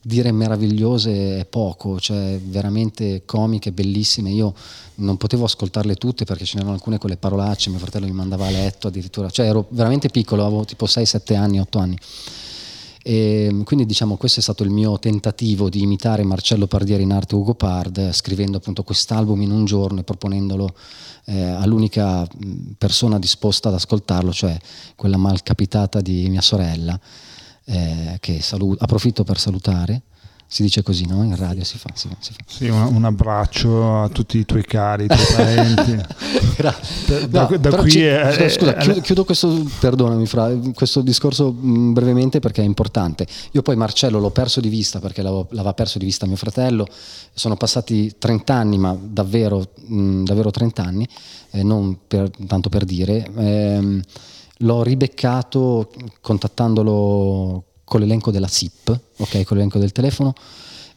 dire 0.00 0.32
meravigliose 0.32 1.40
è 1.40 1.44
poco, 1.44 2.00
cioè 2.00 2.40
veramente 2.42 3.22
comiche, 3.24 3.72
bellissime. 3.72 4.30
Io 4.30 4.54
non 4.96 5.16
potevo 5.16 5.44
ascoltarle 5.44 5.96
tutte 5.96 6.24
perché 6.24 6.44
ce 6.44 6.56
n'erano 6.56 6.74
alcune 6.74 6.98
con 6.98 7.10
le 7.10 7.16
parolacce, 7.16 7.70
mio 7.70 7.78
fratello 7.78 8.06
mi 8.06 8.12
mandava 8.12 8.46
a 8.46 8.50
letto 8.50 8.88
addirittura, 8.88 9.28
cioè 9.28 9.46
ero 9.46 9.66
veramente 9.70 10.08
piccolo, 10.08 10.46
avevo 10.46 10.64
tipo 10.64 10.86
6-7 10.86 11.36
anni, 11.36 11.60
8 11.60 11.78
anni. 11.78 11.98
E 13.02 13.62
quindi 13.64 13.86
diciamo 13.86 14.16
questo 14.16 14.40
è 14.40 14.42
stato 14.42 14.64
il 14.64 14.70
mio 14.70 14.98
tentativo 14.98 15.70
di 15.70 15.82
imitare 15.82 16.24
Marcello 16.24 16.66
Pardieri 16.66 17.04
in 17.04 17.12
arte 17.12 17.34
Ugo 17.34 17.54
Pard, 17.54 18.12
scrivendo 18.12 18.58
appunto 18.58 18.82
quest'album 18.82 19.40
in 19.42 19.50
un 19.50 19.64
giorno 19.64 20.00
e 20.00 20.04
proponendolo 20.04 20.74
eh, 21.26 21.40
all'unica 21.40 22.22
mh, 22.22 22.72
persona 22.76 23.18
disposta 23.18 23.68
ad 23.68 23.74
ascoltarlo, 23.74 24.32
cioè 24.32 24.58
quella 24.96 25.16
malcapitata 25.16 26.00
di 26.00 26.28
mia 26.28 26.40
sorella, 26.40 26.98
eh, 27.68 28.16
che 28.20 28.40
salu- 28.42 28.76
approfitto 28.80 29.24
per 29.24 29.38
salutare. 29.38 30.02
Si 30.50 30.62
dice 30.62 30.82
così, 30.82 31.04
no? 31.04 31.22
In 31.24 31.36
radio 31.36 31.62
si 31.62 31.76
fa. 31.76 31.90
Si, 31.92 32.08
si 32.20 32.32
fa. 32.32 32.38
Sì, 32.46 32.68
un, 32.68 32.80
un 32.94 33.04
abbraccio 33.04 34.02
a 34.04 34.08
tutti 34.08 34.38
i 34.38 34.46
tuoi 34.46 34.64
cari, 34.64 35.04
i 35.04 35.06
tuoi 35.06 35.26
parenti. 35.36 35.96
Da- 36.58 36.74
da- 37.28 37.48
No, 37.50 37.56
da 37.58 37.76
qui 37.76 37.90
ci- 37.90 38.02
è- 38.02 38.48
scusa, 38.48 38.74
è- 38.74 38.80
chiudo, 38.82 39.00
chiudo 39.00 39.24
questo, 39.24 39.64
perdonami 39.78 40.26
Fra, 40.26 40.50
questo 40.74 41.02
discorso 41.02 41.52
mh, 41.52 41.92
brevemente 41.92 42.40
perché 42.40 42.62
è 42.62 42.64
importante. 42.64 43.26
Io 43.52 43.62
poi 43.62 43.76
Marcello 43.76 44.18
l'ho 44.18 44.30
perso 44.30 44.60
di 44.60 44.68
vista 44.70 44.98
perché 45.00 45.20
l'aveva 45.22 45.72
perso 45.74 45.98
di 45.98 46.06
vista 46.06 46.26
mio 46.26 46.36
fratello, 46.36 46.86
sono 47.34 47.56
passati 47.56 48.14
30 48.18 48.54
anni, 48.54 48.78
ma 48.78 48.96
davvero, 49.00 49.68
mh, 49.86 50.22
davvero 50.24 50.50
30 50.50 50.82
anni, 50.82 51.06
eh, 51.50 51.62
non 51.62 51.98
per- 52.08 52.30
tanto 52.46 52.68
per 52.70 52.84
dire. 52.84 53.30
Ehm, 53.36 54.02
l'ho 54.58 54.82
ribeccato 54.82 55.90
contattandolo 56.20 57.64
con 57.84 58.00
l'elenco 58.00 58.30
della 58.30 58.48
SIP, 58.48 58.98
ok, 59.16 59.44
con 59.44 59.56
l'elenco 59.56 59.78
del 59.78 59.92
telefono. 59.92 60.32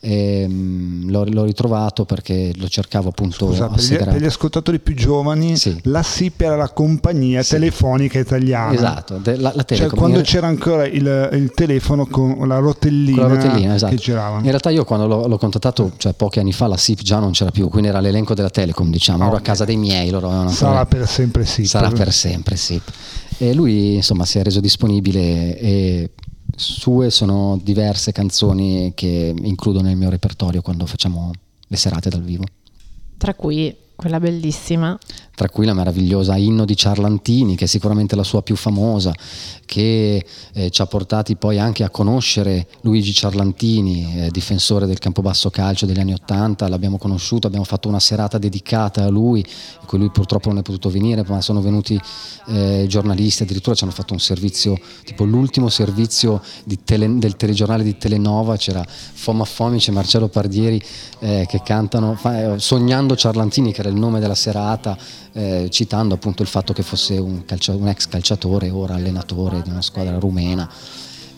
Ehm, 0.04 1.12
l'ho, 1.12 1.24
l'ho 1.26 1.43
ritrovato 1.43 2.06
perché 2.06 2.54
lo 2.56 2.67
cercavo 2.67 3.10
appunto 3.10 3.45
Scusa, 3.45 3.67
per 3.67 3.80
gli, 3.84 3.95
per 3.97 4.19
gli 4.19 4.26
ascoltatori 4.26 4.80
più 4.80 4.95
giovani, 4.95 5.56
Sì. 5.56 5.80
la 5.84 6.02
SIP 6.02 6.41
era 6.41 6.56
la 6.56 6.69
compagnia 6.69 7.43
Sì. 7.43 7.52
telefonica 7.52 8.17
italiana. 8.17 8.74
Esatto, 8.74 9.17
de- 9.17 9.36
la, 9.38 9.52
la 9.54 9.63
Cioè, 9.63 9.78
Telecom. 9.78 10.00
quando 10.00 10.17
In- 10.17 10.24
c'era 10.24 10.47
ancora 10.47 10.88
il, 10.88 11.30
il 11.34 11.52
telefono 11.54 12.08
con 12.08 12.47
la 12.47 12.58
rotellina, 12.58 13.21
con 13.28 13.36
la 13.36 13.43
rotellina, 13.43 13.76
esatto. 13.76 13.93
che 13.95 14.02
girava. 14.02 14.38
In 14.38 14.45
realtà 14.47 14.71
io 14.71 14.84
quando 14.86 15.06
l'ho, 15.06 15.28
l'ho 15.28 15.38
contattato, 15.38 15.91
cioè 15.97 16.13
pochi 16.13 16.39
anni 16.39 16.52
fa, 16.52 16.65
la 16.65 16.78
SIP 16.78 17.02
già 17.04 17.19
non 17.19 17.30
c'era 17.32 17.52
più, 17.52 17.69
quindi 17.69 17.89
era 17.89 18.00
l'elenco 18.00 18.34
della 18.34 18.50
Telecom, 18.50 18.89
diciamo, 18.89 19.28
ero 19.28 19.36
a 19.36 19.39
casa 19.41 19.65
dei 19.65 19.78
miei, 19.78 20.10
loro 20.10 20.30
Sarà 20.50 20.80
ancora- 20.80 20.86
per 20.88 21.08
sempre 21.08 21.45
SIP. 21.45 21.65
sarà 21.67 21.89
per 21.91 22.12
sempre 22.12 22.56
SIP. 22.56 22.91
E 23.41 23.56
lui 23.56 23.95
insomma 23.95 24.23
si 24.23 24.38
è 24.38 24.43
reso 24.43 24.60
disponibile 24.60 25.58
e 25.58 26.12
sue 26.56 27.10
sono 27.10 27.60
diverse 27.63 28.12
canzoni 28.12 28.91
che 28.93 29.34
includo 29.36 29.82
nel 29.82 29.95
mio 29.95 30.12
repertorio 30.12 30.62
quando 30.62 30.86
facciamo 30.86 31.32
le 31.65 31.75
serate 31.75 32.10
dal 32.10 32.21
vivo. 32.21 32.43
Tra 33.17 33.34
cui 33.34 33.75
quella 34.02 34.20
bellissima. 34.20 34.98
tra 35.36 35.50
cui 35.50 35.66
la 35.66 35.74
meravigliosa 35.74 36.36
Inno 36.36 36.66
di 36.66 36.76
Ciarlantini, 36.76 37.56
che 37.56 37.66
è 37.66 37.68
sicuramente 37.68 38.16
la 38.16 38.24
sua 38.24 38.44
più 38.44 38.56
famosa, 38.56 39.12
che 39.66 40.24
eh, 40.54 40.70
ci 40.70 40.82
ha 40.82 40.86
portati 40.86 41.36
poi 41.36 41.58
anche 41.58 41.84
a 41.84 41.90
conoscere 41.90 42.68
Luigi 42.82 43.14
Ciarlantini, 43.14 44.26
eh, 44.26 44.30
difensore 44.30 44.86
del 44.86 45.00
Campobasso 45.00 45.50
Calcio 45.50 45.86
degli 45.86 46.00
anni 46.00 46.13
Ottanta, 46.13 46.67
l'abbiamo 46.67 46.98
conosciuto, 46.98 47.48
abbiamo 47.48 47.65
fatto 47.65 47.88
una 47.88 48.00
serata 48.00 48.38
dedicata 48.38 49.06
a 49.06 49.10
lui, 49.10 49.40
in 49.40 49.88
cui 49.88 49.98
lui 49.98 50.12
purtroppo 50.12 50.50
non 50.50 50.60
è 50.60 50.62
potuto 50.62 50.90
venire, 50.90 51.23
ma 51.25 51.42
sono 51.42 51.62
venuti 51.62 52.00
eh, 52.48 52.86
giornalisti, 52.88 53.44
addirittura 53.44 53.75
ci 53.75 53.84
hanno 53.84 53.94
fatto 53.94 54.13
un 54.13 54.19
servizio, 54.19 54.78
tipo 55.06 55.23
l'ultimo 55.23 55.69
servizio 55.69 56.42
tele- 56.84 57.17
del 57.17 57.36
telegiornale 57.36 57.84
di 57.84 57.98
Telenova, 57.98 58.58
c'era 58.58 58.84
Foma 58.86 59.46
Fomici 59.46 59.90
e 59.90 59.94
Marcello 59.94 60.28
Pardieri 60.28 60.82
eh, 61.19 61.46
che 61.48 61.62
cantano 61.63 62.15
fa- 62.15 62.56
eh, 62.56 62.60
Sognando 62.60 63.15
Ciarlantini, 63.15 63.71
che 63.71 63.80
era 63.80 63.90
il 63.92 63.98
nome 63.98 64.19
della 64.19 64.35
serata, 64.35 64.98
eh, 65.33 65.67
citando 65.69 66.15
appunto 66.15 66.42
il 66.42 66.48
fatto 66.48 66.73
che 66.73 66.81
fosse 66.83 67.17
un, 67.17 67.46
calcia- 67.46 67.75
un 67.75 67.87
ex 67.87 68.08
calciatore, 68.08 68.69
ora 68.69 68.96
allenatore 68.96 69.62
di 69.62 69.69
una 69.69 69.81
squadra 69.81 70.17
rumena. 70.17 70.69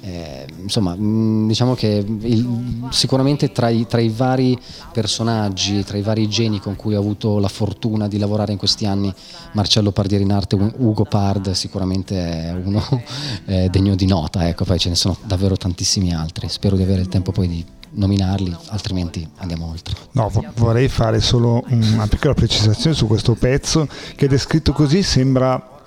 Eh, 0.05 0.45
insomma, 0.61 0.95
mh, 0.95 1.47
diciamo 1.47 1.75
che 1.75 2.05
il- 2.05 2.87
sicuramente 2.89 3.53
tra 3.53 3.69
i, 3.69 3.87
tra 3.87 4.01
i 4.01 4.09
vari 4.09 4.59
personaggi, 4.91 5.81
tra 5.85 5.97
i 5.97 6.01
vari 6.01 6.27
geni 6.27 6.59
con 6.59 6.75
cui 6.75 6.93
ho 6.93 6.99
avuto 6.99 7.39
la 7.39 7.47
fortuna 7.47 8.09
di 8.09 8.17
lavorare 8.17 8.51
in 8.51 8.57
questi 8.57 8.85
anni, 8.85 9.13
Marcello 9.53 9.91
Pardieri 9.91 10.23
in 10.25 10.33
arte, 10.33 10.55
Ugo 10.55 11.05
Pard 11.05 11.51
sicuramente 11.51 12.15
è 12.17 12.51
uno 12.51 12.83
eh, 13.45 13.69
degno 13.69 13.95
di 13.95 14.05
nota, 14.05 14.45
ecco, 14.47 14.65
poi 14.65 14.77
ce 14.77 14.89
ne 14.89 14.95
sono 14.95 15.15
davvero 15.23 15.55
tantissimi 15.55 16.13
altri. 16.13 16.49
Spero 16.49 16.75
di 16.75 16.83
avere 16.83 16.99
il 16.99 17.07
tempo 17.07 17.31
poi 17.31 17.47
di 17.47 17.65
nominarli, 17.93 18.55
altrimenti 18.67 19.27
andiamo 19.37 19.69
oltre. 19.69 19.95
No, 20.11 20.29
vo- 20.29 20.43
vorrei 20.55 20.87
fare 20.87 21.19
solo 21.21 21.63
una 21.69 22.07
piccola 22.07 22.33
precisazione 22.33 22.95
su 22.95 23.07
questo 23.07 23.33
pezzo 23.35 23.87
che 24.15 24.27
descritto 24.27 24.71
così 24.73 25.03
sembra 25.03 25.81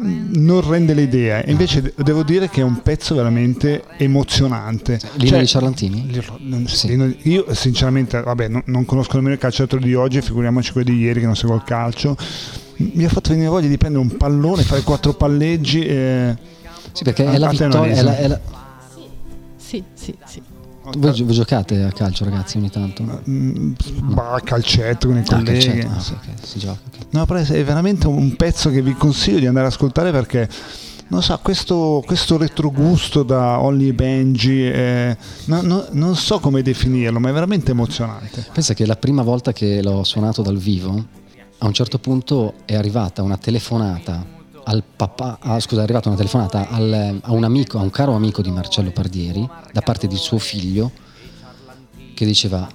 mm, 0.00 0.32
non 0.36 0.60
rende 0.68 0.94
l'idea, 0.94 1.42
invece 1.46 1.82
de- 1.82 1.94
devo 1.96 2.22
dire 2.22 2.48
che 2.48 2.60
è 2.60 2.64
un 2.64 2.82
pezzo 2.82 3.14
veramente 3.14 3.84
emozionante. 3.98 5.00
Lino 5.14 5.30
Cioè, 5.30 5.40
di 5.40 5.46
Ciarlantini? 5.46 6.22
Sì. 6.66 7.16
Io 7.22 7.46
sinceramente, 7.54 8.20
vabbè, 8.22 8.48
non, 8.48 8.62
non 8.66 8.84
conosco 8.84 9.16
nemmeno 9.16 9.34
il 9.34 9.40
calciatore 9.40 9.84
di 9.84 9.94
oggi, 9.94 10.20
figuriamoci 10.22 10.72
quelli 10.72 10.92
di 10.92 10.98
ieri 11.00 11.20
che 11.20 11.26
non 11.26 11.36
seguo 11.36 11.56
il 11.56 11.62
calcio. 11.64 12.16
Mi 12.76 13.04
ha 13.04 13.08
fatto 13.08 13.30
venire 13.30 13.48
voglia 13.48 13.68
di 13.68 13.78
prendere 13.78 14.02
un 14.04 14.16
pallone, 14.16 14.62
fare 14.62 14.82
quattro 14.82 15.14
palleggi 15.14 15.84
e... 15.84 16.36
Sì, 16.92 17.04
perché 17.04 17.24
è 17.24 17.38
la 17.38 17.48
vittoria. 17.48 17.82
È 17.84 17.88
resa. 17.88 18.02
la- 18.02 18.16
è 18.16 18.26
la- 18.28 18.40
Sì, 19.56 19.82
sì, 19.94 20.14
sì. 20.26 20.42
Voi, 20.92 21.22
voi 21.22 21.32
giocate 21.34 21.82
a 21.82 21.90
calcio, 21.92 22.24
ragazzi, 22.24 22.58
ogni 22.58 22.70
tanto? 22.70 23.22
Mm, 23.28 23.72
bah, 24.12 24.40
calcetto 24.44 25.06
con 25.08 25.16
i 25.16 25.20
Ah, 25.20 25.24
colleghi. 25.36 25.80
Ah, 25.80 25.98
sì, 25.98 26.12
ok, 26.12 26.28
si 26.42 26.58
gioca. 26.58 26.78
No, 27.10 27.24
però 27.24 27.40
è 27.40 27.64
veramente 27.64 28.06
un 28.06 28.36
pezzo 28.36 28.70
che 28.70 28.82
vi 28.82 28.92
consiglio 28.92 29.38
di 29.38 29.46
andare 29.46 29.66
ad 29.66 29.72
ascoltare 29.72 30.10
perché 30.10 30.46
non 31.08 31.22
so, 31.22 31.38
questo, 31.42 32.02
questo 32.04 32.36
retrogusto 32.36 33.22
da 33.22 33.60
Ollie 33.60 33.94
Benji, 33.94 34.66
eh, 34.66 35.16
no- 35.46 35.62
no- 35.62 35.86
non 35.92 36.16
so 36.16 36.38
come 36.38 36.60
definirlo, 36.60 37.18
ma 37.18 37.30
è 37.30 37.32
veramente 37.32 37.70
emozionante. 37.70 38.44
Pensa 38.52 38.74
che 38.74 38.84
la 38.84 38.96
prima 38.96 39.22
volta 39.22 39.52
che 39.52 39.82
l'ho 39.82 40.04
suonato 40.04 40.42
dal 40.42 40.58
vivo, 40.58 41.02
a 41.58 41.66
un 41.66 41.72
certo 41.72 41.98
punto 41.98 42.54
è 42.66 42.74
arrivata 42.74 43.22
una 43.22 43.38
telefonata 43.38 44.33
al 44.64 44.82
papà, 44.84 45.38
ah, 45.40 45.60
scusa, 45.60 45.80
è 45.80 45.84
arrivata 45.84 46.08
una 46.08 46.16
telefonata 46.16 46.68
al- 46.68 47.20
a 47.22 47.32
un 47.32 47.44
amico, 47.44 47.78
a 47.78 47.82
un 47.82 47.90
caro 47.90 48.14
amico 48.14 48.42
di 48.42 48.50
Marcello 48.50 48.90
Pardieri, 48.90 49.48
da 49.72 49.80
parte 49.80 50.06
di 50.06 50.16
suo 50.16 50.38
figlio, 50.38 50.90
che 52.14 52.24
diceva: 52.24 52.68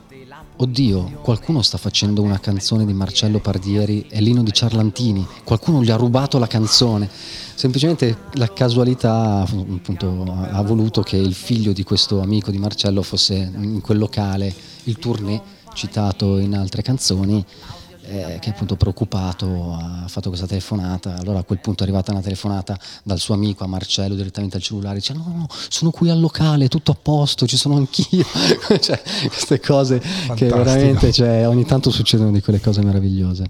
Oddio, 0.61 1.19
qualcuno 1.21 1.61
sta 1.61 1.77
facendo 1.77 2.21
una 2.21 2.39
canzone 2.39 2.85
di 2.85 2.91
Marcello 2.91 3.39
Pardieri 3.39 4.05
e 4.09 4.19
Lino 4.19 4.43
di 4.43 4.51
Ciarlantini, 4.51 5.25
qualcuno 5.45 5.81
gli 5.81 5.89
ha 5.89 5.95
rubato 5.95 6.37
la 6.37 6.47
canzone. 6.47 7.09
Semplicemente 7.55 8.17
la 8.33 8.51
casualità 8.51 9.45
appunto, 9.47 10.25
ha 10.51 10.61
voluto 10.61 11.01
che 11.01 11.15
il 11.15 11.33
figlio 11.33 11.71
di 11.71 11.83
questo 11.83 12.21
amico 12.21 12.51
di 12.51 12.57
Marcello 12.57 13.03
fosse 13.03 13.35
in 13.35 13.79
quel 13.79 13.97
locale, 13.97 14.53
il 14.83 14.97
tournée 14.97 15.41
citato 15.73 16.37
in 16.39 16.55
altre 16.55 16.81
canzoni, 16.81 17.43
eh, 18.09 18.39
che 18.39 18.49
appunto 18.49 18.75
preoccupato 18.75 19.73
ha 19.73 20.07
fatto 20.07 20.29
questa 20.29 20.47
telefonata. 20.47 21.15
Allora 21.17 21.39
a 21.39 21.43
quel 21.43 21.59
punto 21.59 21.81
è 21.81 21.85
arrivata 21.85 22.11
una 22.11 22.21
telefonata 22.21 22.77
dal 23.03 23.19
suo 23.19 23.35
amico 23.35 23.63
a 23.63 23.67
Marcello 23.67 24.15
direttamente 24.15 24.57
al 24.57 24.63
cellulare, 24.63 24.95
dice 24.95 25.13
no, 25.13 25.25
no, 25.27 25.47
sono 25.49 25.91
qui 25.91 26.09
al 26.09 26.19
locale, 26.19 26.67
tutto 26.67 26.91
a 26.91 26.97
posto, 27.01 27.45
ci 27.45 27.57
sono 27.57 27.75
anch'io. 27.75 28.25
cioè, 28.79 29.01
queste 29.27 29.59
cose 29.59 29.99
che 29.99 30.07
Fantastico. 30.07 30.55
veramente 30.57 31.11
cioè, 31.11 31.47
ogni 31.47 31.65
tanto 31.65 31.89
succedono 31.91 32.31
di 32.31 32.41
quelle 32.41 32.59
cose 32.59 32.81
meravigliose. 32.81 33.45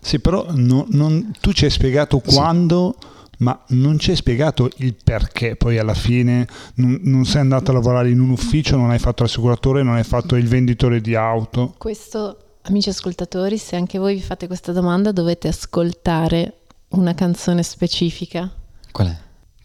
Sì, 0.00 0.18
però 0.18 0.46
no- 0.50 0.86
non- 0.90 1.32
tu 1.40 1.52
ci 1.52 1.64
hai 1.66 1.70
spiegato 1.70 2.18
quando, 2.18 2.96
ma 3.38 3.58
non 3.68 3.98
ci 3.98 4.10
hai 4.10 4.16
spiegato 4.16 4.68
il 4.78 4.94
perché 5.02 5.56
poi 5.56 5.78
alla 5.78 5.94
fine 5.94 6.46
non, 6.74 6.98
non 7.04 7.24
sei 7.24 7.40
andato 7.40 7.70
a 7.70 7.74
lavorare 7.74 8.10
in 8.10 8.20
un 8.20 8.30
ufficio, 8.30 8.76
non 8.76 8.90
hai 8.90 8.98
fatto 8.98 9.22
l'assicuratore, 9.22 9.82
non 9.82 9.94
hai 9.94 10.04
fatto 10.04 10.36
il 10.36 10.48
venditore 10.48 11.00
di 11.00 11.14
auto. 11.14 11.74
Questo, 11.78 12.36
amici 12.62 12.88
ascoltatori, 12.88 13.58
se 13.58 13.76
anche 13.76 13.98
voi 13.98 14.14
vi 14.14 14.20
fate 14.22 14.46
questa 14.46 14.72
domanda 14.72 15.12
dovete 15.12 15.48
ascoltare 15.48 16.58
una 16.90 17.14
canzone 17.14 17.62
specifica. 17.62 18.50
Qual 18.90 19.06
è? 19.08 19.16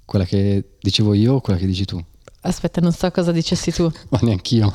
Quella 0.06 0.26
che 0.26 0.64
dicevo 0.80 1.14
io 1.14 1.36
o 1.36 1.42
quella 1.42 1.60
che 1.60 1.66
dici 1.66 1.86
tu? 1.86 2.04
Aspetta, 2.42 2.80
non 2.82 2.92
so 2.92 3.10
cosa 3.12 3.32
dicessi 3.32 3.72
tu. 3.72 3.90
Ma 4.10 4.20
neanch'io. 4.22 4.72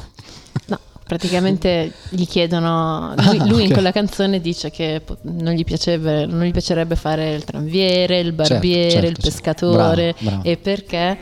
No, 0.66 0.78
praticamente 1.04 1.92
gli 2.08 2.26
chiedono, 2.26 3.14
lui, 3.28 3.38
Ah, 3.38 3.46
lui 3.46 3.60
in 3.62 3.66
ok. 3.68 3.72
quella 3.72 3.92
canzone 3.92 4.40
dice 4.40 4.70
che 4.70 5.02
non 5.22 5.52
gli, 5.54 5.62
piacerebbe, 5.64 6.26
non 6.26 6.42
gli 6.42 6.50
piacerebbe 6.50 6.96
fare 6.96 7.34
il 7.34 7.44
tranviere, 7.44 8.18
il 8.18 8.32
barbiere, 8.32 8.90
certo, 8.90 9.06
il 9.06 9.14
certo. 9.14 9.30
pescatore 9.30 10.14
Bravo, 10.18 10.30
bravo. 10.36 10.42
e 10.48 10.56
perché 10.56 11.18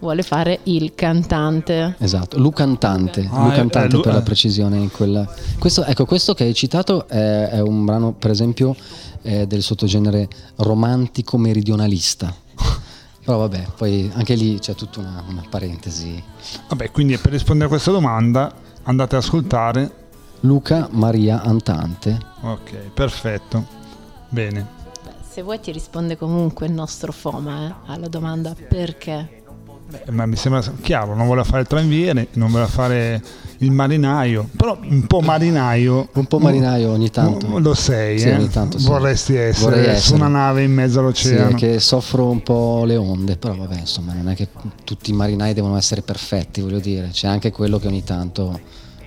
vuole 0.00 0.22
fare 0.22 0.60
il 0.64 0.92
cantante. 0.94 1.94
Esatto, 1.98 2.38
Lu 2.38 2.50
Cantante, 2.50 3.28
Ah, 3.30 3.44
Lu 3.44 3.50
eh, 3.52 3.54
Cantante 3.54 3.94
eh, 3.94 3.96
Lu- 3.96 4.02
per 4.02 4.12
la 4.14 4.18
eh. 4.20 4.22
precisione. 4.22 4.78
In 4.78 4.90
quella... 4.90 5.26
questo, 5.58 5.84
ecco, 5.84 6.04
questo 6.04 6.34
che 6.34 6.44
hai 6.44 6.54
citato 6.54 7.06
è, 7.06 7.48
è 7.50 7.60
un 7.60 7.84
brano, 7.84 8.12
per 8.12 8.30
esempio, 8.30 8.74
eh, 9.22 9.46
del 9.46 9.62
sottogenere 9.62 10.28
romantico 10.56 11.38
meridionalista. 11.38 12.34
Però 13.24 13.38
vabbè, 13.38 13.66
poi 13.76 14.10
anche 14.14 14.34
lì 14.34 14.58
c'è 14.58 14.74
tutta 14.74 15.00
una, 15.00 15.22
una 15.28 15.44
parentesi. 15.48 16.22
Vabbè, 16.68 16.90
quindi 16.90 17.16
per 17.18 17.32
rispondere 17.32 17.66
a 17.66 17.68
questa 17.68 17.90
domanda 17.90 18.52
andate 18.84 19.16
ad 19.16 19.22
ascoltare. 19.22 19.98
Luca 20.40 20.88
Maria 20.90 21.42
Antante. 21.42 22.18
Ok, 22.40 22.72
perfetto. 22.94 23.78
Bene. 24.30 24.78
Se 25.28 25.42
vuoi 25.42 25.60
ti 25.60 25.70
risponde 25.70 26.16
comunque 26.16 26.66
il 26.66 26.72
nostro 26.72 27.12
Foma 27.12 27.68
eh, 27.68 27.92
alla 27.92 28.08
domanda 28.08 28.54
perché. 28.68 29.39
Eh, 30.06 30.10
Ma 30.12 30.26
mi 30.26 30.36
sembra 30.36 30.62
chiaro, 30.82 31.14
non 31.14 31.26
voleva 31.26 31.44
fare 31.44 31.62
il 31.62 31.66
tranviere, 31.66 32.28
non 32.34 32.50
voleva 32.50 32.68
fare 32.68 33.20
il 33.58 33.70
marinaio, 33.72 34.48
però 34.56 34.78
un 34.82 35.06
po' 35.06 35.20
marinaio. 35.20 36.08
Un 36.14 36.24
po' 36.26 36.38
marinaio 36.38 36.90
ogni 36.90 37.10
tanto. 37.10 37.46
Mm, 37.48 37.56
Lo 37.58 37.74
sei, 37.74 38.18
Sì, 38.18 38.28
eh? 38.28 38.48
tanto 38.48 38.78
sì. 38.78 38.86
vorresti 38.86 39.34
essere, 39.34 39.70
Vorrei 39.70 39.84
su 39.84 39.90
essere. 39.90 40.16
una 40.16 40.28
nave 40.28 40.62
in 40.62 40.72
mezzo 40.72 40.92
Sì, 40.92 40.98
all'oceano. 41.34 41.50
è 41.50 41.54
che 41.54 41.80
soffro 41.80 42.30
un 42.30 42.42
po' 42.42 42.84
le 42.84 42.96
onde, 42.96 43.36
però 43.36 43.54
vabbè, 43.56 43.80
insomma, 43.80 44.12
non 44.14 44.28
è 44.28 44.34
che 44.34 44.48
tutti 44.84 45.10
i 45.10 45.12
marinai 45.14 45.52
devono 45.54 45.76
essere 45.76 46.02
perfetti, 46.02 46.60
voglio 46.60 46.80
dire, 46.80 47.08
c'è 47.12 47.26
anche 47.28 47.50
quello 47.50 47.78
che 47.78 47.86
ogni 47.88 48.04
tanto 48.04 48.60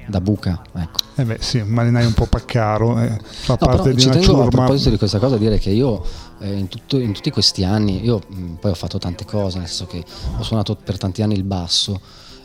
da 0.08 0.22
buca, 0.22 0.62
ecco. 0.76 1.00
Eh 1.16 1.24
beh, 1.26 1.38
sì, 1.40 1.60
un 1.60 1.70
marinaio 1.70 2.08
un 2.08 2.14
po' 2.14 2.26
paccaro, 2.26 3.00
eh, 3.02 3.10
fa 3.24 3.54
No, 3.54 3.58
però 3.58 3.76
parte 3.76 3.94
di 3.94 4.02
ci 4.02 4.08
una 4.08 4.16
tengo 4.18 4.32
a 4.32 4.44
ciurma. 4.44 4.50
proposito 4.50 4.90
di 4.90 4.98
questa 4.98 5.20
cosa 5.20 5.36
a 5.36 5.38
dire 5.38 5.60
che 5.60 5.70
io 5.70 6.04
eh, 6.40 6.54
in, 6.58 6.68
tutto- 6.68 7.00
in 7.00 7.14
tutti 7.14 7.30
questi 7.32 7.64
anni, 7.64 8.04
io 8.04 8.22
mh, 8.28 8.54
poi 8.60 8.72
ho 8.72 8.76
fatto 8.76 8.98
tante 8.98 9.26
cose, 9.26 9.60
nel 9.60 9.68
senso 9.68 9.86
che 9.86 10.04
ho 10.38 10.44
suonato 10.44 10.76
per 10.76 10.98
tanti 10.98 11.22
anni 11.22 11.36
il 11.36 11.44
basso, 11.44 12.00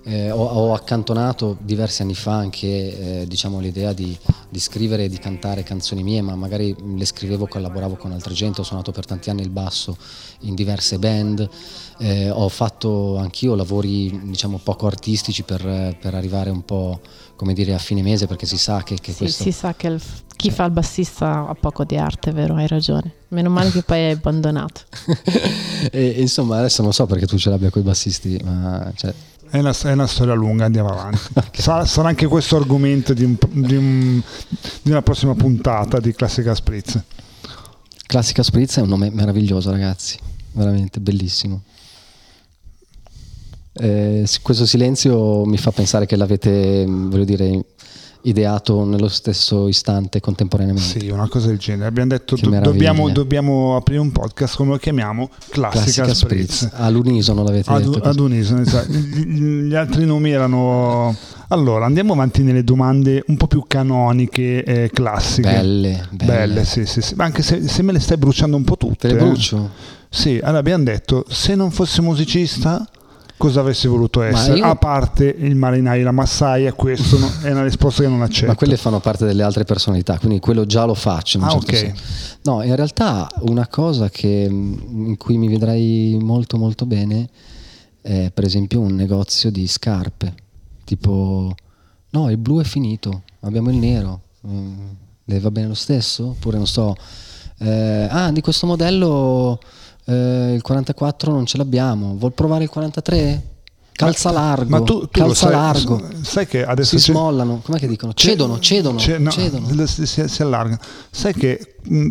eh, 0.05 0.31
ho, 0.31 0.43
ho 0.43 0.73
accantonato 0.75 1.57
diversi 1.61 2.01
anni 2.03 2.15
fa 2.15 2.33
anche 2.35 3.23
eh, 3.23 3.27
diciamo, 3.27 3.59
l'idea 3.59 3.93
di, 3.93 4.17
di 4.49 4.59
scrivere 4.61 5.05
e 5.05 5.09
di 5.09 5.19
cantare 5.19 5.63
canzoni 5.65 6.03
mie, 6.03 6.23
ma 6.23 6.35
magari 6.35 6.75
mh, 6.79 6.97
le 6.97 7.05
scrivevo, 7.05 7.47
collaboravo 7.47 7.97
con 7.97 8.13
altra 8.13 8.33
gente, 8.33 8.61
ho 8.61 8.65
suonato 8.65 8.93
per 8.93 9.05
tanti 9.07 9.29
anni 9.31 9.43
il 9.43 9.51
basso 9.51 9.97
in 10.43 10.55
diverse 10.55 10.99
band, 10.99 11.47
eh, 11.99 12.31
ho 12.31 12.49
fatto 12.49 13.17
anch'io 13.17 13.55
lavori 13.55 14.21
diciamo 14.25 14.61
poco 14.63 14.87
artistici 14.87 15.43
per, 15.43 15.97
per 16.01 16.15
arrivare 16.15 16.51
un 16.51 16.65
po' 16.65 17.01
come 17.39 17.55
dire 17.55 17.73
a 17.73 17.79
fine 17.79 18.03
mese 18.03 18.27
perché 18.27 18.45
si 18.47 18.59
sa 18.59 18.83
che, 18.83 18.97
che 19.01 19.13
Sì, 19.13 19.19
questo... 19.19 19.43
si 19.45 19.53
sa 19.53 19.73
che 19.75 19.87
il- 19.87 20.03
chi 20.35 20.51
fa 20.51 20.65
il 20.65 20.73
bassista 20.73 21.47
ha 21.49 21.55
poco 21.55 21.85
di 21.85 21.97
arte, 21.97 22.33
vero? 22.33 22.57
Hai 22.57 22.67
ragione. 22.67 23.13
Meno 23.29 23.49
male 23.51 23.71
che 23.71 23.83
poi 23.83 23.99
hai 23.99 24.11
abbandonato. 24.13 24.83
e, 25.91 26.07
insomma, 26.19 26.59
adesso 26.59 26.83
non 26.83 26.93
so 26.93 27.07
perché 27.07 27.27
tu 27.27 27.39
ce 27.39 27.51
l'abbia 27.51 27.71
con 27.71 27.83
i 27.83 27.85
bassisti, 27.85 28.41
ma 28.45 28.91
cioè, 28.95 29.13
È 29.51 29.59
una, 29.59 29.73
è 29.77 29.93
una 29.93 30.07
storia 30.07 30.35
lunga, 30.35 30.65
andiamo 30.67 30.91
avanti. 30.91 31.19
Sarà, 31.61 31.85
sarà 31.87 32.09
anche 32.09 32.27
questo 32.27 32.57
argomento 32.57 33.15
di, 33.15 33.25
un- 33.25 33.37
di 33.51 33.77
un- 33.77 34.23
di 34.83 34.91
una 34.91 35.03
prossima 35.03 35.35
puntata 35.35 35.99
di 36.01 36.13
Classica 36.15 36.55
Spritz. 36.55 37.01
Classica 38.07 38.43
Spritz 38.43 38.77
è 38.79 38.81
un 38.81 38.89
nome 38.89 39.11
meraviglioso, 39.11 39.71
ragazzi, 39.71 40.17
veramente 40.53 41.01
bellissimo. 41.01 41.63
Eh, 43.79 44.27
questo 44.43 44.67
silenzio 44.67 45.45
mi 45.45 45.57
fa 45.57 45.71
pensare 45.71 46.07
che 46.07 46.17
l'avete, 46.17 46.87
mh, 46.87 47.11
voglio 47.11 47.25
dire, 47.25 47.65
ideato 48.23 48.85
nello 48.85 49.09
stesso 49.09 49.69
istante 49.69 50.21
contemporaneamente. 50.21 51.01
Sì, 51.01 51.09
una 51.09 51.29
cosa 51.29 51.47
del 51.47 51.59
genere. 51.59 51.87
Abbiamo 51.89 52.09
detto 52.09 52.37
do- 52.37 52.59
dobbiamo, 52.59 53.09
dobbiamo 53.11 53.77
aprire 53.77 54.01
un 54.01 54.11
podcast, 54.11 54.57
come 54.57 54.73
lo 54.73 54.77
chiamiamo? 54.79 55.31
Classica, 55.49 56.03
Classica 56.03 56.15
Spritz. 56.15 56.55
Spritz. 56.55 56.73
All'unisono 56.75 57.43
l'avete 57.45 57.71
Ad, 57.71 57.85
detto. 57.85 58.09
ad 58.09 58.19
unisono, 58.19 58.61
esatto. 58.61 58.93
Gli 58.93 59.75
altri 59.75 60.05
nomi 60.05 60.31
erano... 60.31 61.17
Allora, 61.51 61.87
andiamo 61.87 62.13
avanti 62.13 62.43
nelle 62.43 62.63
domande 62.63 63.23
un 63.29 63.39
po' 63.39 63.47
più 63.47 63.65
canoniche, 63.67 64.63
eh, 64.65 64.91
classiche. 64.93 65.49
Belle, 65.49 66.07
belle. 66.11 66.33
Belle, 66.33 66.65
sì, 66.65 66.85
sì, 66.85 67.01
sì. 67.01 67.15
Ma 67.15 67.25
Anche 67.25 67.43
se, 67.43 67.67
se 67.67 67.83
me 67.83 67.93
le 67.93 68.01
stai 68.01 68.19
bruciando 68.19 68.55
un 68.57 68.65
po' 68.65 68.77
tutte. 68.77 69.09
Te 69.09 69.15
le 69.15 69.21
eh. 69.21 69.25
brucio? 69.25 69.71
Sì, 70.11 70.39
allora 70.43 70.59
abbiamo 70.59 70.85
detto, 70.85 71.25
se 71.29 71.55
non 71.55 71.71
fossi 71.71 72.03
musicista, 72.03 72.87
cosa 73.39 73.61
avresti 73.61 73.87
voluto 73.89 74.21
essere? 74.21 74.59
io- 74.59 74.65
A 74.67 74.77
parte 74.77 75.25
il 75.25 75.55
marinaio, 75.57 76.05
la 76.05 76.13
massaia, 76.13 76.73
questo 76.75 77.19
no- 77.19 77.31
è 77.43 77.51
una 77.51 77.63
risposta 77.63 78.03
che 78.03 78.09
non 78.09 78.21
accetto. 78.21 78.49
Ma 78.49 78.55
quelle 78.57 78.77
fanno 78.77 79.01
parte 79.01 79.25
delle 79.25 79.43
altre 79.43 79.65
personalità, 79.65 80.19
quindi 80.19 80.39
quello 80.41 80.67
già 80.67 80.85
lo 80.85 80.95
faccio. 80.95 81.39
in 81.39 81.45
Ah, 81.45 81.49
certo 81.51 81.67
ok. 81.71 81.77
senso. 81.77 82.03
No, 82.43 82.63
in 82.63 82.77
realtà 82.77 83.27
una 83.41 83.67
cosa 83.69 84.11
che, 84.11 84.47
mh, 84.49 85.07
in 85.09 85.17
cui 85.17 85.39
mi 85.39 85.49
vedrai 85.49 86.19
molto 86.21 86.59
molto 86.59 86.85
bene 86.85 87.29
è 88.03 88.31
per 88.33 88.45
esempio 88.45 88.81
un 88.81 88.95
negozio 88.95 89.51
di 89.51 89.67
scarpe, 89.67 90.35
tipo 90.85 91.55
no, 92.11 92.31
il 92.31 92.37
blu 92.39 92.61
è 92.61 92.65
finito, 92.65 93.23
abbiamo 93.41 93.71
il 93.71 93.77
nero, 93.77 94.21
mm, 94.47 94.81
le 95.25 95.41
va 95.41 95.51
bene 95.51 95.69
lo 95.69 95.75
stesso? 95.75 96.29
Oppure 96.29 96.57
non 96.57 96.67
so, 96.67 96.95
eh, 97.59 98.07
ah 98.11 98.31
di 98.33 98.41
questo 98.41 98.67
modello 98.67 99.59
eh, 100.09 100.53
il 100.55 100.63
44 100.63 101.31
non 101.33 101.45
ce 101.47 101.57
l'abbiamo, 101.59 102.17
vuol 102.17 102.33
provare 102.33 102.65
il 102.65 102.71
43? 102.71 103.43
Calza 103.99 104.31
largo, 104.31 104.69
Ma 104.71 104.81
tu, 104.81 105.01
tu 105.01 105.09
calza 105.11 105.35
sai, 105.35 105.51
largo. 105.51 106.01
sai 106.23 106.47
che 106.47 106.65
adesso 106.65 106.97
si 106.99 107.11
smollano, 107.11 107.61
com'è 107.65 107.79
che 107.81 107.89
dicono? 107.89 108.13
Cedono, 108.15 108.61
cedono, 108.61 108.97
c'è- 108.97 109.19
no, 109.19 109.29
cedono. 109.29 109.87
si, 109.87 110.07
si- 110.07 110.29
si 110.29 110.41
allarga. 110.43 110.79
Sai 111.11 111.35
che 111.35 111.75
mh, 111.83 112.09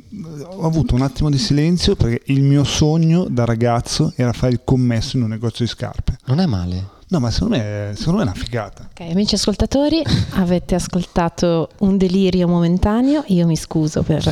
ho 0.58 0.66
avuto 0.66 0.96
un 0.96 1.02
attimo 1.02 1.30
di 1.30 1.38
silenzio 1.38 1.96
perché 1.96 2.24
il 2.34 2.42
mio 2.42 2.66
sogno 2.66 3.26
da 3.30 3.46
ragazzo 3.46 4.12
era 4.18 4.34
fare 4.34 4.52
il 4.52 4.62
commesso 4.66 5.16
in 5.16 5.24
un 5.24 5.30
negozio 5.30 5.64
di 5.64 5.72
scarpe. 5.72 6.18
Non 6.26 6.42
è 6.42 6.46
male. 6.46 6.96
No, 7.08 7.20
ma 7.22 7.32
secondo 7.32 7.56
me, 7.56 7.94
secondo 7.96 8.20
me 8.20 8.26
è 8.26 8.32
una 8.34 8.38
figata. 8.44 8.90
Ok, 8.92 9.10
amici 9.10 9.36
ascoltatori, 9.36 10.04
avete 10.32 10.76
ascoltato 10.76 11.70
un 11.80 11.96
delirio 11.98 12.50
momentaneo, 12.50 13.24
io 13.28 13.46
mi 13.48 13.56
scuso 13.56 14.04
per, 14.04 14.26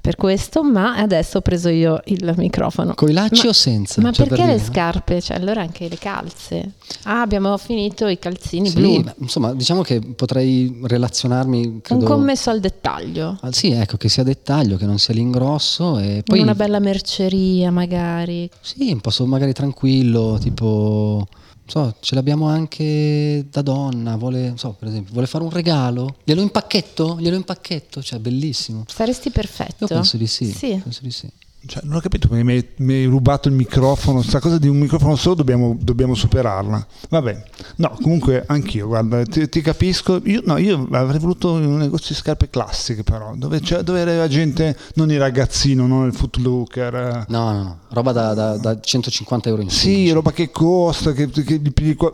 per 0.00 0.16
questo, 0.16 0.62
ma 0.62 0.96
adesso 0.96 1.38
ho 1.38 1.40
preso 1.40 1.68
io 1.68 2.00
il 2.06 2.32
microfono. 2.36 2.94
Coi 2.94 3.12
lacci 3.12 3.44
Ma- 3.44 3.50
o 3.50 3.52
senza? 3.52 4.00
Ma 4.00 4.10
Cioè, 4.12 4.26
perché 4.26 4.44
per 4.44 4.54
le 4.54 4.60
scarpe? 4.60 5.20
Cioè, 5.20 5.36
allora 5.36 5.60
anche 5.60 5.88
le 5.88 5.98
calze. 5.98 6.72
Ah, 7.04 7.20
abbiamo 7.20 7.56
finito 7.58 8.06
i 8.06 8.18
calzini 8.18 8.68
Sì, 8.68 8.74
blu. 8.74 9.00
ma, 9.02 9.14
insomma, 9.18 9.54
diciamo 9.54 9.82
che 9.82 10.00
potrei 10.00 10.80
relazionarmi. 10.82 11.66
Un 11.66 11.80
Credo, 11.82 12.04
commesso 12.06 12.50
al 12.50 12.60
dettaglio. 12.60 13.38
Ah, 13.42 13.52
sì, 13.52 13.70
ecco, 13.70 13.96
che 13.96 14.08
sia 14.08 14.22
dettaglio, 14.22 14.76
che 14.76 14.86
non 14.86 14.98
sia 14.98 15.14
l'ingrosso. 15.14 15.98
E 15.98 16.22
poi 16.24 16.38
in 16.38 16.44
una 16.44 16.54
bella 16.54 16.78
merceria, 16.78 17.70
magari. 17.70 18.48
Sì, 18.60 18.90
un 18.92 19.00
posto 19.00 19.26
magari 19.26 19.52
tranquillo, 19.52 20.38
tipo. 20.40 21.26
So, 21.70 21.94
ce 22.00 22.16
l'abbiamo 22.16 22.48
anche 22.48 23.46
da 23.48 23.62
donna, 23.62 24.16
vuole, 24.16 24.48
non 24.48 24.58
so, 24.58 24.74
per 24.76 24.88
esempio, 24.88 25.12
vuole 25.12 25.28
fare 25.28 25.44
un 25.44 25.50
regalo? 25.50 26.16
Glielo 26.24 26.40
impacchetto? 26.40 27.16
Glielo 27.20 27.36
impacchetto? 27.36 28.02
Cioè, 28.02 28.18
bellissimo. 28.18 28.82
Saresti 28.88 29.30
perfetto. 29.30 29.84
Io 29.84 29.86
penso 29.86 30.16
di 30.16 30.26
sì. 30.26 30.46
Sì. 30.50 30.80
Penso 30.82 31.00
di 31.02 31.12
sì. 31.12 31.30
Cioè, 31.66 31.82
non 31.84 31.96
ho 31.96 32.00
capito 32.00 32.26
perché 32.26 32.42
mi 32.42 32.52
hai, 32.54 32.68
mi 32.78 32.94
hai 32.94 33.04
rubato 33.04 33.48
il 33.48 33.54
microfono. 33.54 34.22
Sta 34.22 34.40
cosa 34.40 34.58
di 34.58 34.66
un 34.66 34.78
microfono 34.78 35.14
solo 35.16 35.34
dobbiamo, 35.34 35.76
dobbiamo 35.78 36.14
superarla. 36.14 36.86
Vabbè, 37.10 37.42
no, 37.76 37.96
comunque 38.00 38.44
anch'io, 38.46 38.86
guarda, 38.86 39.22
ti, 39.24 39.46
ti 39.48 39.60
capisco. 39.60 40.20
Io, 40.24 40.40
no, 40.46 40.56
io 40.56 40.88
avrei 40.90 41.18
voluto 41.20 41.52
un 41.52 41.76
negozio 41.76 42.08
di 42.08 42.14
scarpe 42.14 42.48
classiche, 42.48 43.02
però, 43.02 43.34
dove, 43.36 43.60
c'è, 43.60 43.82
dove 43.82 44.00
era 44.00 44.26
gente, 44.26 44.74
non 44.94 45.10
il 45.12 45.18
ragazzino, 45.18 45.86
non 45.86 46.06
il 46.06 46.14
footlooker. 46.14 47.26
No, 47.28 47.52
no, 47.52 47.62
no. 47.62 47.78
Roba 47.90 48.12
da, 48.12 48.32
da- 48.32 48.56
da 48.56 48.80
150 48.80 49.48
euro 49.50 49.60
in 49.62 49.68
su. 49.70 49.78
Sì, 49.80 50.10
roba 50.10 50.32
che 50.32 50.50
costa, 50.50 51.12
che, 51.12 51.28
che 51.28 51.60
gli 51.60 51.94
qua- 51.94 52.12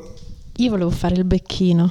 Io 0.56 0.70
volevo 0.70 0.90
fare 0.90 1.14
il 1.14 1.24
becchino. 1.24 1.90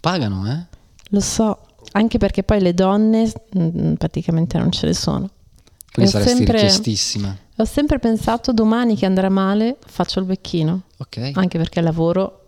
Pagano, 0.00 0.50
eh? 0.50 0.66
Lo 1.10 1.20
so, 1.20 1.58
anche 1.92 2.18
perché 2.18 2.42
poi 2.42 2.60
le 2.60 2.72
donne 2.74 3.30
mm, 3.58 3.94
praticamente 3.94 4.58
non 4.58 4.72
ce 4.72 4.86
ne 4.86 4.94
sono. 4.94 5.28
Quindi 5.92 6.10
saresti 6.10 6.36
sempre- 6.36 6.54
richiestissima. 6.56 7.36
Ho 7.58 7.64
sempre 7.64 7.98
pensato 7.98 8.52
domani 8.52 8.96
che 8.96 9.04
andrà 9.06 9.28
male 9.28 9.76
faccio 9.86 10.18
il 10.20 10.24
becchino, 10.24 10.82
Ok. 10.98 11.32
anche 11.34 11.58
perché 11.58 11.80
lavoro. 11.80 12.41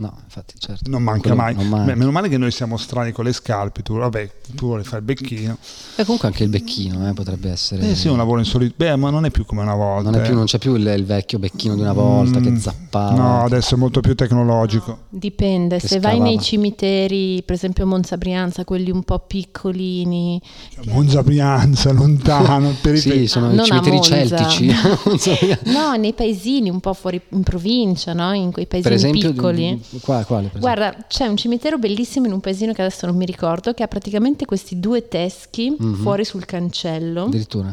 No, 0.00 0.16
infatti, 0.22 0.54
certo. 0.58 0.88
non 0.88 1.02
manca 1.02 1.22
Quello 1.22 1.36
mai. 1.36 1.54
non 1.56 1.66
manca. 1.68 1.84
Beh, 1.86 1.94
meno 1.96 2.12
male 2.12 2.28
che 2.28 2.38
noi 2.38 2.52
siamo 2.52 2.76
strani 2.76 3.10
con 3.10 3.24
le 3.24 3.32
scarpe. 3.32 3.82
Tu, 3.82 3.96
vabbè, 3.96 4.30
tu 4.54 4.66
vuoi 4.66 4.84
fare 4.84 4.98
il 4.98 5.02
becchino. 5.04 5.56
E 5.96 6.04
comunque 6.04 6.28
anche 6.28 6.44
il 6.44 6.50
becchino 6.50 7.08
eh, 7.08 7.12
potrebbe 7.14 7.50
essere. 7.50 7.90
Eh 7.90 7.94
sì, 7.96 8.06
un 8.06 8.16
lavoro 8.16 8.38
in 8.38 8.44
solito. 8.44 8.74
Beh, 8.76 8.94
ma 8.94 9.10
non 9.10 9.24
è 9.24 9.32
più 9.32 9.44
come 9.44 9.62
una 9.62 9.74
volta. 9.74 10.10
non, 10.10 10.20
è 10.20 10.22
più- 10.22 10.32
eh. 10.34 10.36
non 10.36 10.44
c'è 10.44 10.58
più 10.58 10.76
il, 10.76 10.86
il 10.86 11.04
vecchio 11.04 11.40
becchino 11.40 11.74
di 11.74 11.80
una 11.80 11.92
volta 11.92 12.38
che 12.38 12.48
Mm, 12.50 12.56
zappava. 12.58 13.16
No, 13.16 13.42
adesso 13.44 13.74
è 13.74 13.78
molto 13.78 13.98
più 14.00 14.14
tecnologico. 14.14 14.98
Dipende, 15.08 15.78
Che 15.78 15.88
se 15.88 15.98
vai 15.98 16.12
scavava. 16.12 16.30
nei 16.30 16.40
cimiteri, 16.40 17.42
per 17.44 17.56
esempio 17.56 17.84
Monza 17.84 18.16
Brianza, 18.16 18.64
quelli 18.64 18.92
un 18.92 19.02
po' 19.02 19.18
piccolini, 19.18 20.40
Monza 20.86 21.22
Brianza, 21.24 21.90
lontano, 21.92 22.72
per 22.80 22.96
Sì, 22.98 23.26
sono 23.26 23.48
Ah, 23.48 23.54
i 23.54 23.64
cimiteri 23.64 23.96
Monza. 23.96 24.14
celtici. 24.26 24.70
No, 25.72 25.94
nei 25.96 26.12
paesini 26.12 26.70
un 26.70 26.80
po' 26.80 26.94
fuori 26.94 27.20
in 27.30 27.42
provincia, 27.42 28.12
no? 28.12 28.32
in 28.32 28.52
quei 28.52 28.66
paesini 28.66 28.82
per 28.82 28.92
esempio, 28.92 29.32
piccoli. 29.32 29.56
di- 29.56 29.74
di- 29.74 29.87
qua- 30.00 30.24
quale? 30.24 30.50
Guarda, 30.58 30.94
c'è 31.08 31.26
un 31.26 31.36
cimitero 31.36 31.78
bellissimo 31.78 32.26
in 32.26 32.32
un 32.32 32.40
paesino 32.40 32.72
che 32.72 32.82
adesso 32.82 33.06
non 33.06 33.16
mi 33.16 33.24
ricordo, 33.24 33.72
che 33.74 33.82
ha 33.82 33.88
praticamente 33.88 34.44
questi 34.44 34.78
due 34.80 35.08
teschi 35.08 35.74
Mhm. 35.78 35.94
fuori 36.02 36.24
sul 36.24 36.44
cancello. 36.44 37.24
Addirittura. 37.24 37.72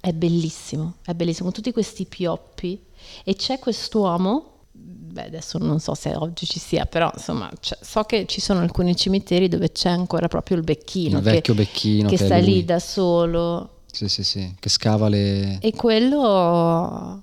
È 0.00 0.12
bellissimo, 0.12 0.94
è 1.04 1.12
bellissimo, 1.14 1.52
tutti 1.52 1.70
questi 1.72 2.06
pioppi. 2.06 2.80
E 3.24 3.34
c'è 3.36 3.58
quest'uomo, 3.58 4.50
beh 4.72 5.26
adesso 5.26 5.58
non 5.58 5.78
so 5.78 5.94
se 5.94 6.14
oggi 6.16 6.46
ci 6.46 6.58
sia, 6.58 6.86
però 6.86 7.10
insomma 7.14 7.50
so 7.60 8.02
che 8.04 8.24
ci 8.26 8.40
sono 8.40 8.60
alcuni 8.60 8.96
cimiteri 8.96 9.46
dove 9.48 9.70
c'è 9.70 9.90
ancora 9.90 10.26
proprio 10.28 10.56
il 10.56 10.62
becchino. 10.64 11.18
Il 11.18 11.24
che- 11.24 11.30
vecchio 11.30 11.54
becchino 11.54 12.08
Che, 12.08 12.16
che 12.16 12.24
sta 12.24 12.36
lì 12.38 12.64
da 12.64 12.78
solo. 12.80 13.80
Sì, 13.92 14.08
sì, 14.08 14.24
sì, 14.24 14.54
che 14.58 14.68
scava 14.70 15.08
le... 15.08 15.58
E 15.60 15.72
quello... 15.72 17.22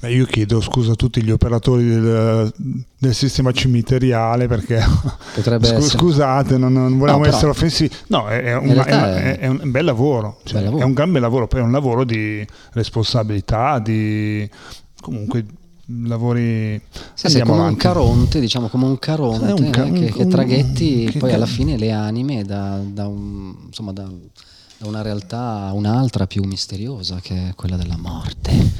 Beh, 0.00 0.12
io 0.12 0.26
chiedo 0.26 0.60
scusa 0.60 0.92
a 0.92 0.94
tutti 0.94 1.20
gli 1.22 1.30
operatori 1.30 1.84
del, 1.84 2.52
del 2.96 3.14
sistema 3.14 3.50
cimiteriale 3.50 4.46
perché 4.46 4.78
scu- 5.42 5.80
scusate, 5.80 6.56
non, 6.56 6.72
non 6.72 6.98
vogliamo 6.98 7.24
No, 7.24 7.26
essere 7.26 7.50
offensivi. 7.50 7.92
No, 8.06 8.28
è, 8.28 8.42
è 8.42 8.56
un, 8.56 8.72
realtà 8.72 9.16
è- 9.18 9.22
è- 9.22 9.38
è 9.40 9.46
un 9.48 9.70
bel 9.70 9.84
lavoro, 9.84 10.38
cioè, 10.44 10.54
Bel 10.54 10.64
lavoro. 10.64 10.82
è 10.82 10.86
un 10.86 10.92
gran 10.92 11.10
bel 11.10 11.20
lavoro, 11.20 11.48
poi 11.48 11.60
è 11.60 11.62
un 11.64 11.72
lavoro 11.72 12.04
di 12.04 12.46
responsabilità, 12.74 13.80
di 13.80 14.48
comunque 15.00 15.44
lavori... 16.04 16.80
Sì, 17.14 17.26
Andiamo 17.26 17.50
come 17.52 17.62
avanti. 17.62 17.86
un 17.86 17.92
caronte, 17.92 18.40
diciamo 18.40 18.68
come 18.68 18.84
un 18.84 18.98
caronte 18.98 19.46
È 19.46 19.52
un 19.52 19.70
ca- 19.70 19.84
eh, 19.84 19.92
che, 19.92 19.98
un- 20.04 20.10
che 20.12 20.22
un- 20.22 20.28
traghetti 20.28 21.04
che 21.10 21.18
poi 21.18 21.32
alla 21.32 21.46
fine 21.46 21.76
le 21.76 21.90
anime 21.90 22.44
da, 22.44 22.78
da 22.84 23.06
un- 23.08 23.54
insomma, 23.66 23.92
da, 23.92 24.08
da 24.78 24.86
una 24.86 25.02
realtà 25.02 25.66
a 25.66 25.72
un'altra 25.72 26.26
più 26.26 26.44
misteriosa 26.44 27.18
che 27.20 27.48
è 27.48 27.54
quella 27.54 27.76
della 27.76 27.96
morte. 27.96 28.52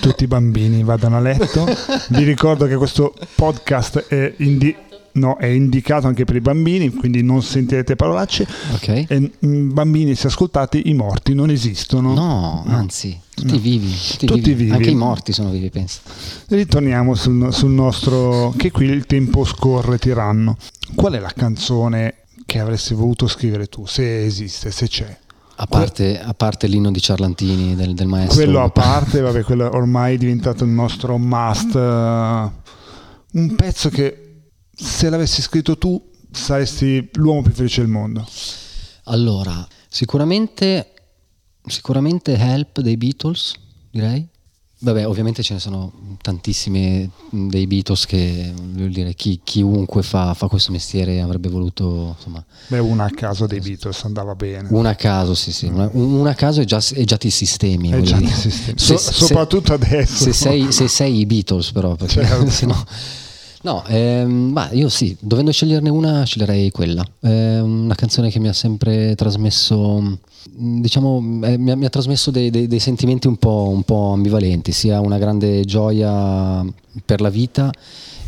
Tutti 0.00 0.24
i 0.24 0.26
bambini 0.26 0.82
vadano 0.84 1.16
a 1.16 1.20
letto. 1.20 1.64
Vi 2.10 2.24
ricordo 2.24 2.66
che 2.66 2.76
questo 2.76 3.14
podcast 3.34 4.06
è, 4.08 4.34
indi- 4.38 4.74
no, 5.12 5.36
è 5.38 5.46
indicato 5.46 6.06
anche 6.08 6.24
per 6.24 6.36
i 6.36 6.40
bambini, 6.40 6.90
quindi 6.92 7.22
non 7.22 7.42
sentirete 7.42 7.96
parolacce. 7.96 8.46
ok? 8.74 8.88
E, 9.08 9.30
mm, 9.46 9.72
bambini, 9.72 10.14
se 10.14 10.26
ascoltate, 10.26 10.80
i 10.84 10.92
morti 10.94 11.34
non 11.34 11.50
esistono. 11.50 12.12
No, 12.14 12.64
anzi, 12.66 13.18
tutti 13.34 13.52
No. 13.54 13.58
vivi, 13.58 13.94
tutti, 14.10 14.26
Tutti 14.26 14.40
vivi. 14.50 14.64
vivi. 14.64 14.76
Anche 14.76 14.90
i 14.90 14.94
morti 14.94 15.32
sono 15.32 15.50
vivi, 15.50 15.70
penso. 15.70 16.00
Ritorniamo 16.48 17.14
sul, 17.14 17.52
sul 17.52 17.70
nostro. 17.70 18.52
che 18.56 18.70
qui 18.70 18.86
il 18.86 19.06
tempo 19.06 19.44
scorre 19.44 19.98
tiranno. 19.98 20.56
Qual 20.94 21.12
è 21.14 21.18
la 21.18 21.32
canzone 21.34 22.14
che 22.46 22.60
avresti 22.60 22.94
voluto 22.94 23.26
scrivere 23.26 23.66
tu, 23.66 23.84
se 23.86 24.24
esiste, 24.24 24.70
se 24.70 24.88
c'è? 24.88 25.18
A 25.56 25.66
parte, 25.66 26.20
a 26.20 26.34
parte 26.34 26.66
l'inno 26.66 26.90
di 26.90 27.00
Ciarlantini 27.00 27.74
del, 27.74 27.94
del 27.94 28.06
maestro. 28.06 28.36
Quello 28.36 28.62
a 28.62 28.70
parte, 28.70 29.20
vabbè, 29.20 29.42
quello 29.42 29.68
ormai 29.74 30.14
è 30.14 30.18
diventato 30.18 30.64
il 30.64 30.70
nostro 30.70 31.18
must. 31.18 31.74
eh, 31.74 32.50
un 33.32 33.54
pezzo 33.56 33.88
che 33.88 34.50
se 34.70 35.08
l'avessi 35.08 35.42
scritto 35.42 35.76
tu 35.76 36.10
saresti 36.30 37.08
l'uomo 37.14 37.42
più 37.42 37.52
felice 37.52 37.80
del 37.80 37.90
mondo. 37.90 38.26
Allora, 39.04 39.66
sicuramente, 39.88 40.92
sicuramente 41.64 42.36
Help 42.36 42.80
dei 42.80 42.96
Beatles, 42.96 43.54
direi. 43.90 44.28
Vabbè, 44.78 45.06
ovviamente 45.06 45.42
ce 45.42 45.54
ne 45.54 45.58
sono 45.60 45.90
tantissime 46.20 47.08
mh, 47.30 47.48
dei 47.48 47.66
Beatles 47.66 48.04
che 48.04 48.52
voglio 48.54 48.88
dire, 48.88 49.14
chi- 49.14 49.40
chiunque 49.42 50.02
fa, 50.02 50.34
fa 50.34 50.48
questo 50.48 50.70
mestiere 50.70 51.20
avrebbe 51.22 51.48
voluto, 51.48 52.14
insomma, 52.18 52.44
Beh, 52.68 52.78
una 52.80 53.04
a 53.04 53.10
caso 53.10 53.46
dei 53.46 53.60
Beatles 53.60 54.04
andava 54.04 54.34
bene. 54.34 54.68
una 54.72 54.90
a 54.90 54.94
caso, 54.94 55.34
sì, 55.34 55.50
sì, 55.50 55.64
una, 55.66 55.88
una 55.92 56.30
a 56.30 56.34
caso 56.34 56.60
e 56.60 56.66
già, 56.66 56.78
già 56.78 57.16
ti 57.16 57.30
sistemi. 57.30 57.88
Voglio 57.90 58.02
già, 58.04 58.18
sì. 58.26 58.50
Se- 58.50 58.74
So- 58.76 58.96
se- 58.98 59.12
soprattutto 59.12 59.72
adesso. 59.72 60.24
Se 60.24 60.32
sei, 60.34 60.70
se 60.70 60.88
sei 60.88 61.20
i 61.20 61.26
Beatles 61.26 61.72
però, 61.72 61.94
perché 61.94 62.22
Certo. 62.26 62.50
se 62.50 62.66
no... 62.66 62.84
No, 63.62 63.84
ehm, 63.86 64.50
ma 64.52 64.70
io 64.72 64.88
sì, 64.88 65.16
dovendo 65.20 65.50
sceglierne 65.50 65.88
una, 65.88 66.24
sceglierei 66.24 66.70
quella. 66.70 67.04
È 67.18 67.58
una 67.58 67.94
canzone 67.94 68.30
che 68.30 68.38
mi 68.38 68.48
ha 68.48 68.52
sempre 68.52 69.14
trasmesso, 69.16 70.00
mh, 70.00 70.80
diciamo, 70.80 71.16
eh, 71.42 71.56
mi, 71.58 71.70
ha, 71.70 71.76
mi 71.76 71.84
ha 71.84 71.88
trasmesso 71.90 72.30
dei, 72.30 72.50
dei- 72.50 72.66
dei 72.68 72.78
sentimenti 72.78 73.26
un 73.26 73.36
po', 73.36 73.68
un 73.72 73.82
po' 73.82 74.12
ambivalenti, 74.12 74.72
sia 74.72 75.00
una 75.00 75.18
grande 75.18 75.64
gioia 75.64 76.64
per 77.04 77.20
la 77.20 77.30
vita, 77.30 77.70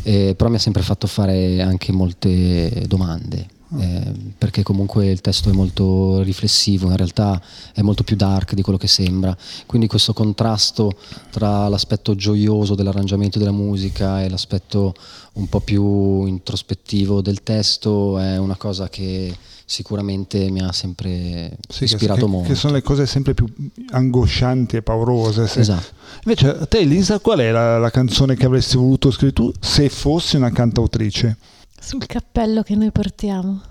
eh, 0.03 0.33
però 0.35 0.49
mi 0.49 0.55
ha 0.57 0.59
sempre 0.59 0.81
fatto 0.81 1.07
fare 1.07 1.61
anche 1.61 1.91
molte 1.91 2.83
domande. 2.87 3.47
Eh, 3.77 4.11
perché 4.37 4.63
comunque 4.63 5.07
il 5.11 5.21
testo 5.21 5.49
è 5.49 5.53
molto 5.53 6.21
riflessivo, 6.21 6.87
in 6.89 6.95
realtà 6.97 7.41
è 7.73 7.81
molto 7.81 8.03
più 8.03 8.15
dark 8.15 8.53
di 8.53 8.61
quello 8.61 8.77
che 8.79 8.87
sembra, 8.87 9.35
quindi 9.65 9.87
questo 9.87 10.13
contrasto 10.13 10.93
tra 11.29 11.67
l'aspetto 11.67 12.15
gioioso 12.15 12.73
dell'arrangiamento 12.75 13.37
della 13.39 13.51
musica 13.51 14.23
e 14.23 14.29
l'aspetto 14.29 14.93
un 15.33 15.47
po' 15.47 15.59
più 15.59 16.25
introspettivo 16.25 17.21
del 17.21 17.43
testo 17.43 18.17
è 18.17 18.37
una 18.37 18.55
cosa 18.57 18.89
che 18.89 19.33
sicuramente 19.63 20.49
mi 20.49 20.61
ha 20.61 20.71
sempre 20.71 21.55
Sì, 21.69 21.83
ispirato 21.83 22.25
che, 22.25 22.31
molto. 22.31 22.47
che 22.49 22.55
sono 22.55 22.73
le 22.73 22.81
cose 22.81 23.05
sempre 23.05 23.35
più 23.35 23.45
angoscianti 23.91 24.77
e 24.77 24.81
paurose. 24.81 25.47
se- 25.47 25.59
Esatto. 25.59 25.93
Invece, 26.23 26.47
a 26.49 26.65
te, 26.65 26.79
Elisa, 26.79 27.19
qual 27.19 27.39
è 27.39 27.51
la, 27.51 27.77
la 27.77 27.91
canzone 27.91 28.35
che 28.35 28.45
avresti 28.45 28.77
voluto 28.77 29.11
scrivere 29.11 29.33
tu 29.33 29.51
se 29.59 29.89
fossi 29.89 30.35
una 30.37 30.51
cantautrice? 30.51 31.37
Sul 31.81 32.05
cappello 32.05 32.61
che 32.63 32.75
noi 32.75 32.91
portiamo. 32.91 33.61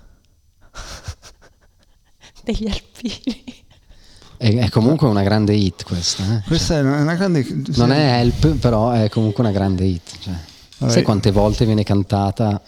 Degli 2.43 2.67
alpini. 2.67 3.63
È, 4.37 4.55
è 4.55 4.69
comunque 4.69 5.07
una 5.07 5.23
grande 5.23 5.53
hit 5.53 5.83
questa. 5.83 6.37
eh. 6.37 6.41
Questa 6.47 6.77
è 6.77 6.81
una, 6.81 7.15
grande. 7.15 7.45
Non 7.75 7.91
è 7.91 8.19
help, 8.19 8.55
però 8.55 8.91
è 8.91 9.09
comunque 9.09 9.43
una 9.43 9.51
grande 9.51 9.83
hit. 9.85 10.19
cioè. 10.19 10.33
Sai 10.89 11.03
quante 11.03 11.31
volte 11.31 11.65
viene 11.65 11.83
cantata 11.83 12.61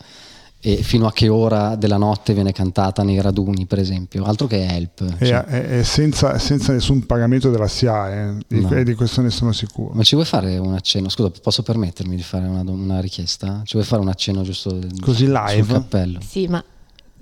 e 0.63 0.77
fino 0.83 1.07
a 1.07 1.11
che 1.11 1.27
ora 1.27 1.75
della 1.75 1.97
notte 1.97 2.33
viene 2.35 2.51
cantata 2.51 3.01
nei 3.03 3.19
raduni, 3.19 3.65
per 3.65 3.79
esempio? 3.79 4.23
Altro 4.25 4.45
che 4.47 4.63
help. 4.65 5.15
E, 5.17 5.25
cioè. 5.25 5.45
e- 5.47 5.77
e 5.79 5.83
senza, 5.83 6.37
senza 6.37 6.71
nessun 6.71 7.05
pagamento 7.07 7.49
della 7.49 7.67
SIA, 7.67 8.11
eh, 8.29 8.33
di, 8.47 8.59
No. 8.61 8.69
e 8.69 8.83
di 8.83 8.93
questo 8.93 9.21
ne 9.21 9.31
sono 9.31 9.51
sicuro. 9.53 9.93
Ma 9.95 10.03
ci 10.03 10.13
vuoi 10.13 10.27
fare 10.27 10.57
un 10.59 10.73
accenno? 10.75 11.09
Scusa, 11.09 11.31
posso 11.41 11.63
permettermi 11.63 12.15
di 12.15 12.21
fare 12.21 12.45
una, 12.47 12.61
una 12.71 12.99
richiesta? 12.99 13.61
Ci 13.65 13.73
vuoi 13.73 13.85
fare 13.85 14.01
un 14.03 14.09
accenno 14.09 14.43
giusto 14.43 14.79
Così 14.99 15.25
sul 15.25 15.31
live? 15.33 15.73
cappello? 15.73 16.19
Sì, 16.25 16.45
ma 16.47 16.63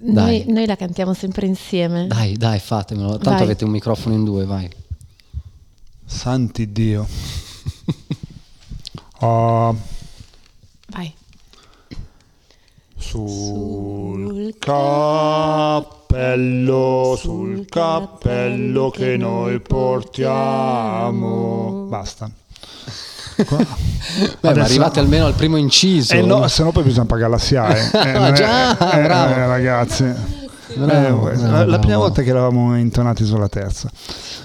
noi, 0.02 0.44
noi 0.48 0.66
la 0.66 0.76
cantiamo 0.76 1.14
sempre 1.14 1.46
insieme. 1.48 2.08
Dai, 2.08 2.36
dai, 2.36 2.60
fatemelo. 2.60 3.12
Tanto 3.12 3.30
Vai. 3.30 3.42
avete 3.44 3.64
un 3.64 3.72
microfono 3.72 4.16
in 4.16 4.24
due, 4.26 4.44
vai. 4.46 4.70
Santi 6.06 6.72
Dio. 6.74 7.08
Ah, 9.22 9.76
Vai. 10.92 11.14
Sul 13.10 14.54
cappello, 16.00 17.16
sul 17.18 17.66
cappello 17.68 18.92
che 18.92 19.18
noi 19.18 19.60
portiamo. 19.60 21.08
Basta. 21.90 22.30
Beh, 23.36 23.46
ma 24.42 24.50
Adesso- 24.50 24.66
arrivate 24.66 25.00
almeno 25.00 25.26
al 25.26 25.34
primo 25.34 25.58
inciso. 25.58 26.14
Eh 26.14 26.22
no, 26.22 26.48
se 26.48 26.62
no 26.64 26.72
poi 26.72 26.84
bisogna 26.84 27.06
pagare 27.08 27.32
la 27.32 27.38
SIA. 27.40 27.76
Eh. 27.76 27.90
Eh, 28.30 28.34
Già, 28.34 28.78
eh, 28.78 29.02
bravo. 29.02 29.34
eh, 29.34 29.48
ragazzi. 29.48 30.14
Bravo, 30.76 31.30
Eh, 31.30 31.36
bravo, 31.36 31.52
la, 31.52 31.66
la 31.66 31.80
prima 31.80 31.98
volta 31.98 32.22
che 32.22 32.30
eravamo 32.30 32.78
intonati 32.78 33.26
sulla 33.26 33.50
terza. 33.50 33.90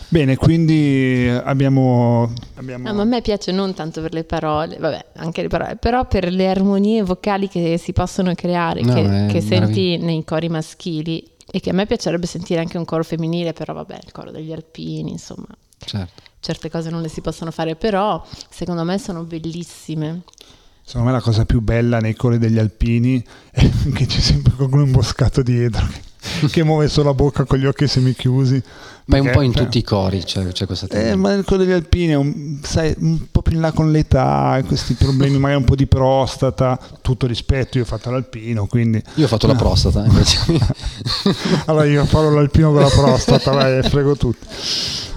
Bene, 0.09 0.37
quindi 0.37 1.29
abbiamo... 1.29 2.33
abbiamo 2.55 2.89
Ah, 2.89 2.93
ma 2.93 3.03
a 3.03 3.05
me 3.05 3.21
piace 3.21 3.53
non 3.53 3.75
tanto 3.75 4.01
per 4.01 4.13
le 4.13 4.25
parole, 4.25 4.77
vabbè, 4.79 5.07
anche 5.17 5.43
le 5.43 5.49
parole, 5.49 5.77
però 5.77 6.07
per 6.07 6.31
le 6.33 6.49
armonie 6.49 7.03
vocali 7.03 7.49
che 7.49 7.79
si 7.79 7.93
possono 7.93 8.33
creare, 8.35 8.81
No, 8.83 8.95
che, 8.95 9.27
che 9.31 9.41
senti 9.41 9.97
nei 9.99 10.25
cori 10.25 10.49
maschili 10.49 11.29
e 11.51 11.61
che 11.61 11.71
a 11.71 11.73
me 11.73 11.87
piacerebbe 11.87 12.27
sentire 12.27 12.61
anche 12.61 12.79
un 12.79 12.85
coro 12.85 13.03
femminile, 13.05 13.53
però 13.53 13.73
vabbè, 13.75 13.99
il 14.05 14.13
coro 14.13 14.31
degli 14.31 14.53
alpini, 14.53 15.11
insomma, 15.11 15.47
Certo. 15.79 16.23
certe 16.41 16.71
cose 16.71 16.91
non 16.91 17.03
le 17.03 17.09
si 17.09 17.21
possono 17.21 17.51
fare, 17.51 17.75
però 17.77 18.25
secondo 18.49 18.83
me 18.85 18.99
sono 18.99 19.23
bellissime. 19.25 20.23
Secondo 20.87 21.09
me 21.09 21.15
la 21.15 21.23
cosa 21.23 21.45
più 21.45 21.61
bella 21.61 21.99
nei 21.99 22.15
cori 22.15 22.39
degli 22.39 22.59
alpini 22.59 23.23
è 23.51 23.69
che 23.95 24.07
c'è 24.07 24.21
sempre 24.21 24.53
qualcuno 24.53 24.83
imboscato 24.85 25.43
dietro 25.43 25.87
che, 26.51 26.63
muove 26.63 26.89
solo 26.89 27.09
la 27.09 27.15
bocca 27.15 27.45
con 27.45 27.59
gli 27.59 27.67
occhi 27.67 27.87
semichiusi. 27.87 28.63
Ma 29.07 29.19
è 29.19 29.21
un 29.21 29.31
po' 29.33 29.43
in 29.43 29.53
tutti 29.53 29.77
i 29.77 29.83
cori 29.83 30.23
c'è, 30.25 30.47
c'è 30.49 30.65
questa 30.65 30.87
Eh, 30.87 30.89
tendenza. 30.89 31.17
ma 31.17 31.35
nel 31.35 31.45
coro 31.45 31.63
degli 31.63 31.73
alpini 31.73 32.13
è 32.13 32.17
un, 32.17 32.59
sai, 32.63 32.95
un 33.01 33.19
po' 33.31 33.43
più 33.43 33.55
in 33.57 33.61
là 33.61 33.71
con 33.73 33.91
l'età, 33.91 34.63
questi 34.67 34.95
problemi, 34.95 35.39
magari 35.39 35.61
un 35.61 35.67
po' 35.67 35.75
di 35.75 35.87
prostata, 35.87 36.79
tutto 37.03 37.27
rispetto, 37.27 37.77
io 37.77 37.85
ho 37.85 37.87
fatto 37.87 38.11
l'alpino, 38.11 38.67
quindi... 38.67 39.03
Io 39.17 39.27
ho 39.27 39.29
fatto 39.29 39.47
la 39.47 39.57
prostata 39.57 40.03
invece. 40.07 40.39
allora 41.67 41.85
io 41.85 42.05
farò 42.07 42.31
l'alpino 42.31 42.73
con 42.73 42.81
la 42.81 42.89
prostata, 42.89 43.51
vai, 43.51 43.83
frego 43.89 44.17
tutti. 44.17 44.47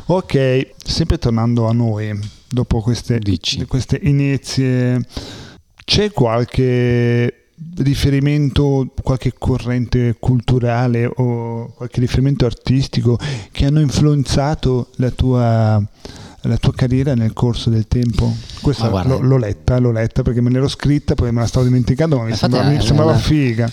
Ok, 0.08 0.72
sempre 0.84 1.18
tornando 1.18 1.68
a 1.68 1.72
noi, 1.72 2.18
dopo 2.50 2.82
queste, 2.82 3.22
queste 3.68 4.00
inizie, 4.04 5.02
c'è 5.86 6.12
qualche 6.12 7.47
riferimento, 7.78 8.88
qualche 9.04 9.34
corrente 9.38 10.16
culturale 10.20 11.10
o 11.16 11.72
qualche 11.76 12.00
riferimento 12.00 12.46
artistico 12.46 13.18
che 13.52 13.66
hanno 13.66 13.80
influenzato 13.80 14.90
la 14.96 15.10
tua, 15.12 15.82
la 16.42 16.58
tua 16.58 16.74
carriera 16.74 17.14
nel 17.16 17.34
corso 17.34 17.70
del 17.70 17.88
tempo? 17.88 18.34
Questa 18.62 18.90
l'ho, 19.04 19.20
l'ho 19.20 19.38
letta, 19.38 19.80
l'ho 19.80 19.92
letta 19.92 20.22
perché 20.22 20.42
me 20.42 20.50
l'ero 20.50 20.68
scritta, 20.68 21.16
poi 21.16 21.32
me 21.32 21.42
la 21.42 21.48
stavo 21.48 21.66
dimenticando, 21.66 22.18
ma 22.18 22.24
mi 22.26 22.32
Infatti 22.32 22.52
sembrava, 22.54 22.74
è 22.74 22.78
mi 22.78 22.86
sembrava 22.86 23.12
una- 23.12 23.20
figa. 23.20 23.72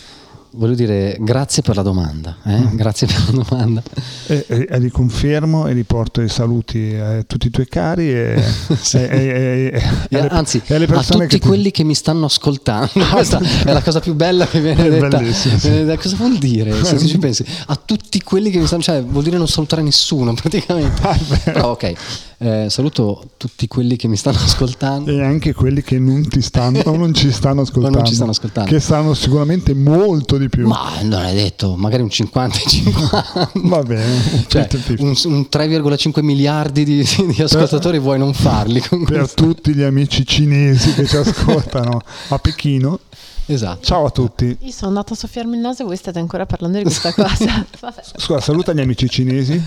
Voglio 0.57 0.74
dire 0.74 1.16
grazie 1.20 1.62
per 1.62 1.74
la 1.76 1.82
domanda. 1.82 2.36
eh? 2.44 2.57
Mm. 2.59 2.76
Grazie 2.76 3.07
per 3.09 3.22
la 3.34 3.44
domanda. 3.48 3.82
E, 4.26 4.44
e- 4.48 4.66
e 4.70 4.78
riconfermo 4.78 5.66
e 5.66 5.72
riporto 5.72 6.20
i 6.22 6.28
saluti 6.28 6.94
a 6.94 7.22
tutti 7.24 7.48
i 7.48 7.50
tuoi 7.50 7.66
cari 7.66 8.11
e, 8.12 8.42
Sì. 8.80 8.98
e- 8.98 9.82
alle- 10.12 10.28
Anzi, 10.28 10.62
a 10.66 11.02
tutti 11.02 11.26
ti- 11.26 11.40
quelli 11.40 11.70
che 11.70 11.82
mi 11.82 11.94
stanno 11.94 12.26
ascoltando, 12.26 12.90
questa 13.12 13.40
è 13.64 13.72
la 13.72 13.82
cosa 13.82 13.98
più 14.00 14.14
bella 14.14 14.46
che 14.46 14.61
viene 14.61 14.88
detta. 14.88 15.18
Eh, 15.20 15.98
Cosa 16.00 16.16
vuol 16.16 16.38
dire? 16.38 16.72
Se 16.84 16.98
ci 16.98 17.18
pensi, 17.18 17.44
a 17.66 17.80
tutti 17.82 18.22
quelli 18.22 18.50
che 18.50 18.59
mi 18.59 18.66
stanno, 18.66 18.82
cioè 18.82 19.02
vuol 19.02 19.24
dire 19.24 19.36
non 19.38 19.48
salutare 19.48 19.82
nessuno 19.82 20.34
praticamente. 20.34 21.02
Ah. 21.02 21.18
Però 21.44 21.70
ok, 21.72 21.92
eh, 22.39 22.66
saluto 22.68 23.30
tutti 23.37 23.66
quelli 23.68 23.97
che 23.97 24.09
mi 24.09 24.16
stanno 24.16 24.39
ascoltando. 24.45 25.11
e 25.11 25.22
anche 25.22 25.53
quelli 25.55 25.82
che 25.82 25.99
non 25.99 26.26
ti 26.28 26.41
stanno 26.43 26.80
o 26.85 26.97
non 26.97 27.14
ci 27.14 27.30
stanno 27.30 27.62
ascoltando, 27.62 27.99
non 27.99 28.07
ci 28.07 28.14
stanno 28.14 28.30
ascoltando. 28.30 28.70
che 28.70 28.80
sanno 28.80 29.14
sicuramente 29.14 29.74
molto 29.74 30.37
di 30.37 30.49
più. 30.49 30.66
Ma 30.66 31.01
non 31.03 31.22
è 31.24 31.32
detto, 31.35 31.76
magari 31.76 32.03
un 32.03 32.11
50 32.11 32.59
e 32.59 32.62
50. 32.68 33.51
Va 33.64 33.82
bene, 33.82 34.45
Cioè, 34.49 34.66
50-50. 34.70 35.01
un, 35.01 35.35
un 35.35 35.47
3,5 35.51 36.22
miliardi 36.22 36.85
di, 36.85 37.07
di 37.35 37.43
ascoltatori 37.43 37.99
vuoi 37.99 38.18
non 38.18 38.32
farli 38.35 38.80
con 38.80 39.05
per 39.05 39.18
questo? 39.18 39.45
tutti 39.45 39.74
gli 39.74 39.82
amici 39.82 40.26
cinesi 40.26 40.95
che 40.95 41.07
ci 41.07 41.16
ascoltano 41.16 42.01
a 42.28 42.39
Pechino. 42.39 42.99
Esatto. 43.47 43.85
Ciao 43.85 44.07
a 44.07 44.11
tutti. 44.11 44.57
Io 44.61 44.70
sono 44.72 44.89
andata 44.89 45.12
a 45.12 45.16
soffiarmi 45.16 45.55
il 45.57 45.61
naso 45.61 45.82
e 45.82 45.85
voi 45.85 45.97
state 45.97 46.18
ancora 46.18 46.47
parlando 46.47 46.78
di 46.78 46.85
questa 46.85 47.12
cosa. 47.12 47.66
Vabbè. 47.80 48.03
Scusa, 48.16 48.41
saluta 48.41 48.72
gli 48.72 48.80
amici 48.80 49.07
cinesi. 49.09 49.62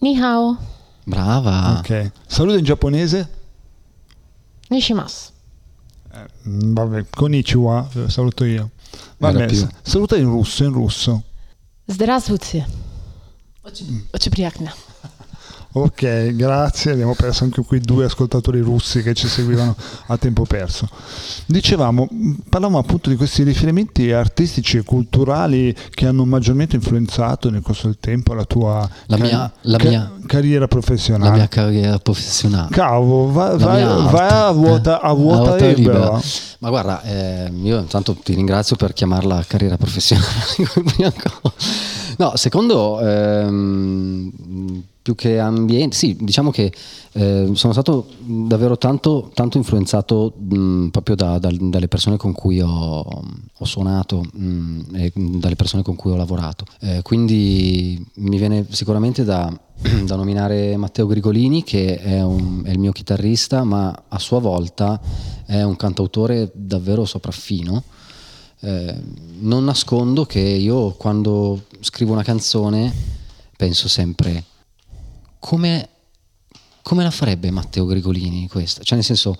Ni 0.00 0.18
hao, 0.20 0.54
Brava. 1.05 1.79
Ok. 1.79 2.11
Saluta 2.27 2.57
in 2.57 2.63
giapponese. 2.65 3.27
nishimasu. 4.69 5.31
Mm, 6.47 6.73
Vabbè, 6.73 7.05
konnichiwa, 7.09 7.89
eh, 7.95 8.09
saluto 8.09 8.43
io. 8.45 8.69
Vabbè, 9.17 9.37
Era 9.37 9.45
più. 9.45 9.57
sa- 9.57 9.69
saluta 9.81 10.17
in 10.17 10.25
russo, 10.25 10.63
in 10.63 10.71
russo. 10.73 11.23
Здравствуйте. 11.85 12.65
Очень, 13.63 14.07
очень 14.13 14.31
приятно. 14.31 14.71
Ok, 15.78 16.34
grazie. 16.34 16.92
Abbiamo 16.92 17.14
perso 17.14 17.44
anche 17.44 17.60
qui 17.62 17.80
due 17.80 18.06
ascoltatori 18.06 18.60
russi 18.60 19.02
che 19.02 19.12
ci 19.12 19.28
seguivano 19.28 19.76
a 20.06 20.16
tempo 20.16 20.44
perso. 20.46 20.88
Dicevamo, 21.44 22.08
parlavamo 22.48 22.78
appunto 22.78 23.10
di 23.10 23.16
questi 23.16 23.42
riferimenti 23.42 24.10
artistici 24.10 24.78
e 24.78 24.84
culturali 24.84 25.76
che 25.90 26.06
hanno 26.06 26.24
maggiormente 26.24 26.76
influenzato 26.76 27.50
nel 27.50 27.60
corso 27.60 27.88
del 27.88 27.98
tempo 28.00 28.32
la 28.32 28.44
tua, 28.46 28.88
La 29.06 29.18
mia- 29.18 29.52
la 29.62 29.76
mia- 29.82 30.12
carriera 30.24 30.60
La 30.60 30.68
professionale. 30.68 31.36
mia 31.36 31.48
carriera 31.48 31.98
professionale. 31.98 32.68
Cavo, 32.70 33.30
va- 33.30 33.50
La 33.50 33.56
vai, 33.66 33.82
mia 33.82 33.94
arte, 33.96 34.10
vai 34.12 34.28
a 34.30 34.50
vuota, 34.52 35.00
eh, 35.02 35.06
a 35.08 35.12
vuota 35.12 35.56
libera. 35.66 36.20
Ma 36.60 36.68
guarda, 36.70 37.02
eh, 37.02 37.52
io 37.62 37.78
intanto 37.80 38.14
ti 38.14 38.32
ringrazio 38.32 38.76
per 38.76 38.94
chiamarla 38.94 39.44
carriera 39.46 39.76
professionale. 39.76 40.26
no, 42.16 42.32
secondo, 42.36 42.98
ehm, 43.02 44.82
più 45.06 45.14
che 45.14 45.38
ambiente, 45.38 45.94
sì, 45.94 46.16
diciamo 46.20 46.50
che 46.50 46.72
eh, 47.12 47.50
sono 47.52 47.72
stato 47.72 48.08
davvero 48.24 48.76
tanto, 48.76 49.30
tanto 49.34 49.56
influenzato 49.56 50.34
mh, 50.36 50.88
proprio 50.88 51.14
da- 51.14 51.38
dal- 51.38 51.56
dalle 51.70 51.86
persone 51.86 52.16
con 52.16 52.32
cui 52.32 52.60
ho, 52.60 52.68
ho 53.56 53.64
suonato 53.64 54.24
mh, 54.32 54.80
e 54.94 55.12
dalle 55.14 55.54
persone 55.54 55.84
con 55.84 55.94
cui 55.94 56.10
ho 56.10 56.16
lavorato. 56.16 56.64
Eh, 56.80 57.02
quindi 57.02 58.04
mi 58.14 58.36
viene 58.36 58.66
sicuramente 58.70 59.22
da, 59.22 59.48
da 60.04 60.16
nominare 60.16 60.76
Matteo 60.76 61.06
Grigolini, 61.06 61.62
che 61.62 61.98
è, 62.00 62.20
un- 62.24 62.62
è 62.64 62.70
il 62.72 62.80
mio 62.80 62.90
chitarrista, 62.90 63.62
ma 63.62 63.96
a 64.08 64.18
sua 64.18 64.40
volta 64.40 65.00
è 65.46 65.62
un 65.62 65.76
cantautore 65.76 66.50
davvero 66.52 67.04
sopraffino. 67.04 67.84
Eh, 68.58 68.94
non 69.38 69.62
nascondo 69.62 70.24
che 70.24 70.40
io 70.40 70.94
quando 70.94 71.62
scrivo 71.78 72.10
una 72.12 72.24
canzone 72.24 72.92
penso 73.56 73.86
sempre 73.86 74.42
come, 75.38 75.88
come 76.82 77.02
la 77.02 77.10
farebbe 77.10 77.50
Matteo 77.50 77.86
Grigolini 77.86 78.48
questa? 78.48 78.82
Cioè 78.82 78.96
nel 78.96 79.04
senso, 79.04 79.36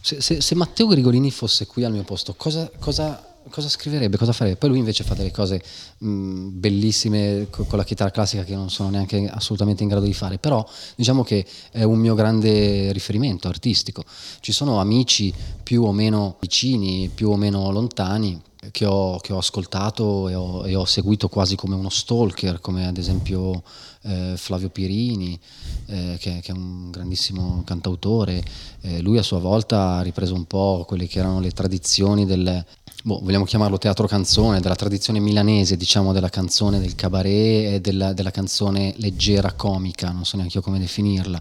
se, 0.00 0.20
se- 0.20 0.40
se 0.40 0.54
Matteo 0.54 0.86
Grigolini 0.86 1.30
fosse 1.30 1.66
qui 1.66 1.84
al 1.84 1.92
mio 1.92 2.04
posto, 2.04 2.34
cosa, 2.34 2.70
cosa- 2.78 3.22
cosa 3.50 3.68
scriverebbe? 3.68 4.16
Cosa 4.16 4.32
farebbe? 4.32 4.56
Poi 4.56 4.68
lui 4.68 4.78
invece 4.78 5.04
fa 5.04 5.14
delle 5.14 5.30
cose 5.30 5.62
mh, 5.98 6.48
bellissime 6.58 7.46
co- 7.50 7.64
con 7.64 7.78
la 7.78 7.84
chitarra 7.84 8.10
classica 8.10 8.44
che 8.44 8.54
non 8.54 8.70
sono 8.70 8.90
neanche 8.90 9.28
assolutamente 9.28 9.82
in 9.82 9.88
grado 9.88 10.04
di 10.04 10.14
fare, 10.14 10.38
però 10.38 10.66
diciamo 10.96 11.22
che 11.24 11.46
è 11.70 11.82
un 11.82 11.98
mio 11.98 12.14
grande 12.14 12.92
riferimento 12.92 13.48
artistico. 13.48 14.04
Ci 14.40 14.52
sono 14.52 14.80
amici 14.80 15.32
più 15.62 15.84
o 15.84 15.92
meno 15.92 16.36
vicini, 16.40 17.08
più 17.08 17.30
o 17.30 17.36
meno 17.36 17.70
lontani, 17.70 18.40
che 18.70 18.84
ho, 18.84 19.18
che 19.18 19.32
ho 19.32 19.38
ascoltato 19.38 20.28
e 20.28 20.34
ho, 20.34 20.66
e 20.66 20.74
ho 20.74 20.84
seguito 20.84 21.28
quasi 21.28 21.54
come 21.56 21.74
uno 21.74 21.88
stalker, 21.88 22.60
come 22.60 22.86
ad 22.86 22.98
esempio 22.98 23.62
eh, 24.08 24.34
Flavio 24.36 24.70
Pirini, 24.70 25.38
eh, 25.86 26.16
che, 26.18 26.40
che 26.42 26.52
è 26.52 26.54
un 26.54 26.90
grandissimo 26.90 27.62
cantautore. 27.64 28.42
Eh, 28.80 29.00
lui 29.00 29.18
a 29.18 29.22
sua 29.22 29.38
volta 29.38 29.96
ha 29.96 30.02
ripreso 30.02 30.34
un 30.34 30.46
po' 30.46 30.84
quelle 30.86 31.06
che 31.06 31.18
erano 31.18 31.40
le 31.40 31.50
tradizioni 31.50 32.24
del, 32.24 32.64
boh, 33.04 33.20
vogliamo 33.22 33.44
chiamarlo 33.44 33.78
teatro 33.78 34.06
canzone, 34.06 34.60
della 34.60 34.76
tradizione 34.76 35.20
milanese, 35.20 35.76
diciamo, 35.76 36.12
della 36.12 36.30
canzone 36.30 36.80
del 36.80 36.94
cabaret 36.94 37.74
e 37.74 37.80
della, 37.80 38.12
della 38.12 38.30
canzone 38.30 38.94
leggera 38.96 39.52
comica, 39.52 40.10
non 40.10 40.24
so 40.24 40.36
neanche 40.36 40.56
io 40.56 40.62
come 40.62 40.78
definirla. 40.78 41.38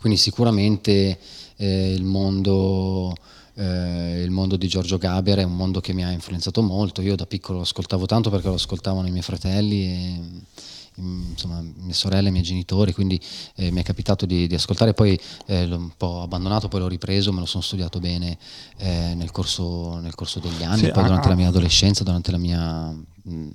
Quindi 0.00 0.18
sicuramente 0.18 1.18
eh, 1.56 1.92
il 1.92 2.04
mondo 2.04 3.14
eh, 3.54 4.22
il 4.22 4.30
mondo 4.30 4.56
di 4.56 4.66
Giorgio 4.66 4.96
Gaber 4.96 5.38
è 5.38 5.42
un 5.42 5.54
mondo 5.54 5.80
che 5.80 5.92
mi 5.92 6.04
ha 6.04 6.10
influenzato 6.10 6.62
molto. 6.62 7.02
Io 7.02 7.16
da 7.16 7.26
piccolo 7.26 7.58
lo 7.58 7.64
ascoltavo 7.64 8.06
tanto 8.06 8.30
perché 8.30 8.48
lo 8.48 8.54
ascoltavano 8.54 9.06
i 9.06 9.10
miei 9.10 9.22
fratelli 9.22 9.84
e 9.84 10.20
mm, 11.00 11.30
insomma, 11.30 11.60
mie 11.60 11.94
sorelle, 11.94 12.28
i 12.28 12.32
miei 12.32 12.44
genitori, 12.44 12.92
quindi 12.92 13.20
eh, 13.56 13.70
mi 13.70 13.80
è 13.80 13.82
capitato 13.84 14.26
di, 14.26 14.46
di 14.46 14.54
ascoltare, 14.54 14.94
poi 14.94 15.18
eh, 15.46 15.66
l'ho 15.66 15.76
un 15.76 15.90
po' 15.96 16.22
abbandonato, 16.22 16.68
poi 16.68 16.80
l'ho 16.80 16.88
ripreso, 16.88 17.32
me 17.32 17.40
lo 17.40 17.46
sono 17.46 17.62
studiato 17.62 17.98
bene 18.00 18.36
eh, 18.78 19.14
nel 19.16 19.30
corso, 19.30 19.98
nel, 19.98 20.14
corso, 20.14 20.40
degli 20.40 20.62
anni, 20.62 20.84
Sì, 20.84 20.90
poi 20.90 21.02
ah, 21.02 21.06
durante 21.06 21.26
ah. 21.26 21.30
la 21.30 21.36
mia 21.36 21.48
adolescenza, 21.48 22.04
durante 22.04 22.30
la 22.30 22.38
mia... 22.38 22.90
mh, 23.22 23.48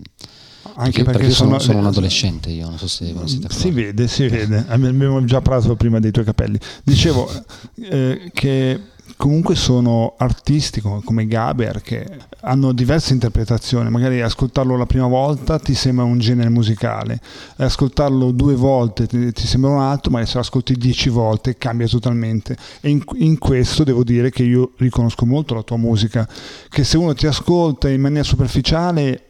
Anche 0.74 1.04
perché, 1.04 1.04
perché 1.04 1.26
io 1.28 1.34
sono, 1.34 1.60
sono- 1.60 1.80
un 1.80 1.86
adolescente, 1.86 2.50
io 2.50 2.68
non 2.68 2.78
so 2.78 2.88
se 2.88 3.06
ve 3.14 3.22
ne 3.22 3.28
siete 3.28 3.48
Si 3.50 3.68
accorti. 3.68 3.72
vede, 3.72 4.08
si 4.08 4.28
vede. 4.28 4.66
Abbiamo 4.68 5.24
già 5.24 5.42
parlato 5.42 5.76
prima 5.78 6.00
dei 6.00 6.12
tuoi 6.12 6.26
capelli. 6.26 6.60
Dicevo 6.84 7.30
eh, 7.76 8.30
che 8.34 8.80
comunque 9.18 9.56
sono 9.56 10.14
artisti 10.18 10.80
come, 10.80 11.26
Gaber 11.28 11.82
che 11.82 12.08
hanno 12.42 12.72
diverse 12.72 13.14
interpretazioni. 13.14 13.90
Magari 13.90 14.22
ascoltarlo 14.22 14.78
la 14.78 14.86
prima 14.86 15.08
volta 15.08 15.58
ti 15.60 15.74
sembra 15.74 16.06
un 16.06 16.20
genere 16.20 16.50
musicale, 16.50 17.20
ascoltarlo 17.58 18.32
due 18.32 18.56
volte 18.56 19.08
ti, 19.08 19.48
sembra 19.48 19.72
un 19.72 19.82
altro, 19.82 20.12
ma 20.12 20.24
se 20.24 20.36
lo 20.36 20.42
ascolti 20.42 20.76
dieci 20.76 21.10
volte 21.10 21.58
cambia 21.58 21.88
totalmente. 21.88 22.56
E 22.80 22.90
in, 22.90 23.04
in 23.16 23.38
questo 23.40 23.84
devo 23.84 24.04
dire 24.04 24.30
che 24.30 24.44
io 24.44 24.74
riconosco 24.78 25.26
molto 25.26 25.56
la 25.56 25.64
tua 25.64 25.78
musica, 25.78 26.28
che 26.70 26.84
se 26.84 26.98
uno 26.98 27.14
ti 27.14 27.26
ascolta 27.26 27.90
in 27.90 28.00
maniera 28.00 28.24
superficiale 28.24 29.24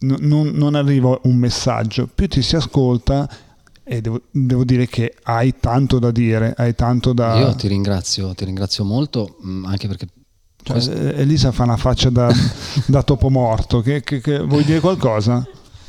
no- 0.00 0.16
non, 0.18 0.48
non 0.48 0.74
arriva 0.74 1.18
un 1.22 1.36
messaggio, 1.36 2.08
più 2.12 2.26
ti 2.26 2.42
si 2.42 2.56
ascolta 2.56 3.28
e 3.92 4.00
devo, 4.00 4.20
devo 4.30 4.64
dire 4.64 4.86
che 4.86 5.14
hai 5.24 5.54
tanto 5.58 5.98
da 5.98 6.12
dire, 6.12 6.54
hai 6.56 6.76
tanto 6.76 7.12
da... 7.12 7.34
Io 7.40 7.54
ti 7.56 7.66
ringrazio, 7.66 8.32
ti 8.34 8.44
ringrazio 8.44 8.84
molto, 8.84 9.36
mh, 9.40 9.64
anche 9.64 9.88
perché 9.88 10.06
Cioè, 10.62 10.72
questo- 10.76 10.92
eh, 10.92 11.20
Elisa 11.22 11.50
fa 11.50 11.64
una 11.64 11.76
faccia 11.76 12.08
da, 12.08 12.32
da 12.86 13.02
topo 13.02 13.30
morto, 13.30 13.80
che, 13.80 14.02
che- 14.02 14.20
che- 14.20 14.38
vuoi 14.44 14.62
dire 14.62 14.78
qualcosa? 14.78 15.44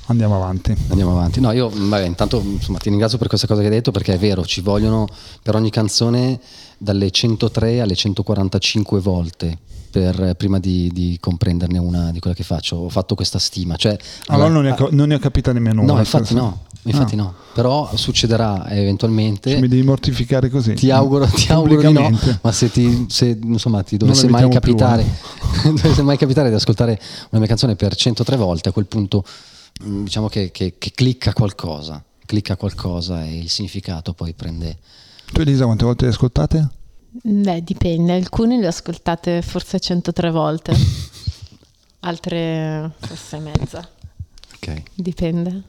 Andiamo 0.08 0.36
avanti. 0.36 0.76
Andiamo 0.89 1.12
avanti. 1.12 1.39
No, 1.39 1.52
io 1.52 1.70
mh, 1.70 1.89
vabbè, 1.89 2.06
intanto 2.06 2.41
insomma, 2.43 2.80
ti 2.80 2.89
ringrazio 2.89 3.20
per 3.20 3.28
questa 3.28 3.45
cosa 3.45 3.60
che 3.62 3.68
hai 3.68 3.74
detto 3.74 3.91
perché 3.91 4.14
è 4.16 4.18
vero, 4.18 4.43
ci 4.45 4.62
vogliono 4.62 5.08
per 5.43 5.54
ogni 5.54 5.70
canzone 5.70 6.39
dalle 6.80 7.12
103 7.12 7.82
alle 7.82 7.93
145 7.95 8.99
volte 8.99 9.58
per, 9.91 10.34
prima 10.38 10.58
di, 10.60 10.89
di 10.91 11.18
comprenderne 11.20 11.78
una 11.78 12.12
di 12.12 12.20
quella 12.20 12.36
che 12.36 12.43
faccio. 12.43 12.78
Ho 12.78 12.89
fatto 12.89 13.14
questa 13.14 13.38
stima. 13.39 13.76
Cioè, 13.76 13.95
Allora 14.28 14.47
alla- 14.47 14.54
non 14.56 14.64
ne, 14.64 14.72
ho, 14.78 14.88
non 14.91 15.08
ne 15.10 15.16
ho 15.16 15.20
capita 15.20 15.54
nemmeno 15.54 15.84
no, 15.84 15.91
una. 15.91 15.99
infatti 16.02 16.34
no, 16.34 16.64
infatti 16.84 17.16
no. 17.16 17.34
Però 17.54 17.90
succederà 17.96 18.70
eventualmente. 18.70 19.52
Cioè, 19.52 19.60
mi 19.60 19.68
devi 19.68 19.84
mortificare 19.84 20.50
così. 20.50 20.74
Ti 20.74 20.90
auguro, 20.92 21.26
ti 21.28 21.52
auguro 21.52 21.82
di 21.82 21.92
no, 21.94 22.18
ma 22.42 22.52
se 22.52 22.72
ti, 22.72 23.06
se, 23.10 23.38
insomma, 23.44 23.84
ti 23.84 23.98
Non 23.98 24.08
dovesse 24.08 24.28
mai 24.30 24.42
più, 24.44 24.50
capitare, 24.52 25.04
eh. 25.04 25.68
dovesse 25.74 26.02
mai 26.02 26.18
capitare 26.18 26.50
di 26.50 26.56
ascoltare 26.56 27.00
una 27.30 27.40
mia 27.40 27.48
canzone 27.48 27.76
per 27.76 27.96
103 27.96 28.36
volte, 28.38 28.70
a 28.70 28.72
quel 28.72 28.86
punto 28.88 29.24
mh, 29.84 30.04
diciamo 30.04 30.28
che, 30.30 30.52
che- 30.52 30.76
che 30.78 30.92
clicca 30.96 31.34
qualcosa, 31.34 32.02
clicca 32.26 32.56
qualcosa 32.56 33.26
e 33.26 33.38
il 33.38 33.50
significato 33.50 34.14
poi 34.14 34.34
prende. 34.34 34.78
Tu 35.32 35.42
Elisa 35.42 35.66
quante 35.66 35.84
volte 35.86 36.06
le 36.06 36.12
ascoltate? 36.12 36.70
Beh, 37.12 37.62
dipende, 37.64 38.14
alcune 38.14 38.58
le 38.58 38.66
ho 38.66 38.70
ascoltate 38.70 39.42
forse 39.42 39.80
103 39.82 40.32
volte, 40.32 40.74
altre 42.02 42.92
forse 43.00 43.40
mezza, 43.40 43.88
Ok. 44.56 44.84
dipende. 44.94 45.64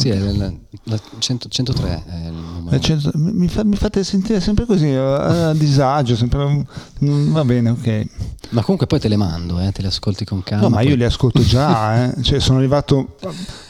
Sì, 0.00 0.08
è 0.10 0.14
il- 0.16 0.58
la 0.84 0.98
100 1.18 1.48
103 1.48 2.04
è 2.06 2.26
il 2.26 2.32
numero. 2.32 2.76
Eh, 2.76 2.80
cioè, 2.80 2.96
mi, 3.14 3.48
fa- 3.48 3.64
mi 3.64 3.76
fate 3.76 4.02
sentire 4.04 4.40
sempre 4.40 4.64
così 4.66 4.86
eh, 4.88 4.96
a 4.96 5.52
disagio, 5.54 6.16
sempre... 6.16 6.64
mm, 7.04 7.32
va 7.32 7.44
bene, 7.44 7.70
ok. 7.70 8.06
Ma 8.50 8.62
comunque 8.62 8.86
poi 8.86 8.98
te 8.98 9.06
le 9.08 9.16
mando, 9.16 9.60
eh, 9.60 9.70
te 9.72 9.82
le 9.82 9.88
ascolti 9.88 10.24
con 10.24 10.42
calma. 10.42 10.64
No, 10.64 10.68
ma 10.70 10.76
poi- 10.78 10.88
io 10.88 10.96
li 10.96 11.04
ascolto 11.04 11.42
già, 11.42 12.04
eh. 12.16 12.22
cioè, 12.22 12.40
sono 12.40 12.58
arrivato 12.58 13.16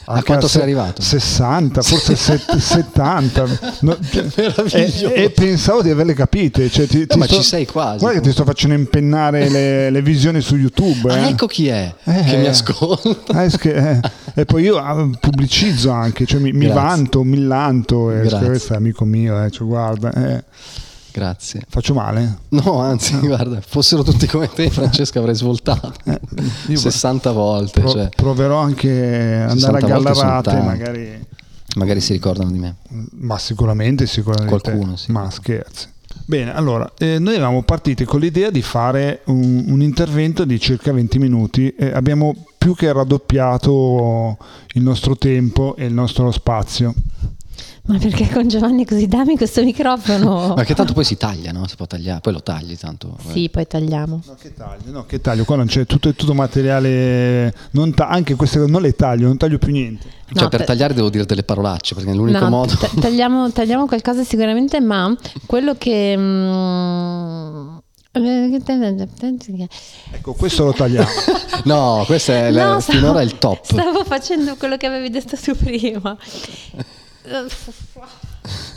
A 0.05 0.23
quanto 0.23 0.47
sei 0.47 0.63
arrivato? 0.63 1.01
60, 1.01 1.81
forse 1.83 2.15
set- 2.15 2.55
70. 2.55 3.45
No, 3.81 3.97
cioè, 4.09 4.25
e, 5.13 5.23
e 5.23 5.29
pensavo 5.29 5.81
di 5.83 5.89
averle 5.89 6.13
capite. 6.13 6.69
Cioè, 6.69 6.87
ti, 6.87 7.05
ti 7.05 7.17
ma 7.17 7.25
sto- 7.25 7.35
ci 7.35 7.43
sei 7.43 7.65
quasi. 7.67 7.99
Guarda 7.99 8.19
che 8.19 8.25
ti 8.25 8.31
sto 8.31 8.43
facendo 8.43 8.73
impennare 8.75 9.49
le, 9.49 9.89
le 9.91 10.01
visioni 10.01 10.41
su 10.41 10.55
YouTube. 10.55 11.11
Ah, 11.13 11.27
eh. 11.27 11.29
ecco 11.29 11.45
chi 11.47 11.67
è 11.67 11.93
Eh. 12.03 12.23
che 12.23 12.37
mi 12.37 12.47
ascolta. 12.47 13.41
Eh, 13.41 13.45
es 13.45 13.57
che- 13.57 13.91
eh. 13.91 13.99
E 14.33 14.45
poi 14.45 14.63
io 14.63 14.77
ah, 14.77 15.07
pubblicizzo 15.19 15.91
anche, 15.91 16.20
cioè 16.25 16.39
mi, 16.39 16.51
mi 16.51 16.67
vanto, 16.67 17.23
mi 17.23 17.39
lanto. 17.43 18.11
Eh, 18.11 18.27
questo 18.43 18.73
è 18.73 18.75
amico 18.77 19.05
mio, 19.05 19.43
eh, 19.43 19.49
cioè, 19.51 19.67
guarda, 19.67 20.11
eh, 20.13 20.43
Grazie. 21.11 21.61
faccio 21.67 21.93
male. 21.93 22.39
No, 22.49 22.79
anzi, 22.79 23.17
guarda, 23.19 23.59
fossero 23.61 24.03
tutti 24.03 24.27
come 24.27 24.49
te, 24.49 24.69
Francesca 24.71 25.19
avrei 25.19 25.35
svoltato 25.35 25.93
Eh, 26.05 26.19
io 26.67 26.77
60 26.79 27.31
volte. 27.31 27.79
pro- 27.81 27.89
cioè, 27.91 28.09
proverò 28.15 28.57
anche 28.59 28.89
ad 29.43 29.49
andare 29.51 29.79
60 29.81 29.85
a 29.85 29.87
gallarate, 29.89 30.59
magari. 30.61 31.25
magari 31.75 31.99
si 32.01 32.13
ricordano 32.13 32.51
di 32.51 32.59
me. 32.59 32.75
Ma 33.19 33.37
sicuramente, 33.37 34.05
sicuramente. 34.07 34.59
Qualcuno, 34.59 34.95
sì. 34.95 35.11
Ma 35.11 35.29
scherzi. 35.29 35.87
Bene, 36.25 36.53
allora, 36.53 36.89
eh, 36.97 37.19
noi 37.19 37.35
eravamo 37.35 37.63
partiti 37.63 38.05
con 38.05 38.19
l'idea 38.21 38.49
di 38.49 38.61
fare 38.61 39.21
un, 39.25 39.65
un 39.67 39.81
intervento 39.81 40.45
di 40.45 40.59
circa 40.59 40.93
20 40.93 41.19
minuti 41.19 41.69
e 41.75 41.91
abbiamo 41.91 42.33
più 42.61 42.75
che 42.75 42.93
raddoppiato 42.93 44.37
il 44.73 44.83
nostro 44.83 45.17
tempo 45.17 45.75
e 45.75 45.85
il 45.85 45.93
nostro 45.93 46.29
spazio. 46.29 46.93
Ma 47.85 47.97
perché 47.97 48.29
con 48.29 48.47
Giovanni 48.47 48.85
così 48.85 49.07
dammi 49.07 49.35
questo 49.35 49.63
microfono? 49.63 50.53
Ma 50.55 50.63
che 50.63 50.75
tanto 50.75 50.93
poi 50.93 51.03
si 51.03 51.17
taglia, 51.17 51.51
no? 51.51 51.65
Si 51.67 51.75
può 51.75 51.87
tagliare, 51.87 52.19
poi 52.21 52.33
lo 52.33 52.43
tagli 52.43 52.77
tanto. 52.77 53.15
vabbè. 53.17 53.33
Sì, 53.33 53.49
poi 53.49 53.65
tagliamo. 53.65 54.21
No, 54.23 54.35
che 54.39 54.53
taglio, 54.53 54.91
no, 54.91 55.05
che 55.07 55.19
taglio, 55.19 55.43
qua 55.43 55.55
non 55.55 55.65
c'è 55.65 55.87
tutto, 55.87 56.09
è 56.09 56.13
tutto 56.13 56.35
materiale, 56.35 57.51
non 57.71 57.91
ta- 57.95 58.09
anche 58.09 58.35
queste 58.35 58.59
cose 58.59 58.69
non 58.69 58.83
le 58.83 58.93
taglio, 58.93 59.25
non 59.25 59.37
taglio 59.37 59.57
più 59.57 59.71
niente. 59.71 60.03
Cioè, 60.31 60.43
No, 60.43 60.47
per 60.49 60.59
per- 60.59 60.67
tagliare 60.67 60.93
devo 60.93 61.09
dire 61.09 61.25
delle 61.25 61.41
parolacce, 61.43 61.95
perché 61.95 62.11
è 62.11 62.13
l'unico 62.13 62.37
No, 62.43 62.49
modo. 62.49 62.75
ta- 62.75 62.89
tagliamo, 62.99 63.51
tagliamo 63.51 63.87
qualcosa 63.87 64.23
sicuramente, 64.23 64.79
ma 64.79 65.13
quello 65.47 65.73
che... 65.75 66.15
mm, 66.15 67.77
Ecco, 70.11 70.33
questo 70.33 70.65
lo 70.65 70.73
tagliamo. 70.73 71.07
no, 71.65 72.03
questo 72.05 72.31
è 72.33 72.51
la- 72.51 72.73
No, 72.73 72.79
stavo- 72.79 72.97
finora 72.99 73.21
il 73.21 73.37
top. 73.37 73.63
Stavo 73.63 74.03
facendo 74.03 74.55
quello 74.57 74.75
che 74.77 74.85
avevi 74.85 75.09
detto 75.09 75.37
tu 75.37 75.55
prima. 75.55 76.17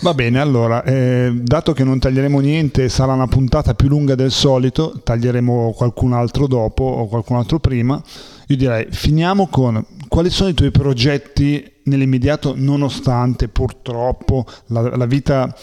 Va 0.03 0.15
bene, 0.15 0.39
allora, 0.39 0.85
eh, 0.85 1.33
dato 1.43 1.73
che 1.73 1.83
non 1.83 1.99
taglieremo 1.99 2.39
niente, 2.41 2.89
sarà 2.89 3.15
una 3.15 3.27
puntata 3.27 3.75
più 3.75 3.89
lunga 3.89 4.15
del 4.15 4.31
solito, 4.31 5.01
taglieremo 5.03 5.73
qualcun 5.75 6.13
altro 6.13 6.47
dopo 6.47 6.85
o 6.85 7.09
qualcun 7.09 7.37
altro 7.37 7.59
prima. 7.59 8.01
Io 8.49 8.57
direi, 8.57 8.87
finiamo 8.91 9.47
con 9.49 9.83
quali 10.09 10.29
sono 10.31 10.51
i 10.51 10.55
tuoi 10.55 10.71
progetti 10.71 11.73
nell'immediato, 11.85 12.55
nonostante 12.57 13.49
purtroppo 13.49 14.45
la, 14.67 14.97
la 14.97 15.07
vita, 15.07 15.55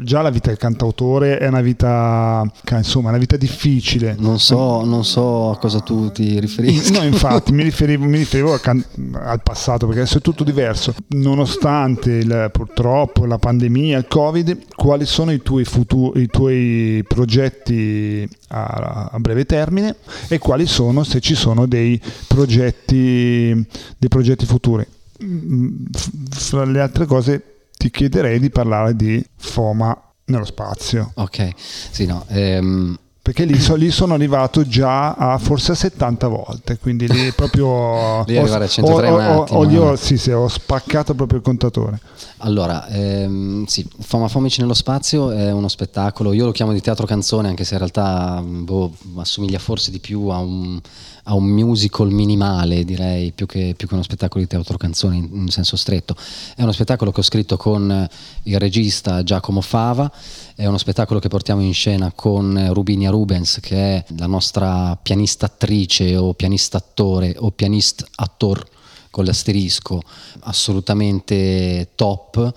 già 0.00 0.22
la 0.22 0.30
vita 0.30 0.48
del 0.48 0.58
cantautore 0.58 1.38
è 1.38 1.48
una 1.48 1.60
vita, 1.60 2.50
insomma, 2.70 3.08
una 3.08 3.18
vita 3.18 3.36
difficile. 3.36 4.14
Non 4.18 4.38
so, 4.38 4.84
non 4.84 5.04
so 5.04 5.50
a 5.50 5.58
cosa 5.58 5.80
tu 5.80 6.10
ti 6.12 6.38
riferisci. 6.40 6.92
No, 6.92 7.02
infatti, 7.02 7.52
mi 7.52 7.62
riferivo, 7.62 8.04
mi 8.04 8.18
riferivo 8.18 8.52
al, 8.52 8.60
can- 8.60 8.84
al 9.14 9.42
passato 9.42 9.86
perché 9.86 10.02
adesso 10.02 10.18
è 10.18 10.20
tutto 10.20 10.44
diverso. 10.44 10.94
Nonostante 11.08 12.10
il- 12.12 12.50
purtroppo 12.52 13.24
la 13.24 13.38
pandemia, 13.38 13.98
il 13.98 14.06
Covid, 14.08 14.58
quali 14.74 15.06
sono 15.06 15.32
i 15.32 15.40
tuoi, 15.42 15.64
futu- 15.64 16.16
i 16.16 16.26
tuoi 16.26 17.02
progetti 17.06 18.28
a, 18.48 19.08
a 19.12 19.18
breve 19.18 19.44
termine 19.46 19.96
e 20.28 20.38
quali 20.38 20.66
sono, 20.66 21.02
se 21.04 21.20
ci 21.20 21.34
sono, 21.34 21.66
dei 21.66 22.00
progetti, 22.26 23.52
dei 23.98 24.08
progetti 24.08 24.44
futuri? 24.46 24.86
Mm, 25.24 25.84
Fra 26.30 26.64
le 26.64 26.80
altre 26.80 27.06
cose, 27.06 27.68
ti 27.76 27.90
chiederei 27.90 28.38
di 28.40 28.50
parlare 28.50 28.94
di 28.96 29.24
FOMA 29.36 29.96
nello 30.26 30.44
spazio. 30.44 31.12
Ok, 31.14 31.50
sì, 31.56 32.06
no. 32.06 32.24
ehm, 32.28 32.96
Perché 33.22 33.44
lì, 33.44 33.56
so- 33.60 33.76
lì 33.76 33.92
sono 33.92 34.14
arrivato 34.14 34.66
già 34.66 35.12
a 35.12 35.38
forse 35.38 35.70
a 35.70 35.74
70 35.76 36.26
volte, 36.26 36.76
quindi 36.78 37.06
lì 37.06 37.30
proprio 37.30 38.24
Lì 38.26 38.36
arrivare 38.36 38.64
a 38.64 38.66
103 38.66 39.06
è 39.06 39.10
un 39.10 39.20
ho- 39.20 39.42
ho- 39.42 39.44
ho- 39.44 39.64
ho- 39.64 39.92
eh. 39.92 39.96
sì, 39.96 40.16
sì, 40.18 40.32
ho 40.32 40.48
spaccato 40.48 41.14
proprio 41.14 41.38
il 41.38 41.44
contatore. 41.44 42.00
Allora, 42.38 42.88
ehm, 42.88 43.64
sì, 43.66 43.88
Foma 44.00 44.26
Fomici 44.26 44.60
nello 44.60 44.74
spazio 44.74 45.30
è 45.30 45.52
uno 45.52 45.68
spettacolo, 45.68 46.32
io 46.32 46.46
lo 46.46 46.50
chiamo 46.50 46.72
di 46.72 46.80
teatro 46.80 47.06
canzone 47.06 47.46
anche 47.46 47.62
se 47.62 47.74
in 47.74 47.78
realtà 47.78 48.42
boh, 48.44 48.92
assomiglia 49.18 49.60
forse 49.60 49.92
di 49.92 50.00
più 50.00 50.26
a 50.26 50.38
un, 50.38 50.80
a 51.24 51.34
un 51.34 51.44
musical 51.44 52.10
minimale, 52.10 52.84
direi, 52.84 53.32
più 53.32 53.46
che, 53.46 53.74
più 53.76 53.86
che, 53.86 53.94
uno 53.94 54.02
spettacolo 54.02 54.42
di 54.42 54.48
teatro 54.48 54.76
canzone 54.76 55.16
in, 55.16 55.28
in 55.32 55.48
senso 55.48 55.76
stretto. 55.76 56.16
È 56.56 56.62
uno 56.62 56.72
spettacolo 56.72 57.12
che 57.12 57.20
ho 57.20 57.24
scritto 57.24 57.56
con 57.56 58.08
il 58.44 58.58
regista 58.58 59.22
Giacomo 59.22 59.60
Fava, 59.60 60.10
è 60.54 60.66
uno 60.66 60.78
spettacolo 60.78 61.20
che 61.20 61.28
portiamo 61.28 61.62
in 61.62 61.74
scena 61.74 62.12
con 62.14 62.70
Rubinia 62.72 63.10
Rubens, 63.10 63.58
che 63.60 63.76
è 63.76 64.04
la 64.16 64.26
nostra 64.26 64.98
pianista 65.00 65.46
attrice 65.46 66.16
o 66.16 66.34
pianista 66.34 66.78
attore 66.78 67.34
o 67.38 67.50
pianist 67.50 68.04
attor 68.16 68.64
con 69.10 69.26
l'asterisco 69.26 70.00
assolutamente 70.40 71.90
top 71.94 72.52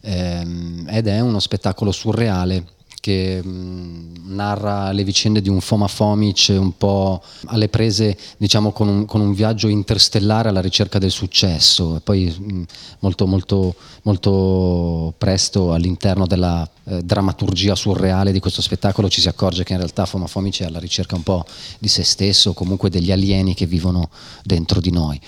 ehm, 0.00 0.86
ed 0.90 1.06
è 1.06 1.20
uno 1.20 1.38
spettacolo 1.38 1.92
surreale 1.92 2.66
che 3.00 3.42
mh, 3.42 4.34
narra 4.34 4.92
le 4.92 5.04
vicende 5.04 5.40
di 5.40 5.48
un 5.48 5.60
Foma 5.60 5.88
Fomic 5.88 6.48
un 6.50 6.76
po' 6.76 7.22
alle 7.46 7.68
prese 7.68 8.16
diciamo 8.36 8.72
con 8.72 8.88
un, 8.88 9.04
con 9.06 9.20
un 9.20 9.32
viaggio 9.32 9.68
interstellare 9.68 10.48
alla 10.50 10.60
ricerca 10.60 10.98
del 10.98 11.10
successo 11.10 11.96
e 11.96 12.00
poi 12.00 12.26
mh, 12.26 12.62
molto, 13.00 13.26
molto, 13.26 13.74
molto 14.02 15.14
presto 15.16 15.72
all'interno 15.72 16.26
della 16.26 16.68
eh, 16.90 17.02
drammaturgia 17.02 17.74
surreale 17.74 18.32
di 18.32 18.40
questo 18.40 18.62
spettacolo 18.62 19.08
ci 19.08 19.20
si 19.20 19.28
accorge 19.28 19.64
che 19.64 19.72
in 19.72 19.78
realtà 19.78 20.06
Foma 20.06 20.26
Fomic 20.26 20.62
è 20.62 20.64
alla 20.64 20.78
ricerca 20.80 21.14
un 21.14 21.22
po' 21.22 21.44
di 21.78 21.88
se 21.88 22.02
stesso, 22.02 22.52
comunque 22.52 22.90
degli 22.90 23.12
alieni 23.12 23.54
che 23.54 23.66
vivono 23.66 24.10
dentro 24.42 24.80
di 24.80 24.90
noi. 24.90 25.20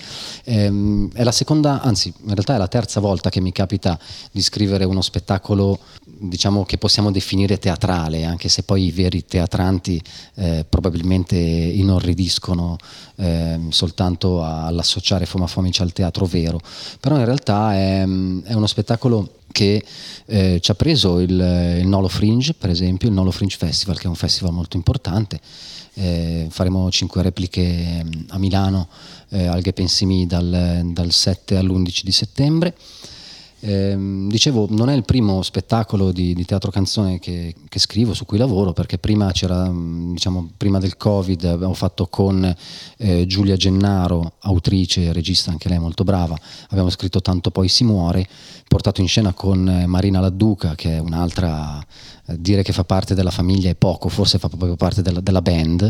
Ehm, 0.43 1.11
è 1.13 1.23
la 1.23 1.31
seconda, 1.31 1.81
anzi 1.81 2.13
in 2.21 2.33
realtà 2.33 2.55
è 2.55 2.57
la 2.57 2.67
terza 2.67 2.99
volta 2.99 3.29
che 3.29 3.39
mi 3.39 3.51
capita 3.51 3.97
di 4.31 4.41
scrivere 4.41 4.83
uno 4.83 5.01
spettacolo 5.01 5.79
diciamo 6.27 6.63
che 6.63 6.77
possiamo 6.77 7.11
definire 7.11 7.59
teatrale, 7.59 8.23
anche 8.23 8.49
se 8.49 8.63
poi 8.63 8.85
i 8.85 8.91
veri 8.91 9.25
teatranti 9.25 10.01
eh, 10.35 10.65
probabilmente 10.67 11.35
inorridiscono 11.35 12.77
eh, 13.15 13.59
soltanto 13.69 14.43
all'associare 14.43 15.25
Foma 15.25 15.47
Fomic 15.47 15.81
al 15.81 15.91
teatro 15.93 16.25
vero, 16.25 16.59
però 16.99 17.17
in 17.17 17.25
realtà 17.25 17.73
è, 17.73 18.01
è 18.01 18.53
uno 18.53 18.67
spettacolo 18.67 19.35
che 19.51 19.85
eh, 20.25 20.59
ci 20.61 20.71
ha 20.71 20.75
preso 20.75 21.19
il, 21.19 21.29
il, 21.29 21.87
Nolo 21.87 22.07
Fringe, 22.07 22.55
per 22.55 22.71
esempio, 22.71 23.07
il 23.07 23.13
Nolo 23.13 23.29
Fringe 23.29 23.57
Festival, 23.57 23.97
che 23.97 24.05
è 24.05 24.07
un 24.07 24.15
festival 24.15 24.51
molto 24.51 24.77
importante. 24.77 25.39
Eh, 25.95 26.47
faremo 26.49 26.89
cinque 26.89 27.21
repliche 27.21 28.03
a 28.29 28.39
Milano 28.39 28.87
eh, 29.29 29.45
al 29.45 29.61
Gepensimi 29.61 30.25
dal, 30.25 30.81
dal 30.85 31.11
7 31.11 31.55
all'11 31.55 32.01
di 32.03 32.11
settembre. 32.11 32.75
Eh, 33.65 33.95
dicevo, 34.27 34.67
non 34.71 34.89
è 34.89 34.93
il 34.93 35.05
primo 35.05 35.41
spettacolo 35.41 36.11
di, 36.11 36.33
di 36.33 36.43
teatro 36.43 36.69
canzone 36.69 37.17
che, 37.19 37.55
che, 37.69 37.79
scrivo, 37.79 38.13
su 38.13 38.25
cui 38.25 38.37
lavoro, 38.37 38.73
perché 38.73 38.97
prima 38.97 39.31
c'era, 39.31 39.71
diciamo, 39.73 40.49
prima 40.57 40.79
del 40.79 40.97
Covid 40.97 41.45
abbiamo 41.45 41.73
fatto 41.73 42.07
con 42.07 42.53
eh, 42.97 43.25
Giulia 43.25 43.55
Gennaro, 43.55 44.33
autrice 44.39 45.05
e 45.05 45.13
regista, 45.13 45.51
anche 45.51 45.69
lei 45.69 45.79
molto 45.79 46.03
brava, 46.03 46.37
abbiamo 46.71 46.89
scritto 46.89 47.21
Tanto 47.21 47.51
poi 47.51 47.69
si 47.69 47.85
muore, 47.85 48.27
portato 48.67 48.99
in 48.99 49.07
scena 49.07 49.31
con 49.31 49.65
eh, 49.69 49.85
Marina 49.85 50.19
Ladduca, 50.19 50.75
che 50.75 50.97
è 50.97 50.99
un'altra 50.99 51.81
dire 52.25 52.63
che 52.63 52.71
fa 52.71 52.83
parte 52.83 53.15
della 53.15 53.31
famiglia 53.31 53.69
è 53.69 53.75
poco, 53.75 54.07
forse 54.07 54.39
fa 54.39 54.47
proprio 54.47 54.75
parte 54.75 55.01
della, 55.01 55.19
della 55.19 55.41
band. 55.41 55.89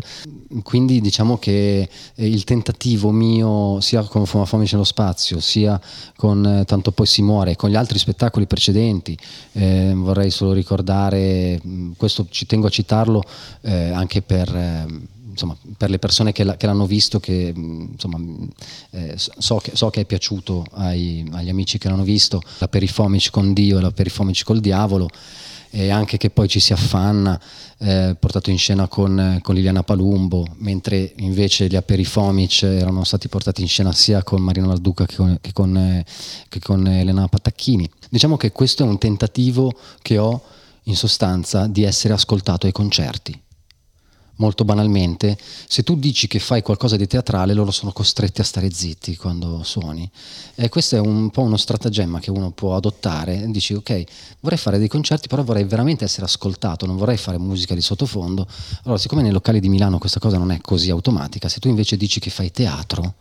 Quindi 0.64 1.02
diciamo 1.02 1.38
che 1.38 1.88
eh, 2.16 2.28
il 2.28 2.44
tentativo 2.44 3.12
mio, 3.12 3.80
sia 3.82 4.04
con 4.04 4.26
Foma 4.26 4.46
Fomici 4.46 4.74
nello 4.74 4.86
spazio, 4.86 5.40
sia 5.40 5.80
con 6.16 6.46
eh, 6.46 6.66
Tanto 6.66 6.92
poi 6.92 7.06
si 7.06 7.22
muore, 7.22 7.56
con 7.56 7.70
gli 7.70 7.76
altri 7.76 8.00
spettacoli 8.00 8.48
precedenti, 8.48 9.18
eh, 9.54 9.94
vorrei 9.96 10.32
solo 10.32 10.54
ricordare, 10.54 11.62
questo 11.98 12.26
ci 12.30 12.46
tengo 12.46 12.68
a 12.68 12.72
citarlo 12.72 13.24
eh, 13.62 13.92
anche 13.92 14.22
per... 14.22 14.56
Eh, 14.56 15.12
insomma, 15.34 15.58
per 15.76 15.90
le 15.90 15.98
persone 15.98 16.32
che, 16.32 16.44
la, 16.44 16.56
che 16.56 16.68
l'hanno 16.68 16.86
visto, 16.86 17.20
che, 17.20 17.52
insomma, 17.56 18.20
eh, 18.92 19.16
so, 19.18 19.58
che, 19.58 19.72
so, 19.74 19.90
che, 19.90 20.02
è 20.02 20.06
piaciuto 20.06 20.64
ai, 20.74 21.28
agli 21.32 21.50
amici 21.50 21.80
che 21.80 21.90
l'hanno 21.90 22.04
visto, 22.04 22.40
la 22.60 22.68
Perifomici 22.68 23.32
con 23.32 23.52
Dio 23.52 23.80
e 23.80 23.82
la 23.82 23.90
Perifomici 23.90 24.44
col 24.44 24.60
diavolo, 24.60 25.10
e 25.76 25.90
anche 25.90 26.18
che 26.18 26.30
poi 26.30 26.48
ci 26.48 26.60
si 26.60 26.72
affanna, 26.72 27.40
eh, 27.80 28.16
portato 28.20 28.52
in 28.52 28.60
scena 28.60 28.88
con, 28.88 29.40
con, 29.42 29.56
Liliana 29.56 29.82
Palumbo, 29.82 30.46
mentre 30.58 31.14
invece 31.18 31.66
gli 31.66 31.76
Aperifomic 31.76 32.62
erano 32.62 33.04
stati 33.04 33.28
portati 33.28 33.62
in 33.64 33.68
scena 33.68 33.92
sia 33.92 34.22
con 34.22 34.40
Marina 34.44 34.68
Larduca 34.68 35.08
che 35.08 35.16
con, 35.16 35.38
che 35.42 35.52
con, 35.52 36.04
che 36.48 36.60
con 36.60 36.88
Elena 36.88 37.28
Patacchini. 37.28 37.90
Diciamo 38.08 38.38
che 38.38 38.52
questo 38.52 38.84
è 38.84 38.88
un 38.88 39.00
tentativo 39.00 39.74
che 40.04 40.20
ho 40.20 40.44
in 40.84 40.96
sostanza 40.96 41.66
di 41.66 41.82
essere 41.82 42.14
ascoltato 42.14 42.68
ai 42.68 42.72
concerti 42.72 43.43
molto 44.38 44.66
banalmente, 44.66 45.38
se 45.68 45.84
tu 45.84 45.96
dici 45.96 46.28
che 46.28 46.40
fai 46.40 46.62
qualcosa 46.62 46.96
di 46.96 47.08
teatrale, 47.08 47.54
loro 47.54 47.72
sono 47.72 47.92
costretti 47.92 48.42
a 48.42 48.44
stare 48.44 48.72
zitti 48.72 49.16
quando 49.16 49.62
suoni. 49.64 50.10
E 50.56 50.70
questo 50.70 50.96
è 50.96 51.00
un 51.00 51.30
po' 51.30 51.42
uno 51.42 51.58
stratagemma 51.58 52.20
che 52.20 52.32
uno 52.32 52.52
può 52.52 52.76
adottare. 52.76 53.46
Dici, 53.50 53.74
ok, 53.74 54.04
vorrei 54.40 54.58
fare 54.58 54.78
dei 54.78 54.88
concerti, 54.88 55.28
però 55.28 55.44
vorrei 55.44 55.64
veramente 55.66 56.04
essere 56.04 56.26
ascoltato, 56.26 56.86
non 56.86 56.98
vorrei 56.98 57.18
fare 57.18 57.38
musica 57.38 57.76
di 57.76 57.82
sottofondo. 57.82 58.48
Allora, 58.84 59.00
siccome 59.00 59.22
nei 59.22 59.32
locali 59.32 59.60
di 59.60 59.70
Milano 59.70 59.98
questa 59.98 60.20
cosa 60.20 60.38
non 60.38 60.52
è 60.52 60.60
così 60.62 60.90
automatica, 60.90 61.48
se 61.50 61.60
tu 61.60 61.68
invece 61.68 61.98
dici 61.98 62.20
che 62.20 62.30
fai 62.30 62.52
teatro, 62.52 63.16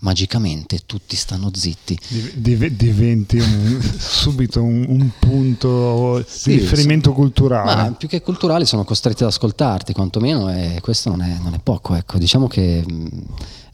magicamente 0.00 0.80
tutti 0.86 1.16
stanno 1.16 1.50
zitti. 1.52 1.98
Div- 2.34 2.68
diventi 2.68 3.38
un, 3.38 3.80
subito 3.98 4.62
un, 4.62 4.84
un 4.88 5.10
punto 5.18 6.24
sì, 6.26 6.50
di 6.50 6.58
riferimento 6.58 7.12
culturale. 7.12 7.74
Ma 7.74 7.92
più 7.92 8.08
che 8.08 8.22
culturale 8.22 8.64
sono 8.64 8.84
costretti 8.84 9.22
ad 9.22 9.30
ascoltarti, 9.30 9.92
quantomeno, 9.92 10.50
e 10.50 10.78
questo 10.80 11.08
non 11.08 11.22
è, 11.22 11.38
non 11.40 11.54
è 11.54 11.60
poco. 11.62 11.94
Ecco. 11.94 12.18
Diciamo 12.18 12.46
che 12.46 12.84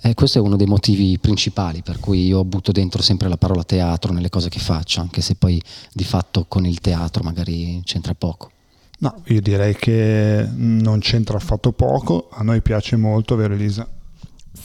eh, 0.03 0.15
questo 0.15 0.39
è 0.39 0.41
uno 0.41 0.57
dei 0.57 0.67
motivi 0.67 1.19
principali 1.19 1.83
per 1.83 1.99
cui 1.99 2.27
io 2.27 2.45
butto 2.45 2.71
dentro 2.71 3.03
sempre 3.03 3.29
la 3.29 3.37
parola 3.37 3.65
teatro 3.65 4.13
nelle 4.13 4.29
cose 4.29 4.49
che 4.49 4.59
faccio, 4.59 5.01
anche 5.01 5.21
se 5.21 5.35
poi 5.35 5.61
di 5.93 6.05
fatto 6.05 6.45
con 6.47 6.67
il 6.67 6.81
teatro 6.81 7.23
magari 7.23 7.81
c'entra 7.85 8.15
poco. 8.15 8.51
No, 8.99 9.23
io 9.27 9.43
direi 9.43 9.77
che 9.77 10.49
non 10.55 11.01
c'entra 11.01 11.37
affatto 11.37 11.73
poco, 11.73 12.29
a 12.31 12.43
noi 12.43 12.63
piace 12.63 12.97
molto, 12.97 13.37
vero 13.37 13.53
Elisa? 13.53 13.87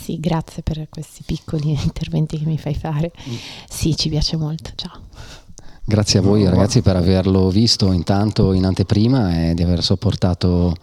Sì, 0.02 0.20
grazie 0.20 0.64
per 0.64 0.88
questi 0.90 1.22
piccoli 1.24 1.72
interventi 1.84 2.40
che 2.40 2.46
mi 2.46 2.58
fai 2.58 2.74
fare. 2.74 3.12
Mm. 3.30 3.34
Sì, 3.70 3.96
ci 3.96 4.10
piace 4.10 4.36
molto. 4.36 4.72
Ciao. 4.76 5.00
Grazie 5.84 6.20
a 6.20 6.22
voi 6.22 6.46
ragazzi 6.48 6.82
per 6.82 6.96
averlo 6.96 7.50
visto 7.50 7.92
intanto 7.92 8.54
in 8.54 8.66
anteprima 8.66 9.50
e 9.50 9.54
di 9.56 9.64
aver 9.64 9.84
sopportato 9.84 10.76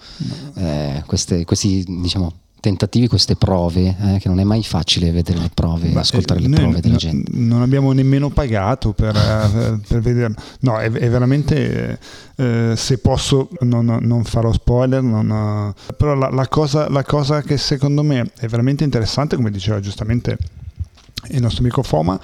eh, 0.54 1.02
queste, 1.06 1.44
questi 1.44 1.84
diciamo, 1.86 2.32
tentativi, 2.60 3.06
queste 3.06 3.36
prove, 3.36 3.96
eh, 4.00 4.18
che 4.18 4.28
non 4.28 4.40
è 4.40 4.44
mai 4.44 4.62
facile 4.62 5.10
vedere 5.10 5.38
le 5.38 5.50
prove, 5.52 5.88
Beh, 5.88 6.00
ascoltare 6.00 6.40
le 6.40 6.48
prove 6.48 6.80
della 6.80 6.96
gente. 6.96 7.30
Non 7.34 7.62
abbiamo 7.62 7.92
nemmeno 7.92 8.30
pagato 8.30 8.92
per, 8.92 9.14
eh, 9.16 9.78
per 9.86 10.00
vederlo. 10.00 10.36
No, 10.60 10.78
è, 10.78 10.90
è 10.90 11.08
veramente, 11.08 11.98
eh, 12.36 12.72
se 12.76 12.98
posso, 12.98 13.48
non, 13.60 13.98
non 14.00 14.24
farò 14.24 14.52
spoiler, 14.52 15.02
non, 15.02 15.74
però 15.96 16.14
la, 16.14 16.30
la, 16.30 16.48
cosa, 16.48 16.88
la 16.88 17.04
cosa 17.04 17.42
che 17.42 17.56
secondo 17.56 18.02
me 18.02 18.30
è 18.38 18.46
veramente 18.46 18.84
interessante, 18.84 19.36
come 19.36 19.50
diceva 19.50 19.80
giustamente 19.80 20.36
il 21.30 21.40
nostro 21.40 21.62
amico 21.62 21.82
Foma, 21.82 22.18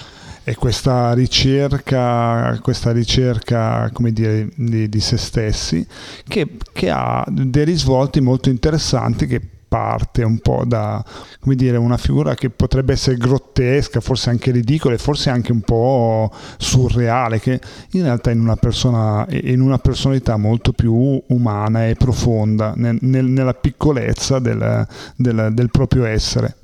è 0.45 0.55
questa 0.57 1.15
ricerca, 1.15 2.59
questa 2.61 2.93
ricerca 2.93 3.89
come 3.93 4.13
dire, 4.13 4.51
di, 4.55 4.91
di 4.91 5.01
se 5.01 5.17
stessi 5.17 5.87
che, 6.29 6.57
che, 6.71 6.91
ha 6.91 7.25
dei 7.27 7.65
risvolti 7.65 8.21
molto 8.21 8.51
interessanti 8.51 9.27
che 9.27 9.41
parte 9.75 10.23
un 10.23 10.39
po' 10.39 10.63
da 10.65 11.05
come 11.41 11.57
dire, 11.57 11.77
una 11.77 11.97
figura 11.97 12.37
che 12.37 12.49
potrebbe 12.49 12.93
essere 12.93 13.17
grottesca, 13.17 14.01
forse 14.01 14.31
anche 14.31 14.53
ridicola 14.53 14.95
e 14.95 14.99
forse 14.99 15.31
anche 15.31 15.51
un 15.51 15.63
po' 15.63 16.31
surreale, 16.59 17.41
che 17.41 17.59
in 17.91 18.03
realtà 18.03 18.31
in 18.31 18.39
una, 18.39 18.55
persona, 18.55 19.27
in 19.31 19.61
una 19.61 19.79
personalità 19.79 20.37
molto 20.37 20.71
più 20.71 21.21
umana 21.27 21.89
e 21.89 21.97
profonda, 21.97 22.73
nel, 22.77 22.99
nel, 23.01 23.25
nella 23.25 23.55
piccolezza 23.55 24.39
del, 24.39 24.87
del, 25.17 25.51
del 25.53 25.71
proprio 25.71 26.05
essere. 26.05 26.55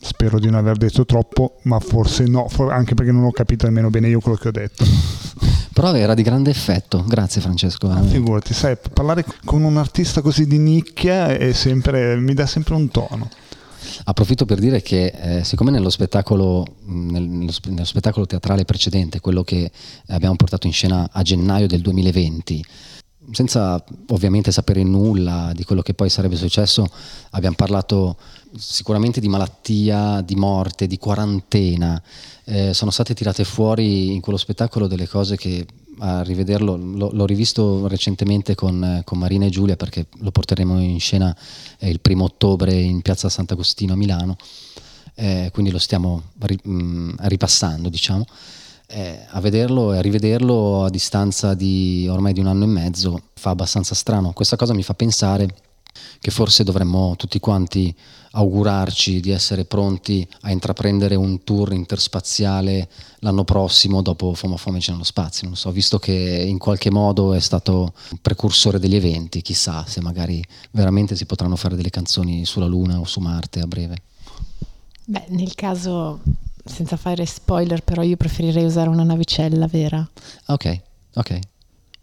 Spero 0.00 0.38
di 0.38 0.46
non 0.46 0.54
aver 0.54 0.78
detto 0.78 1.04
troppo, 1.04 1.58
ma 1.64 1.78
forse 1.78 2.24
no, 2.24 2.48
anche 2.70 2.94
perché 2.94 3.12
non 3.12 3.24
ho 3.24 3.32
capito 3.32 3.66
nemmeno 3.66 3.90
bene 3.90 4.08
io 4.08 4.20
quello 4.20 4.38
che 4.38 4.48
ho 4.48 4.52
detto. 4.52 4.82
Però 5.76 5.92
era 5.92 6.14
di 6.14 6.22
grande 6.22 6.48
effetto, 6.48 7.04
grazie 7.06 7.42
Francesco. 7.42 7.90
Ah, 7.90 8.02
figurati, 8.02 8.54
sai, 8.54 8.78
parlare 8.94 9.26
con 9.44 9.62
un 9.62 9.76
artista 9.76 10.22
così 10.22 10.46
di 10.46 10.56
nicchia 10.56 11.52
sempre, 11.52 12.16
mi 12.16 12.32
dà 12.32 12.46
sempre 12.46 12.74
un 12.74 12.88
tono. 12.88 13.28
Approfitto 14.04 14.46
per 14.46 14.58
dire 14.58 14.80
che 14.80 15.12
eh, 15.14 15.44
siccome 15.44 15.70
nello 15.70 15.90
spettacolo, 15.90 16.64
nel, 16.86 17.24
nello 17.24 17.84
spettacolo 17.84 18.24
teatrale 18.24 18.64
precedente, 18.64 19.20
quello 19.20 19.44
che 19.44 19.70
abbiamo 20.06 20.34
portato 20.36 20.66
in 20.66 20.72
scena 20.72 21.10
a 21.12 21.20
gennaio 21.20 21.66
del 21.66 21.82
2020, 21.82 22.64
senza 23.32 23.84
ovviamente 24.08 24.52
sapere 24.52 24.82
nulla 24.82 25.52
di 25.54 25.64
quello 25.64 25.82
che 25.82 25.92
poi 25.92 26.08
sarebbe 26.08 26.36
successo, 26.36 26.86
abbiamo 27.32 27.54
parlato 27.54 28.16
sicuramente 28.56 29.20
di 29.20 29.28
malattia, 29.28 30.22
di 30.22 30.36
morte, 30.36 30.86
di 30.86 30.96
quarantena. 30.96 32.02
Eh, 32.48 32.72
sono 32.74 32.92
state 32.92 33.12
tirate 33.12 33.42
fuori 33.42 34.14
in 34.14 34.20
quello 34.20 34.38
spettacolo 34.38 34.86
delle 34.86 35.08
cose 35.08 35.36
che 35.36 35.66
a 35.98 36.22
rivederlo, 36.22 36.76
l'ho, 36.76 37.10
l'ho 37.12 37.26
rivisto 37.26 37.88
recentemente 37.88 38.54
con, 38.54 39.02
con, 39.04 39.18
Marina 39.18 39.46
e 39.46 39.50
Giulia 39.50 39.76
perché 39.76 40.06
lo 40.18 40.30
porteremo 40.30 40.80
in 40.80 41.00
scena 41.00 41.34
eh, 41.78 41.88
il 41.88 42.00
primo 42.00 42.24
ottobre 42.24 42.72
in 42.72 43.02
piazza 43.02 43.28
Sant'Agostino 43.28 43.94
a 43.94 43.96
Milano, 43.96 44.36
eh, 45.14 45.50
quindi 45.52 45.70
lo 45.70 45.78
stiamo 45.78 46.22
ri, 46.40 46.58
mh, 46.62 46.72
mm, 46.72 47.10
ripassando 47.22 47.88
diciamo. 47.88 48.24
Eh, 48.88 49.26
a 49.28 49.40
vederlo 49.40 49.92
e 49.92 49.98
a 49.98 50.00
rivederlo 50.00 50.84
a 50.84 50.90
distanza 50.90 51.54
di 51.54 52.06
ormai 52.08 52.32
di 52.32 52.38
un 52.38 52.46
anno 52.46 52.62
e 52.62 52.68
mezzo 52.68 53.20
fa 53.34 53.50
abbastanza 53.50 53.96
strano. 53.96 54.32
Questa 54.32 54.54
cosa 54.54 54.74
mi 54.74 54.84
fa 54.84 54.94
pensare 54.94 55.48
che 56.18 56.30
forse 56.30 56.64
dovremmo 56.64 57.14
tutti 57.16 57.38
quanti 57.38 57.94
augurarci 58.32 59.20
di 59.20 59.30
essere 59.30 59.64
pronti 59.64 60.26
a 60.42 60.50
intraprendere 60.50 61.14
un 61.14 61.42
tour 61.42 61.72
interspaziale 61.72 62.88
l'anno 63.20 63.44
prossimo 63.44 64.02
dopo 64.02 64.34
Foma 64.34 64.56
Fomici 64.56 64.90
nello 64.90 65.04
spazio, 65.04 65.46
non 65.46 65.56
so, 65.56 65.70
visto 65.70 65.98
che 65.98 66.12
in 66.12 66.58
qualche 66.58 66.90
modo 66.90 67.32
è 67.32 67.40
stato 67.40 67.94
un 68.10 68.18
precursore 68.20 68.78
degli 68.78 68.94
eventi, 68.94 69.40
chissà 69.40 69.84
se 69.86 70.00
magari 70.00 70.44
veramente 70.72 71.16
si 71.16 71.24
potranno 71.24 71.56
fare 71.56 71.76
delle 71.76 71.90
canzoni 71.90 72.44
sulla 72.44 72.66
Luna 72.66 73.00
o 73.00 73.04
su 73.04 73.20
Marte 73.20 73.60
a 73.60 73.66
breve. 73.66 73.96
Beh, 75.04 75.26
nel 75.28 75.54
caso, 75.54 76.20
senza 76.64 76.96
fare 76.96 77.24
spoiler, 77.26 77.82
però 77.82 78.02
io 78.02 78.16
preferirei 78.16 78.64
usare 78.64 78.88
una 78.88 79.04
navicella 79.04 79.66
vera. 79.66 80.06
Ok, 80.46 80.80
ok. 81.14 81.38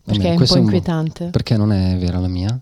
Perché 0.06 0.34
è 0.34 0.36
un 0.36 0.46
po' 0.46 0.58
inquietante. 0.58 1.24
Un... 1.26 1.32
Perché 1.32 1.58
non 1.58 1.72
è 1.72 1.98
vera 1.98 2.20
la 2.20 2.28
mia? 2.28 2.60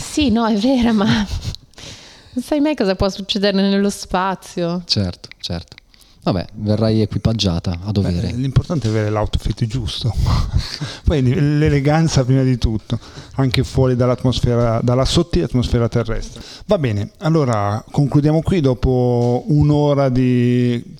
Sì, 0.00 0.30
no, 0.30 0.46
è 0.46 0.56
vera, 0.56 0.92
ma 0.92 1.06
non 1.06 2.44
sai 2.44 2.60
mai 2.60 2.74
cosa 2.74 2.94
può 2.94 3.08
succedere 3.08 3.60
nello 3.60 3.90
spazio. 3.90 4.82
Certo, 4.86 5.28
certo. 5.38 5.76
Vabbè, 6.22 6.46
verrai 6.56 7.00
equipaggiata 7.00 7.78
a 7.84 7.92
dovere. 7.92 8.28
Beh, 8.28 8.36
l'importante 8.36 8.88
è 8.88 8.90
avere 8.90 9.08
l'outfit 9.08 9.64
giusto. 9.66 10.12
Poi 11.04 11.22
l'eleganza 11.22 12.24
prima 12.24 12.42
di 12.42 12.58
tutto, 12.58 12.98
anche 13.36 13.64
fuori 13.64 13.96
dall'atmosfera, 13.96 14.80
dalla 14.82 15.06
sottile 15.06 15.44
atmosfera 15.44 15.88
terrestre. 15.88 16.42
Va 16.66 16.76
bene, 16.76 17.12
allora 17.18 17.82
concludiamo 17.90 18.42
qui 18.42 18.60
dopo 18.60 19.44
un'ora 19.46 20.08
di... 20.08 20.98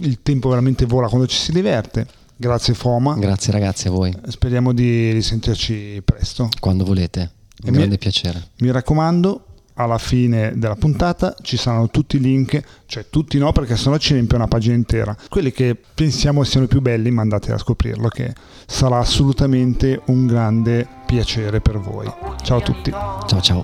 Il 0.00 0.18
tempo 0.22 0.48
veramente 0.48 0.84
vola 0.84 1.06
quando 1.08 1.28
ci 1.28 1.38
si 1.38 1.52
diverte. 1.52 2.06
Grazie 2.36 2.74
Foma. 2.74 3.14
Grazie 3.14 3.52
ragazzi 3.52 3.86
a 3.86 3.92
voi. 3.92 4.12
Speriamo 4.26 4.72
di 4.72 5.12
risentirci 5.12 6.02
presto. 6.04 6.48
Quando 6.58 6.84
volete. 6.84 7.35
Un 7.64 7.72
grande 7.72 7.88
mi, 7.88 7.98
piacere. 7.98 8.48
Mi 8.58 8.70
raccomando, 8.70 9.44
alla 9.78 9.98
fine 9.98 10.52
della 10.56 10.76
puntata 10.76 11.34
ci 11.42 11.56
saranno 11.56 11.88
tutti 11.88 12.16
i 12.16 12.20
link, 12.20 12.62
cioè 12.86 13.06
tutti 13.10 13.38
no 13.38 13.52
perché 13.52 13.76
sennò 13.76 13.96
ci 13.98 14.12
riempie 14.12 14.36
una 14.36 14.48
pagina 14.48 14.74
intera. 14.74 15.16
Quelli 15.28 15.52
che 15.52 15.76
pensiamo 15.94 16.44
siano 16.44 16.66
i 16.66 16.68
più 16.68 16.80
belli 16.80 17.10
mandate 17.10 17.52
a 17.52 17.58
scoprirlo 17.58 18.08
che 18.08 18.34
sarà 18.66 18.98
assolutamente 18.98 20.00
un 20.06 20.26
grande 20.26 20.86
piacere 21.06 21.60
per 21.60 21.78
voi. 21.78 22.10
Ciao 22.42 22.58
a 22.58 22.62
tutti. 22.62 22.90
Ciao 22.90 23.40
ciao. 23.40 23.62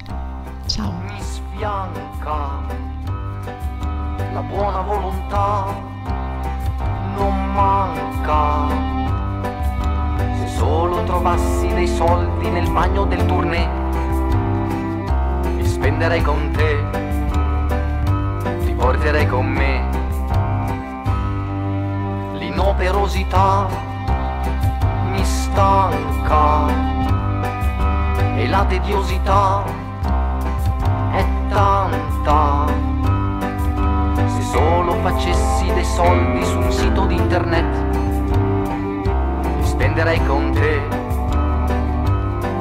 Ciao. 0.66 1.02
La 4.32 4.40
buona 4.40 4.80
volontà 4.80 5.90
non 7.16 7.52
manca. 7.52 9.01
Solo 10.56 11.02
trovassi 11.04 11.66
dei 11.74 11.88
soldi 11.88 12.48
nel 12.48 12.70
bagno 12.70 13.04
del 13.04 13.24
tournée 13.26 13.82
spenderei 15.82 16.22
con 16.22 16.50
te, 16.52 16.84
ti 18.64 18.72
porterei 18.72 19.26
con 19.26 19.46
me. 19.46 19.88
L'inoperosità 22.34 23.66
mi 25.10 25.24
stanca 25.24 26.66
e 28.36 28.46
la 28.46 28.64
tediosità 28.64 29.64
è 31.10 31.24
tanta. 31.48 32.66
Se 34.26 34.42
solo 34.42 34.94
facessi 35.02 35.66
dei 35.74 35.84
soldi 35.84 36.44
su 36.44 36.58
un 36.58 36.70
sito 36.70 37.06
di 37.06 37.16
internet, 37.16 37.96
li 37.96 38.01
spenderei 39.82 40.24
con 40.26 40.52
te, 40.52 40.80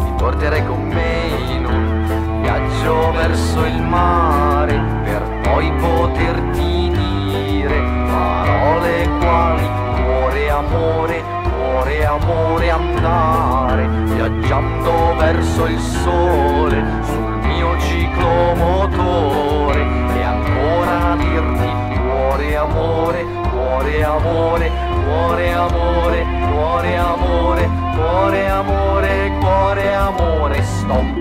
ti 0.04 0.12
porterei 0.18 0.66
con 0.66 0.88
me 0.88 1.28
in 1.54 1.66
un 1.66 2.42
viaggio 2.42 3.12
verso 3.12 3.64
il 3.64 3.80
mare 3.84 4.82
per 5.04 5.22
poi 5.44 5.72
poterti 5.74 6.90
dire 6.90 7.80
parole 8.08 9.08
quali 9.20 9.70
cuore 10.04 10.50
amore, 10.50 11.24
cuore 11.44 12.06
amore 12.06 12.70
andare 12.72 13.88
viaggiando 14.16 15.16
verso 15.18 15.68
il 15.68 15.80
sole 15.80 16.84
sul 17.04 17.38
mio 17.44 17.80
ciclomotore 17.82 19.80
e 20.18 20.24
ancora 20.24 21.16
dirti 21.18 21.70
cuore 22.00 22.56
amore, 22.58 23.41
cuore 23.72 24.04
amore, 24.04 24.70
cuore 25.06 25.52
amore, 25.54 26.26
cuore 26.52 26.98
amore, 26.98 27.70
cuore 27.96 28.50
amore, 28.50 29.38
cuore 29.40 29.94
amore, 29.94 30.64
stop. 30.64 31.20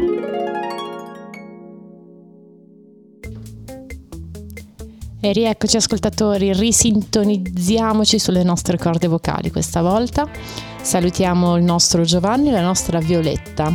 E 5.22 5.32
rieccoci 5.32 5.76
ascoltatori, 5.76 6.52
risintonizziamoci 6.52 8.18
sulle 8.18 8.42
nostre 8.42 8.78
corde 8.78 9.06
vocali 9.06 9.52
questa 9.52 9.80
volta. 9.80 10.28
Salutiamo 10.80 11.56
il 11.56 11.62
nostro 11.62 12.02
Giovanni 12.02 12.48
e 12.48 12.52
la 12.52 12.62
nostra 12.62 12.98
Violetta. 12.98 13.72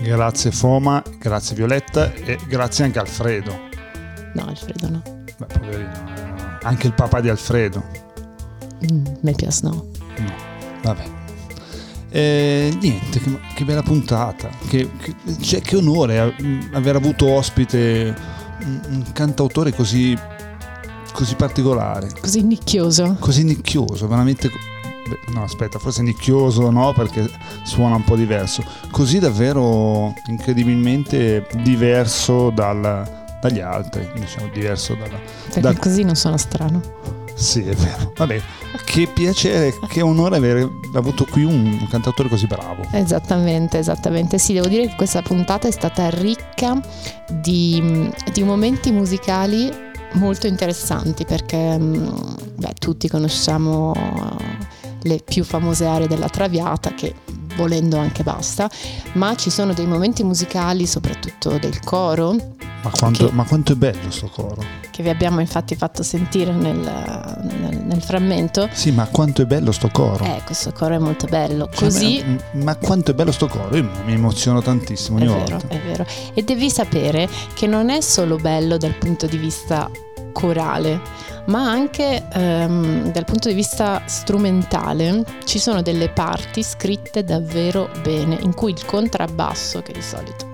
Grazie 0.00 0.50
Foma, 0.50 1.00
grazie 1.18 1.54
Violetta 1.54 2.12
e 2.12 2.38
grazie 2.48 2.84
anche 2.84 2.98
Alfredo. 2.98 3.68
No, 4.34 4.46
Alfredo 4.46 4.88
no. 4.88 5.02
Beh, 5.38 5.46
poverino. 5.46 6.29
Anche 6.62 6.86
il 6.86 6.92
papà 6.94 7.20
di 7.20 7.28
Alfredo. 7.28 7.82
Mm, 8.90 9.04
mi 9.20 9.34
piace 9.34 9.60
no. 9.62 9.70
No, 10.18 10.32
vabbè. 10.82 11.04
E, 12.10 12.76
niente, 12.80 13.20
che, 13.20 13.38
che, 13.54 13.64
bella 13.64 13.82
puntata. 13.82 14.48
Che, 14.68 14.90
che, 14.96 15.14
cioè, 15.40 15.60
che 15.60 15.76
onore 15.76 16.34
aver 16.72 16.96
avuto 16.96 17.28
ospite 17.28 18.14
un, 18.64 18.80
un 18.88 19.12
cantautore 19.12 19.72
così 19.72 20.16
così 21.12 21.34
particolare. 21.34 22.08
Così 22.20 22.42
nicchioso. 22.42 23.16
Così 23.18 23.44
nicchioso, 23.44 24.08
veramente... 24.08 24.50
No, 25.34 25.42
aspetta, 25.42 25.78
forse 25.78 26.02
nicchioso 26.02 26.70
no, 26.70 26.92
perché 26.92 27.28
suona 27.64 27.96
un 27.96 28.04
po' 28.04 28.16
diverso. 28.16 28.64
Così 28.90 29.18
davvero 29.18 30.14
incredibilmente 30.28 31.46
diverso 31.62 32.50
dal, 32.50 33.19
dagli 33.40 33.60
altri, 33.60 34.08
diciamo, 34.14 34.48
diverso 34.52 34.94
dalla... 34.94 35.18
Perché 35.44 35.60
da... 35.60 35.74
così 35.74 36.02
non 36.02 36.14
suona 36.14 36.38
strano. 36.38 36.82
Sì, 37.34 37.62
è 37.62 37.74
vero. 37.74 38.12
Vabbè, 38.16 38.40
che 38.84 39.06
piacere, 39.06 39.72
che 39.88 40.02
onore 40.02 40.36
aver 40.36 40.68
avuto 40.94 41.24
qui 41.24 41.44
un 41.44 41.86
cantautore 41.88 42.28
così 42.28 42.46
bravo. 42.46 42.82
Esattamente, 42.92 43.78
esattamente. 43.78 44.38
Sì, 44.38 44.52
devo 44.52 44.68
dire 44.68 44.88
che 44.88 44.94
questa 44.94 45.22
puntata 45.22 45.66
è 45.66 45.70
stata 45.70 46.10
ricca 46.10 46.78
di, 47.28 48.12
di 48.32 48.42
momenti 48.42 48.92
musicali 48.92 49.72
molto 50.14 50.46
interessanti 50.46 51.24
perché 51.24 51.78
mm, 51.78 52.08
beh, 52.56 52.74
tutti 52.78 53.08
conosciamo 53.08 53.94
le 55.02 55.20
più 55.24 55.44
famose 55.44 55.86
aree 55.86 56.08
della 56.08 56.28
Traviata 56.28 56.92
che 56.94 57.14
volendo 57.60 57.98
anche 57.98 58.22
basta, 58.22 58.68
ma 59.12 59.34
ci 59.36 59.50
sono 59.50 59.74
dei 59.74 59.86
momenti 59.86 60.24
musicali, 60.24 60.86
soprattutto 60.86 61.58
del 61.58 61.80
coro. 61.80 62.34
Ma 62.82 62.90
quanto, 62.90 63.26
che, 63.26 63.32
ma 63.32 63.44
quanto 63.44 63.72
è 63.72 63.74
bello 63.74 64.10
sto 64.10 64.28
coro! 64.28 64.62
Che 64.90 65.02
vi 65.02 65.10
abbiamo 65.10 65.40
infatti 65.40 65.76
fatto 65.76 66.02
sentire 66.02 66.50
nel, 66.52 66.78
nel, 66.78 67.76
nel, 67.84 68.02
frammento. 68.02 68.68
Sì, 68.72 68.90
ma 68.90 69.06
quanto 69.06 69.42
è 69.42 69.44
bello 69.44 69.70
sto 69.70 69.88
coro! 69.92 70.24
Eh, 70.24 70.40
questo 70.46 70.72
coro 70.72 70.94
è 70.94 70.98
molto 70.98 71.26
bello. 71.26 71.68
Cioè, 71.70 71.84
Così... 71.84 72.24
Ma, 72.24 72.62
ma, 72.64 72.76
quanto 72.76 73.10
è 73.10 73.14
bello 73.14 73.32
sto 73.32 73.48
coro! 73.48 73.76
Io 73.76 73.88
mi 74.06 74.14
emoziono 74.14 74.62
tantissimo 74.62 75.18
ogni 75.18 75.26
è 75.26 75.28
volta. 75.28 75.56
Vero, 75.58 75.68
è 75.68 75.80
vero. 75.86 76.06
E 76.32 76.42
devi 76.42 76.70
sapere 76.70 77.28
che 77.52 77.66
non 77.66 77.90
è 77.90 78.00
solo 78.00 78.36
bello 78.36 78.78
dal 78.78 78.94
punto 78.94 79.26
di 79.26 79.36
vista 79.36 79.90
corale, 80.32 81.00
ma 81.46 81.70
anche 81.70 82.26
ehm, 82.32 83.10
dal 83.12 83.24
punto 83.24 83.48
di 83.48 83.54
vista 83.54 84.02
strumentale 84.06 85.24
ci 85.44 85.58
sono 85.58 85.82
delle 85.82 86.08
parti 86.08 86.62
scritte 86.62 87.24
davvero 87.24 87.90
bene, 88.02 88.38
in 88.40 88.54
cui 88.54 88.72
il 88.72 88.84
contrabbasso, 88.84 89.82
che 89.82 89.92
di 89.92 90.02
solito 90.02 90.48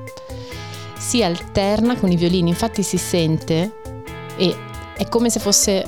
si 0.99 1.23
alterna 1.23 1.97
con 1.97 2.11
i 2.11 2.17
violini, 2.17 2.49
infatti 2.49 2.83
si 2.83 2.99
sente 2.99 3.73
e 4.37 4.57
è 4.97 5.07
come 5.09 5.31
se 5.31 5.39
fosse 5.39 5.85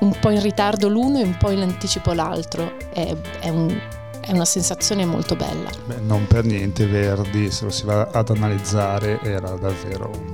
un 0.00 0.14
po' 0.20 0.30
in 0.30 0.42
ritardo 0.42 0.88
l'uno 0.88 1.18
e 1.18 1.22
un 1.22 1.36
po' 1.36 1.50
in 1.50 1.62
anticipo 1.62 2.12
l'altro, 2.12 2.76
è, 2.92 3.14
è, 3.40 3.48
un, 3.48 3.74
è 4.20 4.32
una 4.32 4.44
sensazione 4.44 5.04
molto 5.04 5.36
bella. 5.36 5.70
Beh, 5.86 6.00
non 6.00 6.26
per 6.26 6.44
niente 6.44 6.86
Verdi, 6.86 7.50
se 7.50 7.64
lo 7.64 7.70
si 7.70 7.84
va 7.84 8.08
ad 8.12 8.30
analizzare, 8.30 9.20
era 9.22 9.50
davvero 9.56 10.10
un 10.12 10.32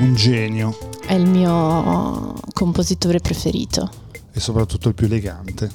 un 0.00 0.14
genio 0.14 0.76
È 1.06 1.14
il 1.14 1.26
mio 1.26 2.34
compositore 2.52 3.20
preferito. 3.20 3.88
e 4.32 4.40
soprattutto 4.40 4.88
il 4.88 4.94
più 4.94 5.06
elegante, 5.06 5.70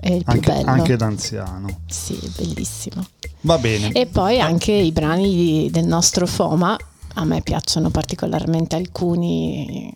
È 0.00 0.10
il 0.10 0.24
più 0.24 0.32
anche, 0.34 0.52
bello. 0.52 0.70
anche 0.70 0.96
da 0.96 1.06
anziano. 1.06 1.80
Sì, 1.86 2.18
bellissimo. 2.36 3.04
Va 3.42 3.58
bene. 3.58 3.92
E 3.92 4.06
poi 4.06 4.40
anche 4.40 4.72
i 4.72 4.90
brani 4.92 5.68
del 5.70 5.84
nostro 5.86 6.26
Foma, 6.26 6.76
a 7.14 7.24
me 7.24 7.42
piacciono 7.42 7.90
particolarmente 7.90 8.74
alcuni 8.76 9.94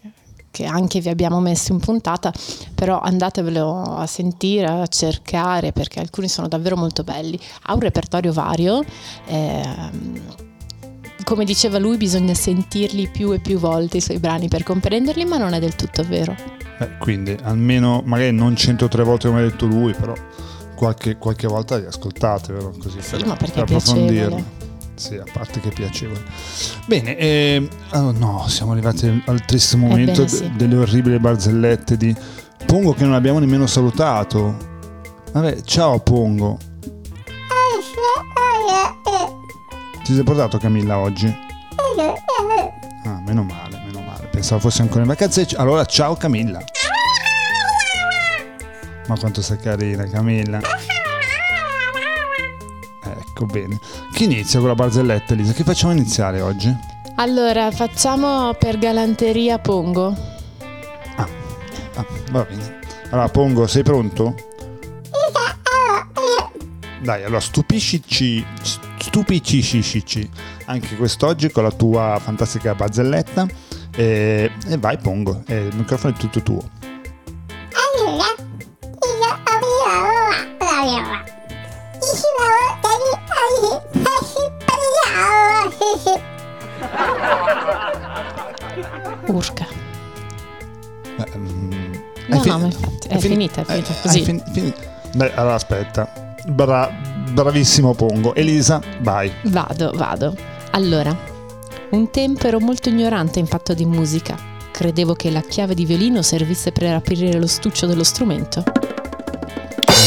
che 0.50 0.64
anche 0.64 1.00
vi 1.00 1.08
abbiamo 1.08 1.40
messo 1.40 1.72
in 1.72 1.78
puntata, 1.78 2.32
però 2.74 3.00
andatevelo 3.00 3.96
a 3.96 4.06
sentire, 4.06 4.66
a 4.66 4.86
cercare 4.86 5.72
perché 5.72 6.00
alcuni 6.00 6.28
sono 6.28 6.48
davvero 6.48 6.76
molto 6.76 7.04
belli. 7.04 7.38
Ha 7.64 7.74
un 7.74 7.80
repertorio 7.80 8.32
vario. 8.32 8.82
ehm, 9.26 10.20
come 11.28 11.44
diceva 11.44 11.76
lui, 11.78 11.98
bisogna 11.98 12.32
sentirli 12.32 13.06
più 13.08 13.32
e 13.32 13.38
più 13.38 13.58
volte 13.58 13.98
i 13.98 14.00
suoi 14.00 14.18
brani 14.18 14.48
per 14.48 14.62
comprenderli, 14.62 15.26
ma 15.26 15.36
non 15.36 15.52
è 15.52 15.60
del 15.60 15.74
tutto 15.76 16.02
vero. 16.02 16.34
Eh, 16.78 16.96
quindi 16.96 17.36
almeno 17.42 18.00
magari 18.02 18.32
non 18.32 18.56
103 18.56 19.02
volte 19.02 19.28
come 19.28 19.40
ha 19.40 19.42
detto 19.42 19.66
lui, 19.66 19.92
però 19.92 20.14
qualche, 20.74 21.18
qualche 21.18 21.46
volta 21.46 21.76
li 21.76 21.84
ascoltate, 21.84 22.54
vero? 22.54 22.72
Così 22.82 23.02
Sì, 23.02 23.10
per, 23.10 23.26
ma 23.26 23.36
perché 23.36 23.52
per 23.52 23.62
approfondirli. 23.64 24.42
Sì, 24.94 25.16
a 25.16 25.24
parte 25.30 25.60
che 25.60 25.68
è 25.68 25.72
piacevole. 25.72 26.22
Bene, 26.86 27.14
ehm, 27.18 27.68
oh 27.92 28.10
no, 28.12 28.46
siamo 28.48 28.72
arrivati 28.72 29.22
al- 29.26 29.44
triste 29.44 29.76
momento 29.76 30.22
Ebbene, 30.22 30.28
sì. 30.28 30.50
delle 30.56 30.76
orribili 30.76 31.18
barzellette 31.18 31.98
di 31.98 32.16
Pongo 32.64 32.94
che 32.94 33.04
non 33.04 33.12
abbiamo 33.12 33.38
nemmeno 33.38 33.66
salutato. 33.66 34.56
Vabbè, 35.32 35.60
ciao 35.60 36.00
Pongo. 36.00 36.67
Ti 40.08 40.14
sei 40.14 40.24
portato 40.24 40.56
Camilla 40.56 40.96
oggi? 40.96 41.26
Ah, 43.04 43.20
meno 43.26 43.42
male, 43.42 43.78
meno 43.84 44.00
male. 44.00 44.26
Pensavo 44.28 44.58
fosse 44.58 44.80
ancora 44.80 45.02
in 45.02 45.06
vacanza. 45.08 45.44
Allora, 45.56 45.84
ciao 45.84 46.14
Camilla. 46.14 46.64
Ma 49.06 49.18
quanto 49.18 49.42
sei 49.42 49.58
carina 49.58 50.08
Camilla. 50.08 50.60
Ecco 53.04 53.44
bene. 53.44 53.78
Chi 54.14 54.24
inizia 54.24 54.60
con 54.60 54.68
la 54.68 54.74
barzelletta 54.74 55.34
Elisa? 55.34 55.52
Che 55.52 55.62
facciamo 55.62 55.92
iniziare 55.92 56.40
oggi? 56.40 56.74
Allora, 57.16 57.70
facciamo 57.70 58.54
per 58.54 58.78
galanteria 58.78 59.58
Pongo. 59.58 60.16
Ah, 61.16 61.28
va 62.30 62.46
bene. 62.48 62.78
Allora, 63.10 63.28
Pongo, 63.28 63.66
sei 63.66 63.82
pronto? 63.82 64.34
Dai, 67.02 67.24
allora 67.24 67.40
stupiscici, 67.40 68.42
stupiciscici 69.00 70.28
anche 70.66 70.96
quest'oggi 70.96 71.50
con 71.50 71.62
la 71.64 71.70
tua 71.72 72.18
fantastica 72.22 72.74
barzelletta. 72.74 73.46
E, 73.96 74.50
e 74.68 74.76
vai, 74.78 74.96
Pongo, 74.98 75.42
e 75.46 75.66
il 75.66 75.76
microfono 75.76 76.14
è 76.14 76.16
tutto 76.18 76.42
tuo. 76.42 76.62
Urca. 89.26 89.66
Beh, 91.16 91.26
mm, 91.36 91.92
No, 92.28 92.36
hai 92.36 92.40
fi- 92.42 92.48
no, 92.48 92.58
infatti, 92.64 93.08
è 93.08 93.18
fini- 93.18 93.34
finita, 93.34 93.60
è 93.62 93.64
finita 93.64 93.92
hai- 93.92 94.00
così. 94.02 94.18
hai 94.18 94.24
fin- 94.24 94.42
fin- 94.52 94.74
Beh, 95.14 95.34
allora 95.34 95.54
aspetta. 95.54 96.10
Bra- 96.48 96.90
bravissimo 97.30 97.94
Pongo. 97.94 98.34
Elisa, 98.34 98.80
vai. 99.00 99.30
Vado, 99.44 99.92
vado. 99.94 100.34
Allora, 100.72 101.16
un 101.90 102.10
tempo 102.10 102.46
ero 102.46 102.60
molto 102.60 102.88
ignorante 102.88 103.38
in 103.38 103.46
fatto 103.46 103.74
di 103.74 103.84
musica. 103.84 104.36
Credevo 104.70 105.14
che 105.14 105.30
la 105.30 105.40
chiave 105.40 105.74
di 105.74 105.84
violino 105.84 106.22
servisse 106.22 106.70
per 106.72 106.92
aprire 106.94 107.38
lo 107.38 107.46
stuccio 107.46 107.86
dello 107.86 108.04
strumento. 108.04 108.62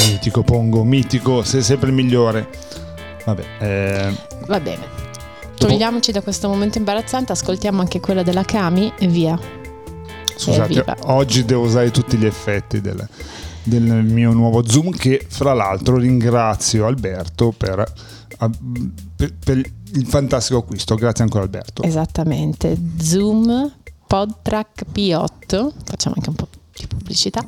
Mitico 0.07 0.43
Pongo, 0.43 0.83
mitico, 0.83 1.43
sei 1.43 1.61
sempre 1.61 1.89
il 1.89 1.93
migliore. 1.93 2.47
Vabbè, 3.25 3.43
eh, 3.59 4.15
Va 4.47 4.59
bene. 4.59 4.99
Togliamoci 5.57 6.11
da 6.11 6.21
questo 6.21 6.47
momento 6.47 6.77
imbarazzante, 6.79 7.31
ascoltiamo 7.33 7.81
anche 7.81 7.99
quella 7.99 8.23
della 8.23 8.43
Cami 8.43 8.91
e 8.97 9.07
via. 9.07 9.37
scusate, 10.35 10.63
Evviva. 10.73 10.95
oggi 11.05 11.45
devo 11.45 11.63
usare 11.65 11.91
tutti 11.91 12.17
gli 12.17 12.25
effetti 12.25 12.81
del, 12.81 13.07
del 13.63 13.83
mio 13.83 14.31
nuovo 14.33 14.67
Zoom 14.67 14.91
che 14.91 15.25
fra 15.27 15.53
l'altro 15.53 15.97
ringrazio 15.97 16.85
Alberto 16.85 17.53
per, 17.55 17.91
per- 19.15 19.33
per 19.43 19.57
il 19.93 20.05
fantastico 20.05 20.59
acquisto. 20.59 20.95
Grazie 20.95 21.23
ancora 21.23 21.43
Alberto. 21.43 21.83
Esattamente. 21.83 22.77
Zoom 22.99 23.71
PodTrack 24.07 24.85
P8, 24.93 25.71
facciamo 25.83 26.15
anche 26.17 26.29
un 26.29 26.35
po' 26.35 26.47
di 26.75 26.87
pubblicità, 26.87 27.45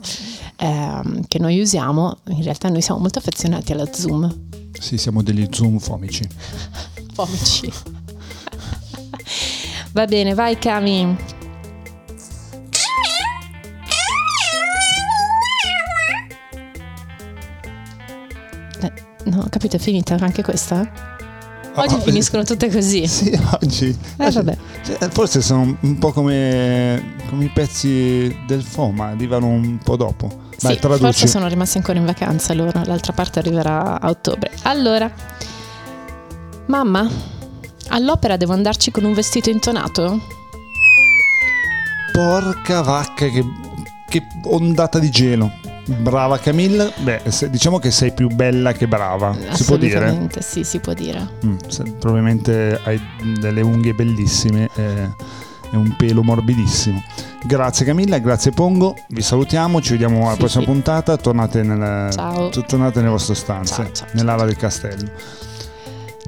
ehm, 0.58 1.26
che 1.28 1.40
noi 1.40 1.60
usiamo. 1.60 2.18
In 2.28 2.44
realtà 2.44 2.70
noi 2.70 2.82
siamo 2.82 3.00
molto 3.00 3.20
affezionati 3.20 3.72
alla 3.72 3.92
Zoom. 3.92 4.34
Sì, 4.80 4.98
siamo 4.98 5.22
degli 5.24 5.48
Zoom 5.52 5.80
fomici. 5.80 6.28
Pomici. 7.14 7.72
Va 9.92 10.06
bene, 10.06 10.34
vai 10.34 10.58
Cami. 10.58 11.16
No, 19.26 19.46
capito, 19.50 19.76
è 19.78 19.80
finita 19.80 20.18
anche 20.20 20.44
questa? 20.44 20.88
Oggi 21.76 21.96
Ah, 21.96 22.00
finiscono 22.02 22.44
tutte 22.44 22.70
così. 22.70 23.06
Sì, 23.08 23.40
oggi. 23.62 23.98
Eh, 24.18 24.30
vabbè. 24.32 24.58
Cioè, 24.86 25.10
Forse 25.10 25.42
sono 25.42 25.76
un 25.80 25.98
po' 25.98 26.12
come, 26.12 27.16
come 27.30 27.46
i 27.46 27.50
pezzi 27.50 28.36
del 28.46 28.62
FOMA, 28.64 29.08
arrivano 29.08 29.48
un 29.48 29.78
po' 29.84 29.96
dopo. 29.96 30.42
Vai, 30.62 30.74
Sì, 30.76 30.80
traduci. 30.80 31.04
forse 31.04 31.28
sono 31.28 31.48
rimasti 31.48 31.78
ancora 31.78 31.98
in 32.00 32.06
vacanza 32.06 32.54
loro, 32.54 32.82
l'altra 32.86 33.12
parte 33.14 33.40
arriverà 33.40 34.00
a 34.00 34.10
ottobre. 34.10 34.52
Allora, 34.64 35.12
mamma, 36.68 37.10
all'opera 37.90 38.38
devo 38.38 38.54
andarci 38.54 38.92
con 38.92 39.04
un 39.04 39.14
vestito 39.14 39.50
intonato? 39.50 40.20
Porca 42.12 42.82
vacca, 42.82 43.28
che, 43.28 43.44
che 44.08 44.22
ondata 44.44 45.00
di 45.00 45.10
gelo. 45.10 45.52
Brava 45.86 46.38
Camilla. 46.40 46.92
Beh, 47.02 47.22
se- 47.28 47.50
diciamo 47.50 47.78
che 47.80 47.92
sei 47.92 48.14
più 48.14 48.28
bella 48.30 48.72
che 48.72 48.88
brava. 48.88 49.36
Si 49.52 49.64
può 49.66 49.76
dire? 49.78 50.30
Sì, 50.40 50.64
si 50.64 50.80
può 50.80 50.94
dire. 50.94 51.28
Mm, 51.46 51.58
se- 51.68 51.84
probabilmente 52.00 52.80
hai 52.84 53.00
delle 53.40 53.62
unghie 53.62 53.94
bellissime 53.94 54.70
e, 54.76 54.84
e 55.72 55.76
un 55.78 55.94
pelo 55.98 56.24
morbidissimo. 56.24 57.04
Grazie 57.46 57.86
Camilla, 57.86 58.18
grazie 58.20 58.52
Pongo. 58.52 58.96
Vi 59.10 59.22
salutiamo, 59.22 59.82
ci 59.82 59.92
vediamo 59.92 60.22
alla 60.24 60.34
Sì, 60.34 60.38
prossima 60.40 60.64
sì. 60.64 60.70
puntata. 60.70 61.18
Tornate, 61.18 61.64
nel- 61.64 62.12
Ciao. 62.14 62.50
tornate 62.50 63.00
nelle 63.00 63.12
vostre 63.12 63.36
stanze, 63.36 63.74
Ciao, 63.74 63.92
ciao, 63.92 64.08
nell'ala 64.14 64.46
del 64.46 64.56
castello. 64.56 65.10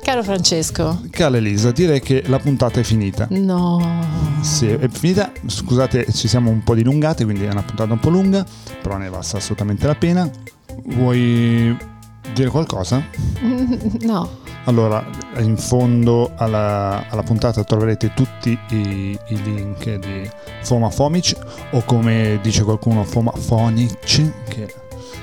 Caro 0.05 0.21
Francesco, 0.21 1.01
Cara 1.09 1.37
Elisa, 1.37 1.71
direi 1.71 1.99
che 1.99 2.21
la 2.27 2.37
puntata 2.37 2.79
è 2.79 2.83
finita. 2.83 3.25
no. 3.31 4.03
Sì, 4.41 4.67
è 4.67 4.87
finita. 4.87 5.31
Scusate, 5.47 6.05
ci 6.13 6.27
siamo 6.27 6.51
un 6.51 6.63
po' 6.63 6.75
dilungati, 6.75 7.23
quindi 7.23 7.45
è 7.45 7.49
una 7.49 7.63
puntata 7.63 7.91
un 7.91 7.99
po' 7.99 8.09
lunga, 8.09 8.45
però 8.83 8.97
ne 8.97 9.09
valsa 9.09 9.37
assolutamente 9.37 9.87
la 9.87 9.95
pena. 9.95 10.29
Vuoi 10.89 11.75
dire 12.35 12.49
qualcosa? 12.49 13.03
No, 14.01 14.29
Allora, 14.65 15.03
in 15.37 15.57
fondo 15.57 16.33
alla, 16.35 17.07
alla 17.09 17.23
puntata 17.23 17.63
troverete 17.63 18.13
tutti 18.13 18.55
i, 18.69 19.17
i 19.29 19.41
link 19.41 19.91
di 19.95 20.29
Foma 20.61 20.91
Fomic 20.91 21.35
o 21.71 21.81
come 21.83 22.39
dice 22.43 22.61
qualcuno 22.63 23.03
Foma 23.05 23.31
Phonic, 23.31 23.97
che, 24.49 24.71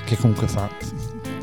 che 0.03 0.17
comunque 0.17 0.49
fa, 0.49 0.69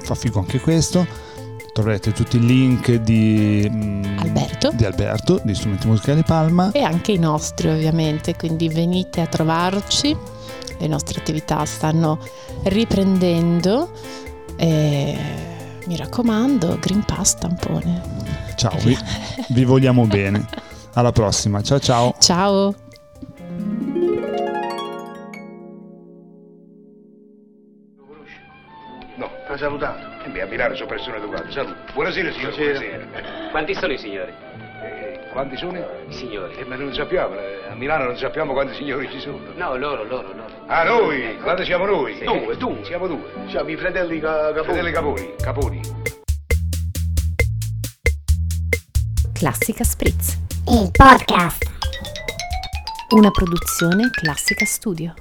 fa 0.02 0.14
figo 0.14 0.40
anche 0.40 0.60
questo. 0.60 1.28
Troverete 1.72 2.12
tutti 2.12 2.36
i 2.36 2.40
link 2.40 2.92
di 2.94 3.68
mm, 3.70 4.18
Alberto. 4.18 4.70
di 4.72 4.84
Alberto, 4.84 5.40
di 5.42 5.54
Strumenti 5.54 5.86
Musicali 5.86 6.22
Palma. 6.22 6.70
e 6.72 6.82
anche 6.82 7.12
i 7.12 7.18
nostri 7.18 7.68
ovviamente, 7.68 8.34
quindi 8.36 8.68
venite 8.68 9.20
a 9.20 9.26
trovarci. 9.26 10.16
Le 10.78 10.86
nostre 10.86 11.20
attività 11.20 11.64
stanno 11.64 12.18
riprendendo 12.64 13.90
e 14.56 15.16
mi 15.86 15.96
raccomando, 15.96 16.78
Green 16.80 17.04
Pass 17.04 17.34
tampone. 17.34 18.02
Ciao, 18.56 18.76
vi, 18.78 18.96
vi 19.48 19.64
vogliamo 19.64 20.06
bene. 20.06 20.46
Alla 20.94 21.12
prossima, 21.12 21.62
ciao 21.62 21.78
ciao. 21.78 22.14
Ciao. 22.18 22.74
Salutato. 29.60 30.24
E 30.24 30.28
beh, 30.30 30.42
a 30.42 30.46
Milano 30.46 30.74
sono 30.74 30.88
persone 30.88 31.18
educate. 31.18 31.50
Saluto. 31.52 31.76
Buonasera, 31.92 32.32
signor. 32.32 32.54
Buonasera. 32.56 33.06
Quanti 33.50 33.74
sono 33.74 33.92
i 33.92 33.98
signori? 33.98 34.32
Eh, 34.82 35.20
quanti 35.32 35.56
sono? 35.56 35.78
I 36.08 36.12
signori. 36.12 36.54
Eh, 36.56 36.64
ma 36.64 36.76
non 36.76 36.92
sappiamo. 36.94 37.34
eh, 37.38 37.60
A 37.70 37.74
Milano 37.74 38.04
non 38.04 38.16
sappiamo 38.16 38.52
quanti 38.52 38.74
signori 38.74 39.08
ci 39.10 39.20
sono. 39.20 39.38
No, 39.54 39.76
loro, 39.76 40.02
loro, 40.04 40.28
loro. 40.32 40.48
Ah, 40.66 40.84
noi? 40.84 41.36
Quanti 41.42 41.64
siamo 41.64 41.84
noi? 41.86 42.16
Sì. 42.16 42.24
Due, 42.24 42.56
due. 42.56 42.84
Siamo 42.84 43.06
due. 43.06 43.22
Siamo 43.48 43.68
i 43.68 43.76
fratelli 43.76 44.18
Ca- 44.20 44.52
Caponi. 44.52 44.64
Fratelli 44.64 44.92
Caponi. 44.92 45.34
Caponi. 45.40 45.80
Classica 49.32 49.84
Spritz. 49.84 50.38
Il 50.66 50.90
podcast. 50.92 51.64
Una 53.14 53.30
produzione 53.30 54.08
classica 54.10 54.64
studio. 54.64 55.14